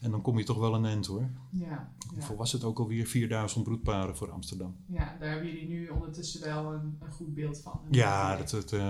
En 0.00 0.10
dan 0.10 0.22
kom 0.22 0.38
je 0.38 0.44
toch 0.44 0.58
wel 0.58 0.74
een 0.74 0.84
end 0.84 1.06
hoor. 1.06 1.30
Ja, 1.50 1.92
Hoeveel 2.08 2.32
ja. 2.32 2.36
was 2.36 2.52
het 2.52 2.64
ook 2.64 2.78
alweer? 2.78 3.06
4000 3.06 3.64
broedparen 3.64 4.16
voor 4.16 4.30
Amsterdam. 4.30 4.76
ja, 4.86 5.16
daar 5.20 5.30
hebben 5.30 5.48
jullie 5.48 5.68
nu 5.68 5.88
ondertussen 5.88 6.40
wel 6.40 6.72
een, 6.72 6.96
een 7.00 7.12
goed 7.12 7.34
beeld 7.34 7.60
van. 7.60 7.80
Ja, 7.90 8.36
dat 8.36 8.50
het, 8.50 8.70
het, 8.70 8.80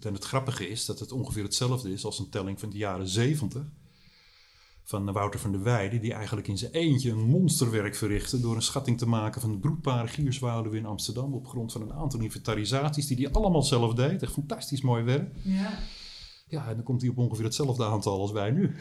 en 0.00 0.14
het 0.14 0.24
grappige 0.24 0.68
is 0.68 0.84
dat 0.84 0.98
het 0.98 1.12
ongeveer 1.12 1.42
hetzelfde 1.42 1.92
is 1.92 2.04
als 2.04 2.18
een 2.18 2.28
telling 2.28 2.60
van 2.60 2.70
de 2.70 2.76
jaren 2.76 3.08
70. 3.08 3.62
Van 4.82 5.12
Wouter 5.12 5.40
van 5.40 5.52
der 5.52 5.62
Weijden, 5.62 6.00
die 6.00 6.12
eigenlijk 6.12 6.48
in 6.48 6.58
zijn 6.58 6.72
eentje 6.72 7.10
een 7.10 7.28
monsterwerk 7.28 7.94
verrichtte. 7.94 8.40
door 8.40 8.56
een 8.56 8.62
schatting 8.62 8.98
te 8.98 9.08
maken 9.08 9.40
van 9.40 9.52
de 9.52 9.58
broedparen 9.58 10.08
gierzwaluwen 10.08 10.78
in 10.78 10.86
Amsterdam. 10.86 11.34
op 11.34 11.46
grond 11.46 11.72
van 11.72 11.82
een 11.82 11.92
aantal 11.92 12.20
inventarisaties 12.20 13.06
die 13.06 13.16
hij 13.16 13.32
allemaal 13.32 13.62
zelf 13.62 13.94
deed. 13.94 14.22
Echt 14.22 14.32
fantastisch 14.32 14.80
mooi 14.80 15.02
werk. 15.04 15.34
Ja, 15.42 15.78
Ja, 16.48 16.68
en 16.68 16.74
dan 16.74 16.84
komt 16.84 17.00
hij 17.00 17.10
op 17.10 17.18
ongeveer 17.18 17.44
hetzelfde 17.44 17.84
aantal 17.84 18.20
als 18.20 18.32
wij 18.32 18.50
nu. 18.50 18.74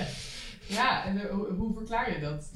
ja 0.78 1.04
en 1.04 1.16
eh, 1.16 1.34
hoe, 1.34 1.52
hoe 1.52 1.74
verklaar 1.74 2.12
je 2.12 2.20
dat? 2.20 2.50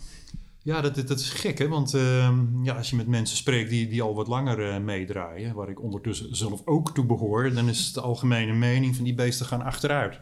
Ja, 0.66 0.80
dat, 0.80 0.94
dat 0.94 1.18
is 1.18 1.30
gek, 1.30 1.58
hè? 1.58 1.68
Want 1.68 1.94
ehm, 1.94 2.64
ja, 2.64 2.76
als 2.76 2.90
je 2.90 2.96
met 2.96 3.06
mensen 3.06 3.36
spreekt 3.36 3.70
die, 3.70 3.88
die 3.88 4.02
al 4.02 4.14
wat 4.14 4.26
langer 4.26 4.70
eh, 4.70 4.80
meedraaien, 4.80 5.54
waar 5.54 5.68
ik 5.68 5.82
ondertussen 5.82 6.36
zelf 6.36 6.62
ook 6.64 6.94
toe 6.94 7.06
behoor, 7.06 7.52
dan 7.52 7.68
is 7.68 7.92
de 7.92 8.00
algemene 8.00 8.52
mening 8.52 8.94
van 8.94 9.04
die 9.04 9.14
beesten 9.14 9.46
gaan 9.46 9.62
achteruit. 9.62 10.20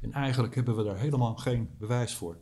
En 0.00 0.12
eigenlijk 0.12 0.54
hebben 0.54 0.76
we 0.76 0.84
daar 0.84 0.98
helemaal 0.98 1.36
geen 1.36 1.68
bewijs 1.78 2.14
voor. 2.14 2.36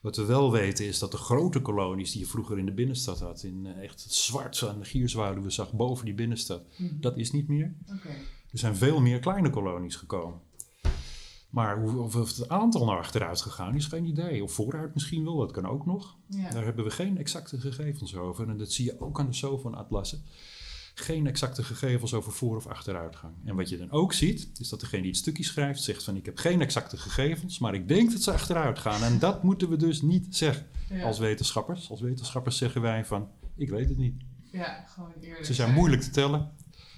Wat 0.00 0.16
we 0.16 0.24
wel 0.24 0.52
weten 0.52 0.86
is 0.86 0.98
dat 0.98 1.10
de 1.10 1.16
grote 1.16 1.60
kolonies 1.60 2.12
die 2.12 2.20
je 2.20 2.26
vroeger 2.26 2.58
in 2.58 2.66
de 2.66 2.74
binnenstad 2.74 3.20
had, 3.20 3.42
in 3.42 3.66
eh, 3.66 3.82
echt 3.82 4.02
het 4.02 4.12
zwart 4.12 4.68
aan 4.68 4.78
de 4.78 4.84
gierzwaluwen 4.84 5.52
zag 5.52 5.72
boven 5.72 6.04
die 6.04 6.14
binnenstad, 6.14 6.62
dat 7.00 7.16
is 7.16 7.30
niet 7.30 7.48
meer. 7.48 7.74
Er 8.52 8.58
zijn 8.58 8.76
veel 8.76 9.00
meer 9.00 9.18
kleine 9.18 9.50
kolonies 9.50 9.96
gekomen. 9.96 10.40
Maar 11.54 11.78
hoe, 11.80 11.98
of 12.02 12.16
of 12.16 12.36
het 12.36 12.48
aantal 12.48 12.84
naar 12.84 12.98
achteruit 12.98 13.40
gegaan 13.40 13.74
is, 13.74 13.86
geen 13.86 14.04
idee. 14.04 14.42
Of 14.42 14.52
vooruit 14.52 14.94
misschien 14.94 15.24
wel, 15.24 15.36
dat 15.36 15.50
kan 15.52 15.66
ook 15.66 15.86
nog. 15.86 16.16
Ja. 16.26 16.50
Daar 16.50 16.64
hebben 16.64 16.84
we 16.84 16.90
geen 16.90 17.18
exacte 17.18 17.60
gegevens 17.60 18.16
over. 18.16 18.48
En 18.48 18.56
dat 18.56 18.72
zie 18.72 18.84
je 18.84 19.00
ook 19.00 19.20
aan 19.20 19.26
de 19.26 19.32
SOFON-atlassen. 19.32 20.22
Geen 20.94 21.26
exacte 21.26 21.62
gegevens 21.62 22.14
over 22.14 22.32
voor- 22.32 22.56
of 22.56 22.66
achteruitgang. 22.66 23.34
En 23.44 23.56
wat 23.56 23.68
je 23.68 23.76
dan 23.78 23.90
ook 23.90 24.12
ziet, 24.12 24.50
is 24.58 24.68
dat 24.68 24.80
degene 24.80 25.02
die 25.02 25.10
het 25.10 25.20
stukje 25.20 25.44
schrijft 25.44 25.82
zegt 25.82 26.02
van 26.04 26.16
ik 26.16 26.24
heb 26.24 26.38
geen 26.38 26.60
exacte 26.60 26.96
gegevens, 26.96 27.58
maar 27.58 27.74
ik 27.74 27.88
denk 27.88 28.12
dat 28.12 28.22
ze 28.22 28.32
achteruit 28.32 28.78
gaan. 28.78 29.02
En 29.02 29.18
dat 29.18 29.42
moeten 29.42 29.68
we 29.68 29.76
dus 29.76 30.02
niet 30.02 30.36
zeggen 30.36 30.66
Ja. 30.90 31.04
als 31.04 31.18
wetenschappers. 31.18 31.90
Als 31.90 32.00
wetenschappers 32.00 32.56
zeggen 32.56 32.80
wij 32.80 33.04
van 33.04 33.28
ik 33.56 33.68
weet 33.70 33.88
het 33.88 33.98
niet. 33.98 34.14
ja, 34.52 34.84
gewoon 34.88 35.12
eerlijk. 35.20 35.44
Ze 35.44 35.54
zijn 35.54 35.72
moeilijk 35.74 36.02
te 36.02 36.10
tellen. 36.10 36.50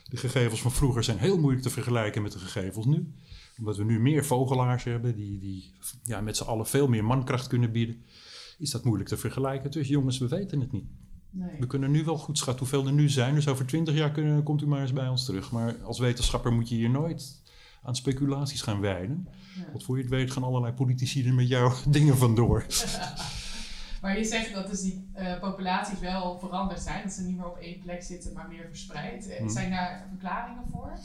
De 0.08 0.16
gegevens 0.16 0.60
van 0.62 0.72
vroeger 0.72 1.04
zijn 1.04 1.18
heel 1.18 1.38
moeilijk 1.38 1.62
te 1.62 1.70
vergelijken 1.70 2.22
met 2.22 2.32
de 2.32 2.38
gegevens 2.38 2.86
nu. 2.86 3.12
Omdat 3.58 3.76
we 3.76 3.84
nu 3.84 4.00
meer 4.00 4.24
vogelaars 4.24 4.84
hebben 4.84 5.16
die, 5.16 5.38
die 5.38 5.72
ja, 6.02 6.20
met 6.20 6.36
z'n 6.36 6.44
allen 6.44 6.66
veel 6.66 6.88
meer 6.88 7.04
mankracht 7.04 7.46
kunnen 7.46 7.72
bieden. 7.72 8.04
Is 8.58 8.70
dat 8.70 8.84
moeilijk 8.84 9.08
te 9.08 9.16
vergelijken. 9.16 9.70
Dus 9.70 9.88
jongens, 9.88 10.18
we 10.18 10.28
weten 10.28 10.60
het 10.60 10.72
niet. 10.72 10.86
Nee. 11.30 11.60
We 11.60 11.66
kunnen 11.66 11.90
nu 11.90 12.04
wel 12.04 12.18
goed 12.18 12.38
schatten 12.38 12.66
hoeveel 12.66 12.86
er 12.86 12.92
nu 12.92 13.08
zijn. 13.08 13.34
Dus 13.34 13.48
over 13.48 13.66
twintig 13.66 13.94
jaar 13.94 14.10
kunnen, 14.10 14.42
komt 14.42 14.62
u 14.62 14.66
maar 14.66 14.80
eens 14.80 14.92
bij 14.92 15.08
ons 15.08 15.24
terug. 15.24 15.50
Maar 15.50 15.74
als 15.82 15.98
wetenschapper 15.98 16.52
moet 16.52 16.68
je 16.68 16.74
hier 16.74 16.90
nooit 16.90 17.42
aan 17.82 17.96
speculaties 17.96 18.62
gaan 18.62 18.80
wijden. 18.80 19.28
Ja. 19.56 19.66
Want 19.70 19.84
voor 19.84 19.96
je 19.96 20.02
het 20.02 20.10
weet 20.10 20.30
gaan 20.30 20.42
allerlei 20.42 20.72
politici 20.72 21.26
er 21.26 21.34
met 21.34 21.48
jou 21.48 21.74
dingen 21.88 22.16
vandoor. 22.16 22.66
Maar 24.06 24.18
je 24.18 24.24
zegt 24.24 24.54
dat 24.54 24.66
dus 24.66 24.80
die 24.80 25.08
uh, 25.18 25.40
populaties 25.40 25.98
wel 25.98 26.38
veranderd 26.38 26.80
zijn. 26.80 27.02
Dat 27.02 27.12
ze 27.12 27.22
niet 27.22 27.36
meer 27.36 27.46
op 27.46 27.56
één 27.56 27.78
plek 27.78 28.02
zitten, 28.02 28.32
maar 28.32 28.48
meer 28.48 28.66
verspreid. 28.68 29.28
Eh, 29.28 29.38
hmm. 29.38 29.48
Zijn 29.48 29.70
daar 29.70 30.06
verklaringen 30.08 30.64
voor? 30.72 30.98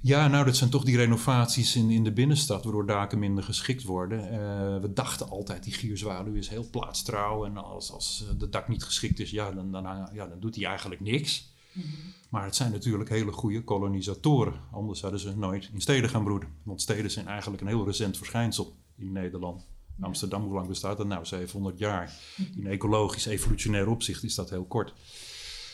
Ja, 0.00 0.28
nou, 0.28 0.44
dat 0.44 0.56
zijn 0.56 0.70
toch 0.70 0.84
die 0.84 0.96
renovaties 0.96 1.76
in, 1.76 1.90
in 1.90 2.04
de 2.04 2.12
binnenstad, 2.12 2.64
waardoor 2.64 2.86
daken 2.86 3.18
minder 3.18 3.44
geschikt 3.44 3.82
worden. 3.82 4.18
Uh, 4.20 4.80
we 4.80 4.92
dachten 4.92 5.28
altijd, 5.28 5.64
die 5.64 5.72
gierzwaluw 5.72 6.34
is 6.34 6.48
heel 6.48 6.70
plaatstrouw. 6.70 7.44
En 7.44 7.56
als, 7.56 7.92
als 7.92 8.24
de 8.38 8.48
dak 8.48 8.68
niet 8.68 8.84
geschikt 8.84 9.18
is, 9.20 9.30
ja, 9.30 9.50
dan, 9.50 9.72
dan, 9.72 10.08
ja, 10.12 10.26
dan 10.26 10.40
doet 10.40 10.54
hij 10.54 10.64
eigenlijk 10.64 11.00
niks. 11.00 11.52
Mhm. 11.72 11.86
Maar 12.28 12.44
het 12.44 12.56
zijn 12.56 12.72
natuurlijk 12.72 13.10
hele 13.10 13.32
goede 13.32 13.64
kolonisatoren. 13.64 14.60
Anders 14.72 15.00
hadden 15.00 15.20
ze 15.20 15.36
nooit 15.36 15.70
in 15.72 15.80
steden 15.80 16.10
gaan 16.10 16.24
broeden. 16.24 16.48
Want 16.62 16.80
steden 16.80 17.10
zijn 17.10 17.26
eigenlijk 17.26 17.62
een 17.62 17.68
heel 17.68 17.86
recent 17.86 18.16
verschijnsel 18.16 18.76
in 18.96 19.12
Nederland. 19.12 19.66
Amsterdam, 20.00 20.42
hoe 20.42 20.54
lang 20.54 20.68
bestaat 20.68 20.96
dat 20.96 21.06
nou? 21.06 21.24
700 21.24 21.78
jaar. 21.78 22.12
In 22.56 22.66
ecologisch, 22.66 23.26
evolutionair 23.26 23.88
opzicht 23.88 24.24
is 24.24 24.34
dat 24.34 24.50
heel 24.50 24.64
kort. 24.64 24.94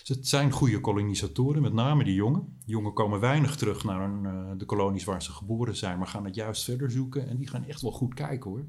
Dus 0.05 0.17
het 0.17 0.29
zijn 0.29 0.51
goede 0.51 0.81
kolonisatoren, 0.81 1.63
met 1.63 1.73
name 1.73 2.05
die 2.05 2.15
jongen. 2.15 2.59
jongen 2.65 2.93
komen 2.93 3.21
weinig 3.21 3.57
terug 3.57 3.85
naar 3.85 4.01
een, 4.01 4.25
uh, 4.25 4.59
de 4.59 4.65
kolonies 4.65 5.05
waar 5.05 5.23
ze 5.23 5.33
geboren 5.33 5.77
zijn, 5.77 5.99
maar 5.99 6.07
gaan 6.07 6.25
het 6.25 6.35
juist 6.35 6.65
verder 6.65 6.91
zoeken. 6.91 7.29
En 7.29 7.37
die 7.37 7.49
gaan 7.49 7.65
echt 7.65 7.81
wel 7.81 7.93
goed 7.93 8.15
kijken 8.15 8.51
hoor. 8.51 8.65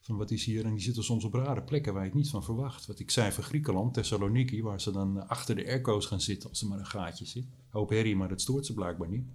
Van 0.00 0.16
wat 0.16 0.30
is 0.30 0.44
hier? 0.44 0.64
En 0.64 0.72
die 0.72 0.82
zitten 0.82 1.04
soms 1.04 1.24
op 1.24 1.34
rare 1.34 1.62
plekken 1.62 1.92
waar 1.92 2.02
je 2.02 2.08
het 2.08 2.18
niet 2.18 2.30
van 2.30 2.44
verwacht. 2.44 2.86
Wat 2.86 2.98
ik 2.98 3.10
zei 3.10 3.32
van 3.32 3.44
Griekenland, 3.44 3.94
Thessaloniki, 3.94 4.62
waar 4.62 4.80
ze 4.80 4.90
dan 4.90 5.28
achter 5.28 5.54
de 5.54 5.66
airco's 5.66 6.06
gaan 6.06 6.20
zitten 6.20 6.48
als 6.48 6.62
er 6.62 6.68
maar 6.68 6.78
een 6.78 6.86
gaatje 6.86 7.26
zit. 7.26 7.46
Hoop 7.68 7.88
herrie, 7.88 8.16
maar 8.16 8.28
dat 8.28 8.40
stoort 8.40 8.66
ze 8.66 8.74
blijkbaar 8.74 9.08
niet. 9.08 9.26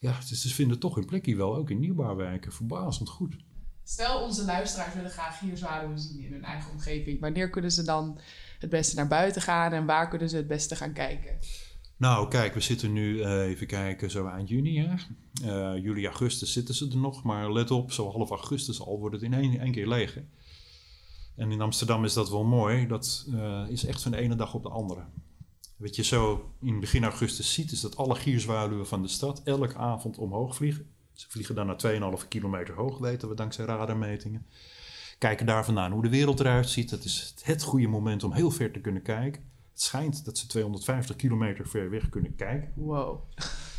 Ja, 0.00 0.18
dus 0.28 0.42
ze 0.42 0.54
vinden 0.54 0.78
toch 0.78 0.94
hun 0.94 1.04
plekje 1.04 1.36
wel, 1.36 1.56
ook 1.56 1.70
in 1.70 1.78
nieuwbouwwijken. 1.78 2.52
Verbazend 2.52 3.08
goed. 3.08 3.36
Stel, 3.90 4.22
onze 4.22 4.44
luisteraars 4.44 4.94
willen 4.94 5.10
graag 5.10 5.38
gierzwaluwen 5.38 5.98
zien 5.98 6.20
in 6.20 6.32
hun 6.32 6.44
eigen 6.44 6.70
omgeving. 6.70 7.20
Wanneer 7.20 7.50
kunnen 7.50 7.72
ze 7.72 7.82
dan 7.82 8.18
het 8.58 8.70
beste 8.70 8.96
naar 8.96 9.08
buiten 9.08 9.42
gaan 9.42 9.72
en 9.72 9.86
waar 9.86 10.08
kunnen 10.08 10.28
ze 10.28 10.36
het 10.36 10.46
beste 10.46 10.76
gaan 10.76 10.92
kijken? 10.92 11.38
Nou, 11.96 12.28
kijk, 12.28 12.54
we 12.54 12.60
zitten 12.60 12.92
nu 12.92 13.14
uh, 13.14 13.40
even 13.40 13.66
kijken, 13.66 14.10
zo 14.10 14.26
eind 14.26 14.48
juni. 14.48 14.78
Hè? 14.78 14.94
Uh, 15.42 15.82
juli, 15.82 16.06
augustus 16.06 16.52
zitten 16.52 16.74
ze 16.74 16.88
er 16.88 16.96
nog. 16.96 17.22
Maar 17.22 17.52
let 17.52 17.70
op, 17.70 17.92
zo 17.92 18.10
half 18.10 18.30
augustus 18.30 18.80
al 18.80 18.98
wordt 18.98 19.14
het 19.14 19.24
in 19.24 19.34
één, 19.34 19.60
één 19.60 19.72
keer 19.72 19.88
leeg. 19.88 20.18
En 21.36 21.52
in 21.52 21.60
Amsterdam 21.60 22.04
is 22.04 22.12
dat 22.12 22.30
wel 22.30 22.44
mooi. 22.44 22.86
Dat 22.86 23.26
uh, 23.28 23.64
is 23.68 23.84
echt 23.84 24.02
van 24.02 24.10
de 24.10 24.18
ene 24.18 24.36
dag 24.36 24.54
op 24.54 24.62
de 24.62 24.68
andere. 24.68 25.04
Wat 25.76 25.96
je 25.96 26.04
zo 26.04 26.52
in 26.60 26.80
begin 26.80 27.04
augustus 27.04 27.52
ziet, 27.52 27.72
is 27.72 27.80
dat 27.80 27.96
alle 27.96 28.14
gierzwaluwen 28.14 28.86
van 28.86 29.02
de 29.02 29.08
stad 29.08 29.42
elke 29.44 29.76
avond 29.76 30.18
omhoog 30.18 30.56
vliegen. 30.56 30.96
Ze 31.18 31.30
vliegen 31.30 31.54
dan 31.54 31.66
naar 31.66 32.20
2,5 32.22 32.28
kilometer 32.28 32.74
hoog, 32.74 32.98
weten 32.98 33.28
we 33.28 33.34
dankzij 33.34 33.64
radarmetingen. 33.64 34.46
Kijken 35.18 35.46
daar 35.46 35.64
vandaan 35.64 35.92
hoe 35.92 36.02
de 36.02 36.08
wereld 36.08 36.40
eruit 36.40 36.68
ziet. 36.68 36.90
Dat 36.90 37.04
is 37.04 37.34
het 37.42 37.62
goede 37.62 37.86
moment 37.86 38.24
om 38.24 38.32
heel 38.32 38.50
ver 38.50 38.70
te 38.70 38.80
kunnen 38.80 39.02
kijken. 39.02 39.42
Het 39.72 39.80
schijnt 39.80 40.24
dat 40.24 40.38
ze 40.38 40.46
250 40.46 41.16
kilometer 41.16 41.68
ver 41.68 41.90
weg 41.90 42.08
kunnen 42.08 42.34
kijken. 42.34 42.72
Wow. 42.74 43.20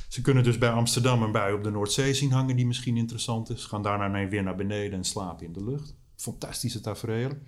Ze 0.08 0.22
kunnen 0.22 0.44
dus 0.44 0.58
bij 0.58 0.70
Amsterdam 0.70 1.22
een 1.22 1.32
bui 1.32 1.54
op 1.54 1.64
de 1.64 1.70
Noordzee 1.70 2.14
zien 2.14 2.32
hangen 2.32 2.56
die 2.56 2.68
misschien 2.68 2.98
interessant 2.98 3.50
is. 3.50 3.66
Gaan 3.66 3.82
daarna 3.82 4.28
weer 4.28 4.44
naar 4.44 4.56
beneden 4.56 4.98
en 4.98 5.04
slapen 5.04 5.46
in 5.46 5.54
de 5.54 5.64
lucht. 5.64 5.96
Fantastische 6.16 6.82
tafereelen. 6.82 7.42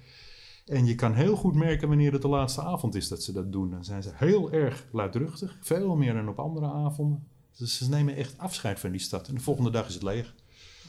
En 0.65 0.85
je 0.85 0.95
kan 0.95 1.13
heel 1.13 1.35
goed 1.35 1.55
merken 1.55 1.87
wanneer 1.87 2.11
het 2.11 2.21
de 2.21 2.27
laatste 2.27 2.61
avond 2.61 2.95
is 2.95 3.07
dat 3.07 3.23
ze 3.23 3.31
dat 3.31 3.51
doen. 3.51 3.71
Dan 3.71 3.83
zijn 3.83 4.03
ze 4.03 4.11
heel 4.13 4.51
erg 4.51 4.85
luidruchtig. 4.91 5.57
Veel 5.61 5.95
meer 5.95 6.13
dan 6.13 6.29
op 6.29 6.39
andere 6.39 6.65
avonden. 6.65 7.27
Dus 7.57 7.77
ze 7.77 7.89
nemen 7.89 8.15
echt 8.15 8.37
afscheid 8.37 8.79
van 8.79 8.91
die 8.91 8.99
stad. 8.99 9.27
En 9.27 9.33
de 9.33 9.41
volgende 9.41 9.69
dag 9.69 9.87
is 9.87 9.93
het 9.93 10.03
leeg. 10.03 10.33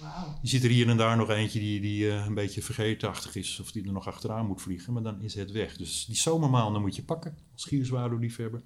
Wow. 0.00 0.38
Je 0.42 0.48
ziet 0.48 0.64
er 0.64 0.70
hier 0.70 0.88
en 0.88 0.96
daar 0.96 1.16
nog 1.16 1.30
eentje 1.30 1.60
die, 1.60 1.80
die 1.80 2.04
uh, 2.04 2.26
een 2.26 2.34
beetje 2.34 2.62
vergeetachtig 2.62 3.34
is. 3.34 3.60
Of 3.60 3.72
die 3.72 3.86
er 3.86 3.92
nog 3.92 4.06
achteraan 4.06 4.46
moet 4.46 4.62
vliegen. 4.62 4.92
Maar 4.92 5.02
dan 5.02 5.20
is 5.20 5.34
het 5.34 5.50
weg. 5.50 5.76
Dus 5.76 6.04
die 6.06 6.16
zomermaanden 6.16 6.80
moet 6.80 6.96
je 6.96 7.02
pakken. 7.02 7.36
Als 7.52 7.64
gierzwaluwliefhebber. 7.64 8.62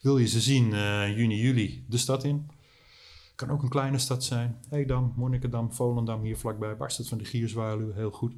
Wil 0.00 0.18
je 0.18 0.26
ze 0.26 0.40
zien 0.40 0.72
uh, 0.72 1.16
juni, 1.16 1.40
juli 1.40 1.84
de 1.88 1.98
stad 1.98 2.24
in. 2.24 2.50
Kan 3.34 3.50
ook 3.50 3.62
een 3.62 3.68
kleine 3.68 3.98
stad 3.98 4.24
zijn. 4.24 4.58
Edam, 4.70 5.12
Monnikendam, 5.16 5.72
Volendam 5.72 6.22
hier 6.22 6.36
vlakbij. 6.36 6.76
Barst 6.76 6.98
het 6.98 7.08
van 7.08 7.18
de 7.18 7.24
gierzwaluw 7.24 7.92
heel 7.92 8.10
goed. 8.10 8.34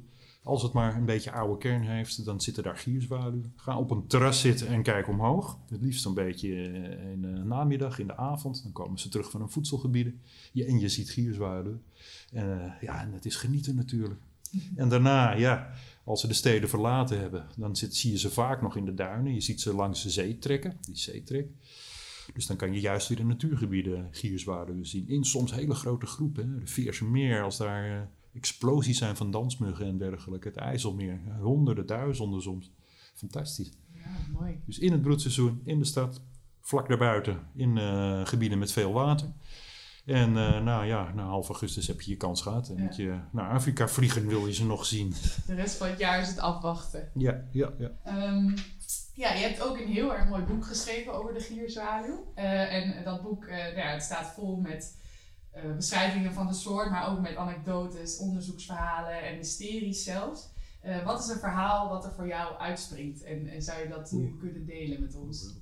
Als 0.47 0.63
het 0.63 0.73
maar 0.73 0.95
een 0.95 1.05
beetje 1.05 1.31
oude 1.31 1.57
kern 1.57 1.81
heeft, 1.81 2.25
dan 2.25 2.41
zitten 2.41 2.63
daar 2.63 2.77
gierzwaluwen. 2.77 3.53
Ga 3.55 3.77
op 3.77 3.91
een 3.91 4.07
terras 4.07 4.41
zitten 4.41 4.67
en 4.67 4.83
kijk 4.83 5.07
omhoog. 5.07 5.59
Het 5.69 5.81
liefst 5.81 6.05
een 6.05 6.13
beetje 6.13 6.53
eh, 6.53 7.11
in 7.11 7.21
de 7.21 7.27
namiddag, 7.27 7.99
in 7.99 8.07
de 8.07 8.17
avond. 8.17 8.63
Dan 8.63 8.71
komen 8.71 8.99
ze 8.99 9.09
terug 9.09 9.29
van 9.29 9.39
hun 9.39 9.49
voedselgebieden. 9.49 10.21
Je, 10.51 10.65
en 10.65 10.79
je 10.79 10.89
ziet 10.89 11.09
gierzwaluwen. 11.09 11.83
En 12.31 12.47
uh, 12.47 12.81
ja, 12.81 13.01
en 13.01 13.13
het 13.13 13.25
is 13.25 13.35
genieten 13.35 13.75
natuurlijk. 13.75 14.19
En 14.75 14.89
daarna, 14.89 15.31
ja, 15.31 15.73
als 16.03 16.21
ze 16.21 16.27
de 16.27 16.33
steden 16.33 16.69
verlaten 16.69 17.19
hebben, 17.19 17.47
dan 17.57 17.75
zit, 17.75 17.95
zie 17.95 18.11
je 18.11 18.17
ze 18.17 18.29
vaak 18.29 18.61
nog 18.61 18.75
in 18.75 18.85
de 18.85 18.93
duinen. 18.93 19.33
Je 19.33 19.41
ziet 19.41 19.61
ze 19.61 19.73
langs 19.73 20.03
de 20.03 20.09
zee 20.09 20.37
trekken, 20.37 20.77
die 20.81 20.97
zeetrek. 20.97 21.47
Dus 22.33 22.45
dan 22.45 22.57
kan 22.57 22.73
je 22.73 22.79
juist 22.79 23.07
weer 23.07 23.19
in 23.19 23.27
natuurgebieden 23.27 24.07
gierzwaluwen 24.11 24.85
zien. 24.85 25.07
In 25.07 25.23
soms 25.23 25.53
hele 25.53 25.73
grote 25.73 26.05
groepen. 26.05 26.59
De 26.59 26.67
Veerse 26.67 27.05
Meer, 27.05 27.43
als 27.43 27.57
daar 27.57 27.89
uh, 27.89 28.01
explosies 28.37 28.97
zijn 28.97 29.15
van 29.15 29.31
dansmuggen 29.31 29.85
en 29.85 29.97
dergelijke. 29.97 30.47
Het 30.47 30.57
IJsselmeer, 30.57 31.19
honderden, 31.41 31.85
duizenden 31.85 32.41
soms. 32.41 32.71
Fantastisch. 33.13 33.71
Ja, 33.93 34.05
mooi. 34.31 34.61
Dus 34.65 34.79
in 34.79 34.91
het 34.91 35.01
broedseizoen, 35.01 35.61
in 35.65 35.79
de 35.79 35.85
stad, 35.85 36.21
vlak 36.61 36.87
daarbuiten, 36.87 37.39
in 37.55 37.77
uh, 37.77 38.25
gebieden 38.25 38.59
met 38.59 38.71
veel 38.71 38.93
water. 38.93 39.27
En 40.05 40.29
uh, 40.29 40.61
nou 40.63 40.85
ja, 40.85 41.13
na 41.13 41.23
half 41.23 41.47
augustus 41.47 41.87
heb 41.87 42.01
je 42.01 42.11
je 42.11 42.17
kans 42.17 42.41
gehad. 42.41 42.69
En 42.69 42.75
ja. 42.75 42.83
moet 42.83 42.95
je 42.95 43.19
naar 43.31 43.51
Afrika 43.51 43.87
vliegen, 43.87 44.27
wil 44.27 44.47
je 44.47 44.53
ze 44.53 44.65
nog 44.65 44.85
zien. 44.85 45.13
De 45.45 45.55
rest 45.55 45.77
van 45.77 45.87
het 45.87 45.99
jaar 45.99 46.21
is 46.21 46.27
het 46.27 46.39
afwachten. 46.39 47.09
Ja, 47.13 47.43
ja, 47.51 47.73
ja. 47.77 47.91
Um, 48.33 48.53
ja, 49.13 49.33
je 49.33 49.43
hebt 49.43 49.61
ook 49.61 49.77
een 49.77 49.87
heel 49.87 50.15
erg 50.15 50.29
mooi 50.29 50.43
boek 50.43 50.65
geschreven 50.65 51.13
over 51.13 51.33
de 51.33 51.39
gierzwaluw. 51.39 52.33
Uh, 52.35 52.73
en 52.73 53.03
dat 53.03 53.21
boek, 53.21 53.47
nou 53.47 53.75
ja, 53.75 53.91
het 53.91 54.03
staat 54.03 54.33
vol 54.33 54.55
met 54.55 54.95
uh, 55.65 55.75
beschrijvingen 55.75 56.33
van 56.33 56.47
de 56.47 56.53
soort, 56.53 56.89
maar 56.89 57.09
ook 57.09 57.19
met 57.19 57.35
anekdotes, 57.35 58.17
onderzoeksverhalen 58.17 59.21
en 59.21 59.37
mysteries 59.37 60.03
zelfs. 60.03 60.49
wat 61.05 61.19
is 61.19 61.27
een 61.27 61.39
verhaal 61.39 61.89
wat 61.89 62.05
er 62.05 62.11
voor 62.11 62.27
jou 62.27 62.57
uitspringt? 62.57 63.23
En, 63.23 63.47
en 63.47 63.61
zou 63.61 63.81
je 63.81 63.89
dat 63.89 64.11
nu 64.11 64.37
kunnen 64.39 64.65
delen 64.65 65.01
met 65.01 65.15
ons? 65.15 65.53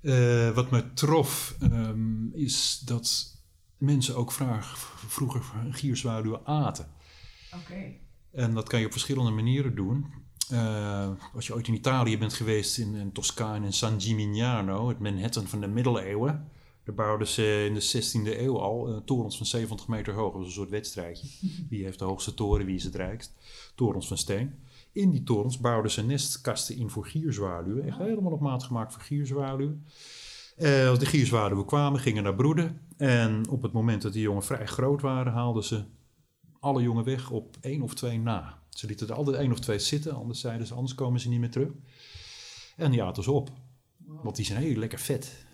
Uh, 0.00 0.50
wat 0.50 0.70
me 0.70 0.92
trof 0.92 1.56
um, 1.62 2.30
is 2.34 2.82
dat 2.84 3.36
mensen 3.76 4.16
ook 4.16 4.32
vraag, 4.32 4.78
vroeger 5.06 5.42
gierzwaluwen 5.70 6.46
aten. 6.46 6.86
Oké. 7.54 7.62
Okay. 7.62 8.00
En 8.32 8.54
dat 8.54 8.68
kan 8.68 8.80
je 8.80 8.86
op 8.86 8.92
verschillende 8.92 9.30
manieren 9.30 9.74
doen. 9.74 10.06
Uh, 10.52 11.10
als 11.34 11.46
je 11.46 11.54
ooit 11.54 11.68
in 11.68 11.74
Italië 11.74 12.18
bent 12.18 12.32
geweest, 12.32 12.78
in, 12.78 12.94
in 12.94 13.12
Toscane, 13.12 13.66
in 13.66 13.72
San 13.72 14.00
Gimignano, 14.00 14.88
het 14.88 14.98
Manhattan 14.98 15.46
van 15.46 15.60
de 15.60 15.68
middeleeuwen. 15.68 16.50
Daar 16.84 16.94
bouwden 16.94 17.26
ze 17.26 17.64
in 17.66 17.74
de 17.74 17.82
16e 17.82 18.38
eeuw 18.38 18.58
al 18.58 18.88
uh, 18.88 18.96
torens 19.04 19.36
van 19.36 19.46
70 19.46 19.88
meter 19.88 20.14
hoog. 20.14 20.30
Dat 20.30 20.38
was 20.38 20.46
een 20.46 20.52
soort 20.52 20.70
wedstrijdje. 20.70 21.28
Wie 21.70 21.84
heeft 21.84 21.98
de 21.98 22.04
hoogste 22.04 22.34
toren, 22.34 22.66
wie 22.66 22.76
is 22.76 22.84
het 22.84 22.94
rijkst? 22.94 23.34
Torens 23.74 24.08
van 24.08 24.18
steen. 24.18 24.54
In 24.92 25.10
die 25.10 25.22
torens 25.22 25.58
bouwden 25.58 25.90
ze 25.90 26.04
nestkasten 26.04 26.76
in 26.76 26.90
voor 26.90 27.06
gierzwaluwen. 27.06 27.84
Echt 27.84 27.98
helemaal 27.98 28.32
op 28.32 28.40
maat 28.40 28.62
gemaakt 28.62 28.92
voor 28.92 29.02
gierzwaluwen. 29.02 29.86
Uh, 30.58 30.88
als 30.88 30.98
de 30.98 31.06
gierzwaluwen 31.06 31.64
kwamen, 31.64 32.00
gingen 32.00 32.22
naar 32.22 32.34
broeden. 32.34 32.80
En 32.96 33.48
op 33.48 33.62
het 33.62 33.72
moment 33.72 34.02
dat 34.02 34.12
die 34.12 34.22
jongen 34.22 34.42
vrij 34.42 34.66
groot 34.66 35.00
waren, 35.00 35.32
haalden 35.32 35.64
ze 35.64 35.84
alle 36.60 36.82
jongen 36.82 37.04
weg 37.04 37.30
op 37.30 37.56
één 37.60 37.82
of 37.82 37.94
twee 37.94 38.18
na. 38.18 38.58
Ze 38.68 38.86
lieten 38.86 39.08
er 39.08 39.14
altijd 39.14 39.36
één 39.36 39.52
of 39.52 39.58
twee 39.58 39.78
zitten, 39.78 40.14
anders 40.14 40.40
zeiden 40.40 40.66
ze, 40.66 40.74
anders 40.74 40.94
komen 40.94 41.20
ze 41.20 41.28
niet 41.28 41.40
meer 41.40 41.50
terug. 41.50 41.70
En 42.76 42.90
die 42.90 43.02
aten 43.02 43.22
ze 43.22 43.32
op. 43.32 43.50
Want 44.06 44.36
die 44.36 44.44
zijn 44.44 44.62
heel 44.62 44.76
lekker 44.76 44.98
vet. 44.98 45.44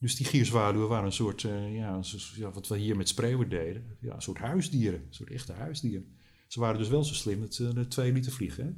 Dus 0.00 0.16
die 0.16 0.26
gierzwaluwen 0.26 0.88
waren 0.88 1.04
een 1.04 1.12
soort, 1.12 1.42
uh, 1.42 1.74
ja, 1.74 1.94
een 1.94 2.04
soort, 2.04 2.32
ja, 2.36 2.50
wat 2.50 2.68
we 2.68 2.78
hier 2.78 2.96
met 2.96 3.08
spreeuwen 3.08 3.48
deden. 3.48 3.96
Ja, 4.00 4.14
een 4.14 4.22
soort 4.22 4.38
huisdieren, 4.38 5.00
een 5.00 5.14
soort 5.14 5.30
echte 5.30 5.52
huisdieren. 5.52 6.06
Ze 6.46 6.60
waren 6.60 6.78
dus 6.78 6.88
wel 6.88 7.04
zo 7.04 7.14
slim 7.14 7.40
dat 7.40 7.54
ze 7.54 7.86
twee 7.88 8.12
lieten 8.12 8.32
vliegen. 8.32 8.64
Hè? 8.64 8.70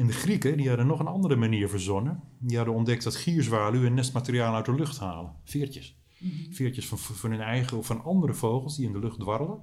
En 0.00 0.06
de 0.06 0.12
Grieken 0.12 0.56
die 0.56 0.68
hadden 0.68 0.86
nog 0.86 1.00
een 1.00 1.06
andere 1.06 1.36
manier 1.36 1.68
verzonnen. 1.68 2.20
Die 2.38 2.56
hadden 2.56 2.74
ontdekt 2.74 3.04
dat 3.04 3.16
gierzwaluwen 3.16 3.94
nestmateriaal 3.94 4.54
uit 4.54 4.64
de 4.64 4.74
lucht 4.74 4.98
halen. 4.98 5.32
Veertjes. 5.44 5.96
Mm 6.18 6.30
-hmm. 6.30 6.54
Veertjes 6.54 6.86
van, 6.86 6.98
van 6.98 7.30
hun 7.30 7.40
eigen 7.40 7.78
of 7.78 7.86
van 7.86 8.04
andere 8.04 8.34
vogels 8.34 8.76
die 8.76 8.86
in 8.86 8.92
de 8.92 8.98
lucht 8.98 9.20
dwarrelen. 9.20 9.60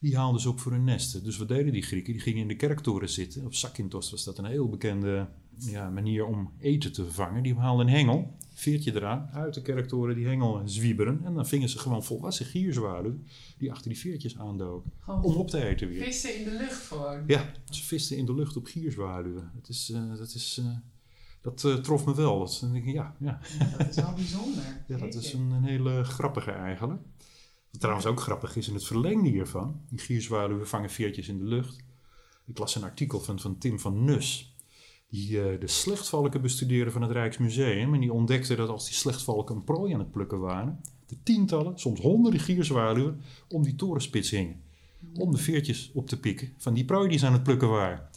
Die 0.00 0.16
haalden 0.16 0.40
ze 0.40 0.48
op 0.48 0.60
voor 0.60 0.72
hun 0.72 0.84
nesten. 0.84 1.24
Dus 1.24 1.36
wat 1.36 1.48
deden 1.48 1.72
die 1.72 1.82
Grieken? 1.82 2.12
Die 2.12 2.22
gingen 2.22 2.40
in 2.40 2.48
de 2.48 2.56
kerktoren 2.56 3.08
zitten. 3.08 3.44
Op 3.44 3.54
Zakynthos 3.54 4.10
was 4.10 4.24
dat 4.24 4.38
een 4.38 4.44
heel 4.44 4.68
bekende 4.68 5.28
ja, 5.58 5.90
manier 5.90 6.26
om 6.26 6.52
eten 6.58 6.92
te 6.92 7.04
vervangen. 7.04 7.42
Die 7.42 7.54
haalden 7.54 7.86
een 7.86 7.92
hengel, 7.92 8.36
veertje 8.60 8.94
eraan, 8.94 9.28
uit 9.32 9.54
de 9.54 9.62
kerktoren 9.62 10.14
die 10.14 10.26
hengel 10.26 10.62
zwieberen. 10.64 11.20
En 11.24 11.34
dan 11.34 11.46
vingen 11.46 11.68
ze 11.68 11.78
gewoon 11.78 12.04
volwassen 12.04 12.46
gierzwaluwen 12.46 13.26
die 13.58 13.70
achter 13.70 13.88
die 13.88 13.98
veertjes 13.98 14.38
aandoken. 14.38 14.92
Gewoon 15.00 15.22
om 15.22 15.34
op 15.34 15.50
te 15.50 15.64
eten 15.64 15.88
weer. 15.88 16.04
Vissen 16.04 16.38
in 16.38 16.44
de 16.44 16.50
lucht 16.50 16.86
gewoon. 16.86 17.24
Ja, 17.26 17.52
ze 17.70 17.84
visten 17.84 18.16
in 18.16 18.26
de 18.26 18.34
lucht 18.34 18.56
op 18.56 18.66
gierzwaluwen. 18.66 19.50
Dat, 19.54 19.68
is, 19.68 19.90
uh, 19.90 20.16
dat, 20.16 20.34
is, 20.34 20.60
uh, 20.62 20.76
dat 21.40 21.62
uh, 21.62 21.74
trof 21.74 22.06
me 22.06 22.14
wel. 22.14 22.38
Dat, 22.38 22.66
denk 22.72 22.84
ik, 22.84 22.94
ja, 22.94 23.16
ja. 23.18 23.40
ja, 23.58 23.76
dat 23.76 23.88
is 23.88 23.96
wel 23.96 24.14
bijzonder. 24.14 24.82
ja, 24.88 24.96
dat 24.96 25.14
is 25.14 25.32
een, 25.32 25.50
een 25.50 25.64
hele 25.64 26.04
grappige 26.04 26.50
eigenlijk. 26.50 27.02
Wat 27.70 27.80
trouwens 27.80 28.06
ook 28.06 28.20
grappig 28.20 28.56
is 28.56 28.68
in 28.68 28.74
het 28.74 28.84
verlengde 28.84 29.28
hiervan. 29.28 29.80
Die 29.88 29.98
gierzwaluwen 29.98 30.68
vangen 30.68 30.90
veertjes 30.90 31.28
in 31.28 31.38
de 31.38 31.44
lucht. 31.44 31.76
Ik 32.46 32.58
las 32.58 32.74
een 32.74 32.84
artikel 32.84 33.20
van, 33.20 33.40
van 33.40 33.58
Tim 33.58 33.80
van 33.80 34.04
Nus. 34.04 34.49
Die 35.10 35.30
uh, 35.30 35.60
de 35.60 35.66
slechtvalken 35.66 36.40
bestudeerde 36.40 36.90
van 36.90 37.02
het 37.02 37.10
Rijksmuseum. 37.10 37.94
En 37.94 38.00
die 38.00 38.12
ontdekte 38.12 38.54
dat 38.54 38.68
als 38.68 38.84
die 38.84 38.94
slechtvalken 38.94 39.56
een 39.56 39.64
prooi 39.64 39.92
aan 39.92 39.98
het 39.98 40.10
plukken 40.10 40.40
waren, 40.40 40.80
de 41.06 41.16
tientallen, 41.22 41.78
soms 41.78 42.00
honderden 42.00 42.40
gierzwaluwen 42.40 43.20
om 43.48 43.62
die 43.62 43.74
torenspits 43.74 44.30
hingen. 44.30 44.60
Om 45.14 45.30
de 45.30 45.38
veertjes 45.38 45.90
op 45.94 46.08
te 46.08 46.20
pikken 46.20 46.52
van 46.58 46.74
die 46.74 46.84
prooi 46.84 47.08
die 47.08 47.18
ze 47.18 47.26
aan 47.26 47.32
het 47.32 47.42
plukken 47.42 47.68
waren. 47.68 48.08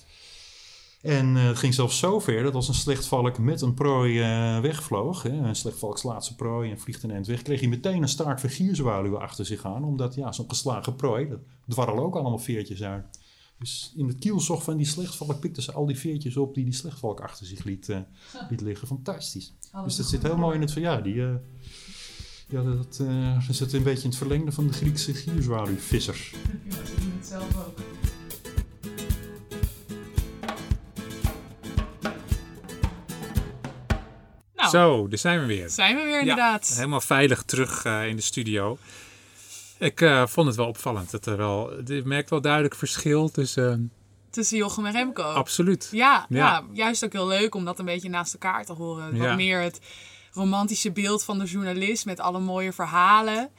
En 1.01 1.35
uh, 1.35 1.45
het 1.45 1.57
ging 1.57 1.73
zelfs 1.73 1.99
zo 1.99 2.19
ver 2.19 2.43
dat 2.43 2.55
als 2.55 2.67
een 2.67 2.73
slechtvalk 2.73 3.37
met 3.37 3.61
een 3.61 3.73
prooi 3.73 4.19
uh, 4.19 4.59
wegvloog, 4.59 5.23
hè, 5.23 5.29
een 5.29 5.55
slechtvalk 5.55 5.97
slaat 5.97 6.25
zijn 6.25 6.37
prooi 6.37 6.71
en 6.71 6.79
vliegt 6.79 7.03
een 7.03 7.11
eind 7.11 7.27
weg, 7.27 7.41
kreeg 7.41 7.59
hij 7.59 7.69
meteen 7.69 8.01
een 8.01 8.07
staart 8.07 8.41
van 8.41 9.19
achter 9.19 9.45
zich 9.45 9.65
aan. 9.65 9.83
Omdat 9.83 10.15
ja, 10.15 10.31
zo'n 10.31 10.49
geslagen 10.49 10.95
prooi, 10.95 11.27
dat 11.27 11.39
dwarrelen 11.67 12.03
ook 12.03 12.15
allemaal 12.15 12.37
veertjes 12.37 12.83
uit. 12.83 13.19
Dus 13.59 13.93
in 13.95 14.07
het 14.07 14.19
kielzog 14.19 14.63
van 14.63 14.77
die 14.77 14.85
slechtvalk 14.85 15.39
pikten 15.39 15.63
ze 15.63 15.71
al 15.71 15.85
die 15.85 15.97
veertjes 15.97 16.37
op 16.37 16.53
die 16.53 16.63
die 16.63 16.73
slechtvalk 16.73 17.21
achter 17.21 17.45
zich 17.45 17.63
liet, 17.63 17.89
uh, 17.89 17.99
liet 18.49 18.61
liggen. 18.61 18.87
Fantastisch. 18.87 19.53
dus 19.83 19.95
dat 19.95 20.05
zit 20.05 20.23
heel 20.23 20.37
mooi 20.37 20.55
in 20.55 20.61
het 20.61 20.71
van 20.71 20.81
ja, 20.81 21.01
die, 21.01 21.15
ja, 22.53 22.63
dat, 22.63 22.99
uh, 23.01 23.47
dat 23.47 23.55
zit 23.55 23.73
een 23.73 23.83
beetje 23.83 24.03
in 24.03 24.09
het 24.09 24.17
verlengde 24.17 24.51
van 24.51 24.67
de 24.67 24.73
Griekse 24.73 25.13
gierzwaluwvissers. 25.13 26.31
Ja, 26.69 26.75
doen 26.99 27.13
het 27.17 27.27
zelf 27.27 27.67
ook. 27.67 27.77
Nou, 34.55 34.69
Zo, 34.69 35.07
daar 35.07 35.17
zijn 35.17 35.39
we 35.39 35.45
weer. 35.45 35.69
zijn 35.69 35.95
we 35.95 36.03
weer 36.03 36.19
inderdaad. 36.19 36.67
Ja, 36.67 36.75
helemaal 36.75 37.01
veilig 37.01 37.43
terug 37.43 37.85
uh, 37.85 38.07
in 38.07 38.15
de 38.15 38.21
studio. 38.21 38.77
Ik 39.83 40.01
uh, 40.01 40.27
vond 40.27 40.47
het 40.47 40.55
wel 40.55 40.67
opvallend. 40.67 41.11
Dat 41.11 41.25
er 41.25 41.37
wel, 41.37 41.83
je 41.85 42.01
merkt 42.05 42.29
wel 42.29 42.41
duidelijk 42.41 42.75
verschil 42.75 43.29
tussen... 43.31 43.91
Tussen 44.29 44.57
Jochem 44.57 44.85
en 44.85 44.91
Remco. 44.91 45.23
Absoluut. 45.23 45.89
Ja, 45.91 46.25
ja. 46.29 46.37
Ja. 46.37 46.63
juist 46.73 47.05
ook 47.05 47.11
heel 47.11 47.27
leuk 47.27 47.55
om 47.55 47.65
dat 47.65 47.79
een 47.79 47.85
beetje 47.85 48.09
naast 48.09 48.33
elkaar 48.33 48.65
te 48.65 48.73
horen. 48.73 49.15
Ja. 49.15 49.27
Wat 49.27 49.35
meer 49.35 49.61
het 49.61 49.79
romantische 50.31 50.91
beeld 50.91 51.23
van 51.23 51.39
de 51.39 51.45
journalist 51.45 52.05
met 52.05 52.19
alle 52.19 52.39
mooie 52.39 52.73
verhalen. 52.73 53.49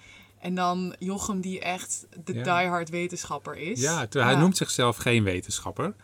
En 0.41 0.55
dan 0.55 0.95
Jochem 0.99 1.41
die 1.41 1.61
echt 1.61 2.07
de 2.25 2.35
Ja. 2.35 2.43
diehard 2.43 2.89
wetenschapper 2.89 3.57
is. 3.57 3.81
Ja, 3.81 4.07
hij 4.11 4.35
noemt 4.35 4.57
zichzelf 4.57 4.97
geen 4.97 5.25
wetenschapper. 5.25 5.95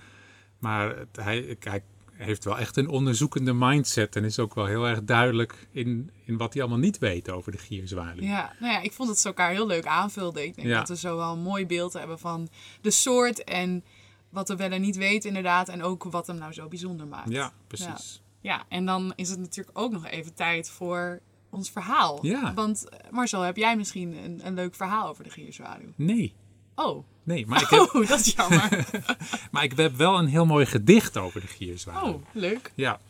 Maar 0.58 0.94
hij, 1.12 1.56
hij 1.60 1.82
heeft 2.26 2.44
wel 2.44 2.58
echt 2.58 2.76
een 2.76 2.88
onderzoekende 2.88 3.52
mindset. 3.52 4.16
En 4.16 4.24
is 4.24 4.38
ook 4.38 4.54
wel 4.54 4.66
heel 4.66 4.88
erg 4.88 5.04
duidelijk 5.04 5.68
in, 5.70 6.10
in 6.24 6.36
wat 6.36 6.52
hij 6.52 6.62
allemaal 6.62 6.80
niet 6.80 6.98
weet 6.98 7.30
over 7.30 7.52
de 7.52 7.58
gierzwaluw. 7.58 8.22
Ja, 8.22 8.52
nou 8.60 8.72
ja, 8.72 8.80
ik 8.80 8.92
vond 8.92 9.08
dat 9.08 9.18
ze 9.18 9.26
elkaar 9.28 9.50
heel 9.50 9.66
leuk 9.66 9.86
aanvulden. 9.86 10.44
Ik 10.44 10.54
denk 10.54 10.68
Ja. 10.68 10.78
dat 10.78 10.88
we 10.88 10.96
zo 10.96 11.16
wel 11.16 11.32
een 11.32 11.42
mooi 11.42 11.66
beeld 11.66 11.92
hebben 11.92 12.18
van 12.18 12.48
de 12.80 12.90
soort 12.90 13.44
en 13.44 13.84
wat 14.30 14.48
we 14.48 14.56
wel 14.56 14.70
en 14.70 14.80
niet 14.80 14.96
weten 14.96 15.28
inderdaad. 15.28 15.68
En 15.68 15.82
ook 15.82 16.04
wat 16.04 16.26
hem 16.26 16.36
nou 16.38 16.52
zo 16.52 16.68
bijzonder 16.68 17.06
maakt. 17.06 17.30
Ja, 17.30 17.52
precies. 17.66 18.22
Ja, 18.40 18.64
en 18.68 18.86
dan 18.86 19.12
is 19.16 19.28
het 19.30 19.38
natuurlijk 19.38 19.78
ook 19.78 19.92
nog 19.92 20.06
even 20.06 20.34
tijd 20.34 20.70
voor 20.70 21.20
ons 21.50 21.70
verhaal. 21.70 22.26
Ja. 22.26 22.54
Want 22.54 22.88
eh, 22.88 23.10
Marcel, 23.10 23.40
heb 23.42 23.56
jij 23.56 23.76
misschien 23.76 24.24
een, 24.24 24.40
een 24.46 24.54
leuk 24.54 24.74
verhaal 24.74 25.08
over 25.08 25.24
de 25.24 25.30
gierzwaluw? 25.30 25.92
Nee, 25.96 26.34
Oh, 26.74 27.04
nee. 27.30 27.46
Maar 27.46 27.62
ik, 27.62 27.68
heb, 27.68 27.80
oh 27.80 28.08
dat 28.08 28.20
is 28.20 28.32
jammer. 28.36 28.86
maar 29.52 29.64
ik 29.64 29.76
heb 29.76 29.96
wel 29.96 30.18
een 30.18 30.26
heel 30.26 30.46
mooi 30.46 30.66
gedicht 30.66 31.16
over 31.16 31.40
de 31.40 31.46
gierzwaluw. 31.46 32.12
oh, 32.12 32.22
leuk. 32.32 32.72
Ja, 32.74 33.00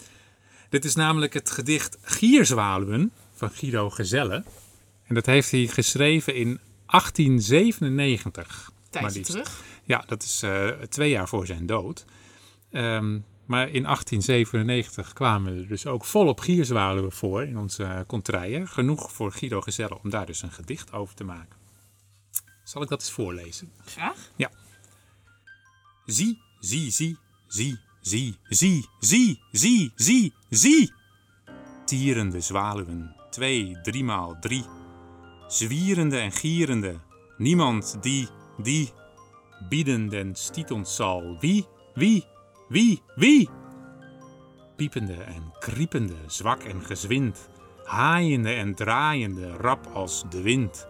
dit 0.69 0.85
is 0.85 0.95
namelijk 0.95 1.35
het 1.35 1.51
gedicht 1.51 1.99
Gierzwaluwen 2.03 3.13
van 3.35 3.51
Guido 3.51 3.91
Gezelle. 3.91 4.45
En 5.07 5.15
dat 5.15 5.27
heeft 5.27 5.51
hij 5.51 5.67
geschreven 5.67 6.35
in 6.35 6.61
1897. 6.87 8.71
maar 8.93 9.03
Tijdje 9.03 9.21
terug. 9.21 9.63
Ja, 9.85 10.05
dat 10.07 10.23
is 10.23 10.43
eh, 10.43 10.69
twee 10.69 11.11
jaar 11.11 11.29
voor 11.29 11.47
zijn 11.47 11.67
dood. 11.67 12.05
Ehm, 12.71 13.19
maar 13.47 13.69
in 13.69 13.83
1897 13.83 15.13
kwamen 15.13 15.57
er 15.57 15.69
dus 15.69 15.87
ook 15.87 16.05
volop 16.05 16.41
gierzwaluwen 16.41 17.13
voor 17.13 17.43
in 17.43 17.59
onze 17.59 17.83
uh, 17.83 18.01
contraien. 18.07 18.69
Genoeg 18.69 19.13
voor 19.13 19.33
Guido 19.33 19.61
Gezelle 19.61 19.99
om 20.03 20.11
daar 20.11 20.27
dus 20.27 20.43
een 20.43 20.53
gedicht 20.53 20.93
over 20.93 21.15
te 21.15 21.25
maken. 21.25 21.60
Zal 22.71 22.83
ik 22.83 22.89
dat 22.89 23.01
eens 23.01 23.11
voorlezen? 23.11 23.73
Graag. 23.85 24.31
Zie, 26.07 26.43
zie, 26.61 26.91
zie, 26.91 27.19
zie, 27.47 27.79
zie, 28.01 28.39
zie, 28.49 28.89
zie, 29.01 29.41
zie, 29.51 29.93
zie, 29.95 30.33
zie. 30.51 30.93
Tierende 31.85 32.41
zwaluwen, 32.41 33.17
twee, 33.31 33.81
driemaal 33.83 34.39
drie. 34.41 34.65
Zwierende 35.49 36.19
en 36.19 36.33
gierende, 36.33 37.01
niemand 37.39 38.03
die, 38.03 38.29
die. 38.57 38.93
Biedend 39.69 40.13
en 40.13 40.35
stiet 40.35 40.71
ons 40.71 40.95
zal, 40.95 41.37
wie, 41.41 41.67
wie, 41.95 42.25
wie, 42.69 43.03
wie. 43.15 43.49
Piepende 44.77 45.23
en 45.23 45.53
kriepende, 45.59 46.17
zwak 46.27 46.63
en 46.63 46.85
gezwind. 46.85 47.49
Haaiende 47.85 48.53
en 48.53 48.75
draaiende, 48.75 49.57
rap 49.57 49.87
als 49.87 50.25
de 50.29 50.43
wind. 50.43 50.89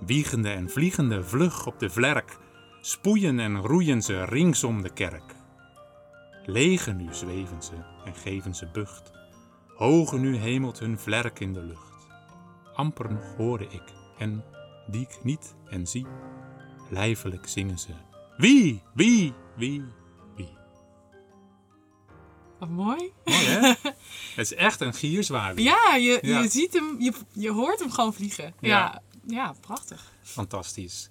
Wiegende 0.00 0.50
en 0.50 0.70
vliegende, 0.70 1.24
vlug 1.24 1.66
op 1.66 1.78
de 1.78 1.90
vlerk. 1.90 2.38
Spoeien 2.80 3.38
en 3.38 3.56
roeien 3.56 4.02
ze 4.02 4.24
rings 4.24 4.64
om 4.64 4.82
de 4.82 4.92
kerk. 4.92 5.34
Lege 6.46 6.92
nu 6.92 7.14
zweven 7.14 7.62
ze 7.62 7.74
en 8.04 8.14
geven 8.14 8.54
ze 8.54 8.66
bucht. 8.72 9.10
Hoge 9.76 10.18
nu 10.18 10.36
hemelt 10.36 10.78
hun 10.78 10.98
vlerk 10.98 11.40
in 11.40 11.52
de 11.52 11.62
lucht. 11.62 12.06
Amper 12.74 13.12
nog 13.12 13.34
hoorde 13.36 13.64
ik 13.70 13.82
en 14.18 14.44
die 14.86 15.00
ik 15.00 15.18
niet 15.22 15.54
en 15.66 15.86
zie. 15.86 16.06
Lijfelijk 16.90 17.48
zingen 17.48 17.78
ze. 17.78 17.90
Wie, 18.36 18.82
wie, 18.94 19.32
wie, 19.56 19.84
wie. 20.36 20.56
Wat 22.58 22.68
mooi. 22.68 23.12
Mooi 23.24 23.38
hè? 23.46 23.60
Het 24.36 24.50
is 24.50 24.54
echt 24.54 24.80
een 24.80 24.94
gierzwaluw. 24.94 25.62
Ja, 25.62 25.94
je, 25.94 26.18
Ja. 26.22 26.40
je 26.40 26.48
ziet 26.48 26.72
hem, 26.72 26.96
je, 27.00 27.12
je 27.32 27.50
hoort 27.50 27.78
hem 27.78 27.90
gewoon 27.90 28.14
vliegen. 28.14 28.54
Ja, 28.60 28.68
Ja. 28.68 29.02
Ja, 29.30 29.54
prachtig. 29.60 30.12
Fantastisch. 30.22 31.08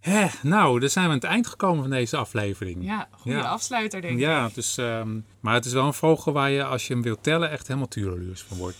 Hè, 0.00 0.26
nou, 0.42 0.80
dan 0.80 0.88
zijn 0.88 1.04
we 1.04 1.10
aan 1.10 1.16
het 1.16 1.26
eind 1.26 1.46
gekomen 1.46 1.80
van 1.80 1.90
deze 1.90 2.16
aflevering. 2.16 2.84
Ja, 2.84 3.08
goede 3.10 3.36
Ja. 3.38 3.44
afsluiter 3.48 4.00
denk 4.00 4.14
ik. 4.14 4.20
Ja, 4.20 4.50
dus, 4.54 4.76
ehm, 4.78 5.20
maar 5.40 5.54
het 5.54 5.64
is 5.64 5.72
wel 5.72 5.86
een 5.86 5.94
vogel 5.94 6.32
waar 6.32 6.50
je, 6.50 6.64
als 6.64 6.86
je 6.86 6.92
hem 6.92 7.02
wilt 7.02 7.22
tellen, 7.22 7.50
echt 7.50 7.66
helemaal 7.66 7.88
tureluurs 7.88 8.42
van 8.42 8.56
wordt. 8.56 8.76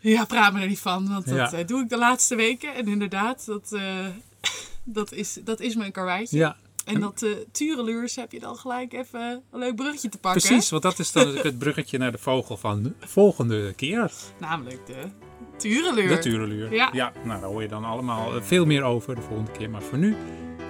Ja, 0.00 0.24
praat 0.24 0.52
me 0.52 0.60
er 0.60 0.66
niet 0.68 0.78
van, 0.78 1.08
want 1.08 1.26
dat 1.26 1.34
Ja. 1.50 1.52
eh, 1.58 1.66
doe 1.66 1.82
ik 1.82 1.88
de 1.88 1.96
laatste 1.98 2.34
weken. 2.34 2.74
En 2.74 2.88
inderdaad, 2.88 3.46
dat, 3.46 3.72
eh, 3.72 4.06
dat, 4.84 5.12
is, 5.12 5.38
dat 5.44 5.60
is 5.60 5.74
mijn 5.76 5.92
karweitje. 5.92 6.36
Ja, 6.38 6.56
En 6.84 7.00
dat 7.00 7.22
uh, 7.22 7.36
tureluurs 7.52 8.16
heb 8.16 8.32
je 8.32 8.40
dan 8.40 8.56
gelijk 8.56 8.92
even 8.92 9.20
een 9.52 9.58
leuk 9.58 9.74
bruggetje 9.76 10.08
te 10.08 10.18
pakken. 10.18 10.42
precies. 10.42 10.70
Want 10.70 10.82
dat 10.82 10.98
is 10.98 11.12
dan 11.12 11.36
het 11.48 11.58
bruggetje 11.58 11.98
naar 11.98 12.12
de 12.12 12.18
vogel 12.18 12.56
van 12.56 12.82
de 12.82 12.92
volgende 13.00 13.72
keer. 13.72 14.12
Namelijk 14.40 14.86
de 14.86 15.02
tureleur. 15.56 16.08
De 16.08 16.18
tureluur. 16.18 16.74
Ja. 16.74 17.12
nou 17.24 17.40
daar 17.40 17.50
hoor 17.50 17.62
je 17.62 17.68
dan 17.68 17.84
allemaal 17.84 18.34
eh, 18.34 18.42
veel 18.42 18.66
meer 18.66 18.82
over 18.82 19.14
de 19.14 19.20
volgende 19.20 19.50
keer. 19.50 19.70
Maar 19.70 19.82
voor 19.82 19.98
nu 19.98 20.16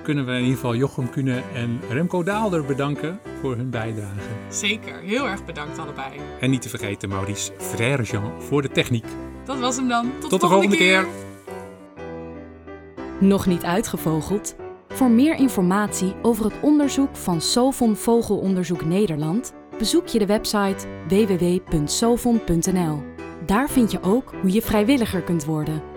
kunnen 0.02 0.26
we 0.26 0.32
in 0.32 0.40
ieder 0.40 0.54
geval 0.54 0.74
Jochem 0.74 1.10
Kuhne 1.10 1.42
en 1.54 1.80
Remco 1.90 2.22
Daalder 2.22 2.64
bedanken 2.64 3.20
voor 3.40 3.56
hun 3.56 3.70
bijdrage. 3.70 4.18
Zeker, 4.48 5.00
heel 5.00 5.28
erg 5.28 5.44
bedankt 5.44 5.78
allebei. 5.78 6.10
En 6.40 6.50
niet 6.50 6.62
te 6.62 6.68
vergeten 6.68 7.08
Maurice 7.08 7.52
Frère-Jean 7.58 8.42
voor 8.42 8.62
de 8.62 8.68
techniek. 8.68 9.06
Dat 9.44 9.58
was 9.58 9.76
hem 9.76 9.88
dan. 9.88 10.10
Tot, 10.20 10.30
Tot 10.30 10.40
de 10.40 10.48
volgende 10.48 10.76
keer. 10.76 11.06
Nog 13.20 13.46
niet 13.46 13.64
uitgevogeld? 13.64 14.56
Voor 14.88 15.10
meer 15.10 15.34
informatie 15.34 16.14
over 16.22 16.44
het 16.44 16.54
onderzoek 16.60 17.16
van 17.16 17.40
Sovon 17.40 17.96
Vogelonderzoek 17.96 18.84
Nederland 18.84 19.54
bezoek 19.78 20.06
je 20.06 20.18
de 20.18 20.26
website 20.26 20.86
www.sovon.nl. 21.08 23.15
Daar 23.46 23.68
vind 23.70 23.90
je 23.90 24.02
ook 24.02 24.32
hoe 24.40 24.52
je 24.52 24.62
vrijwilliger 24.62 25.22
kunt 25.22 25.44
worden. 25.44 25.95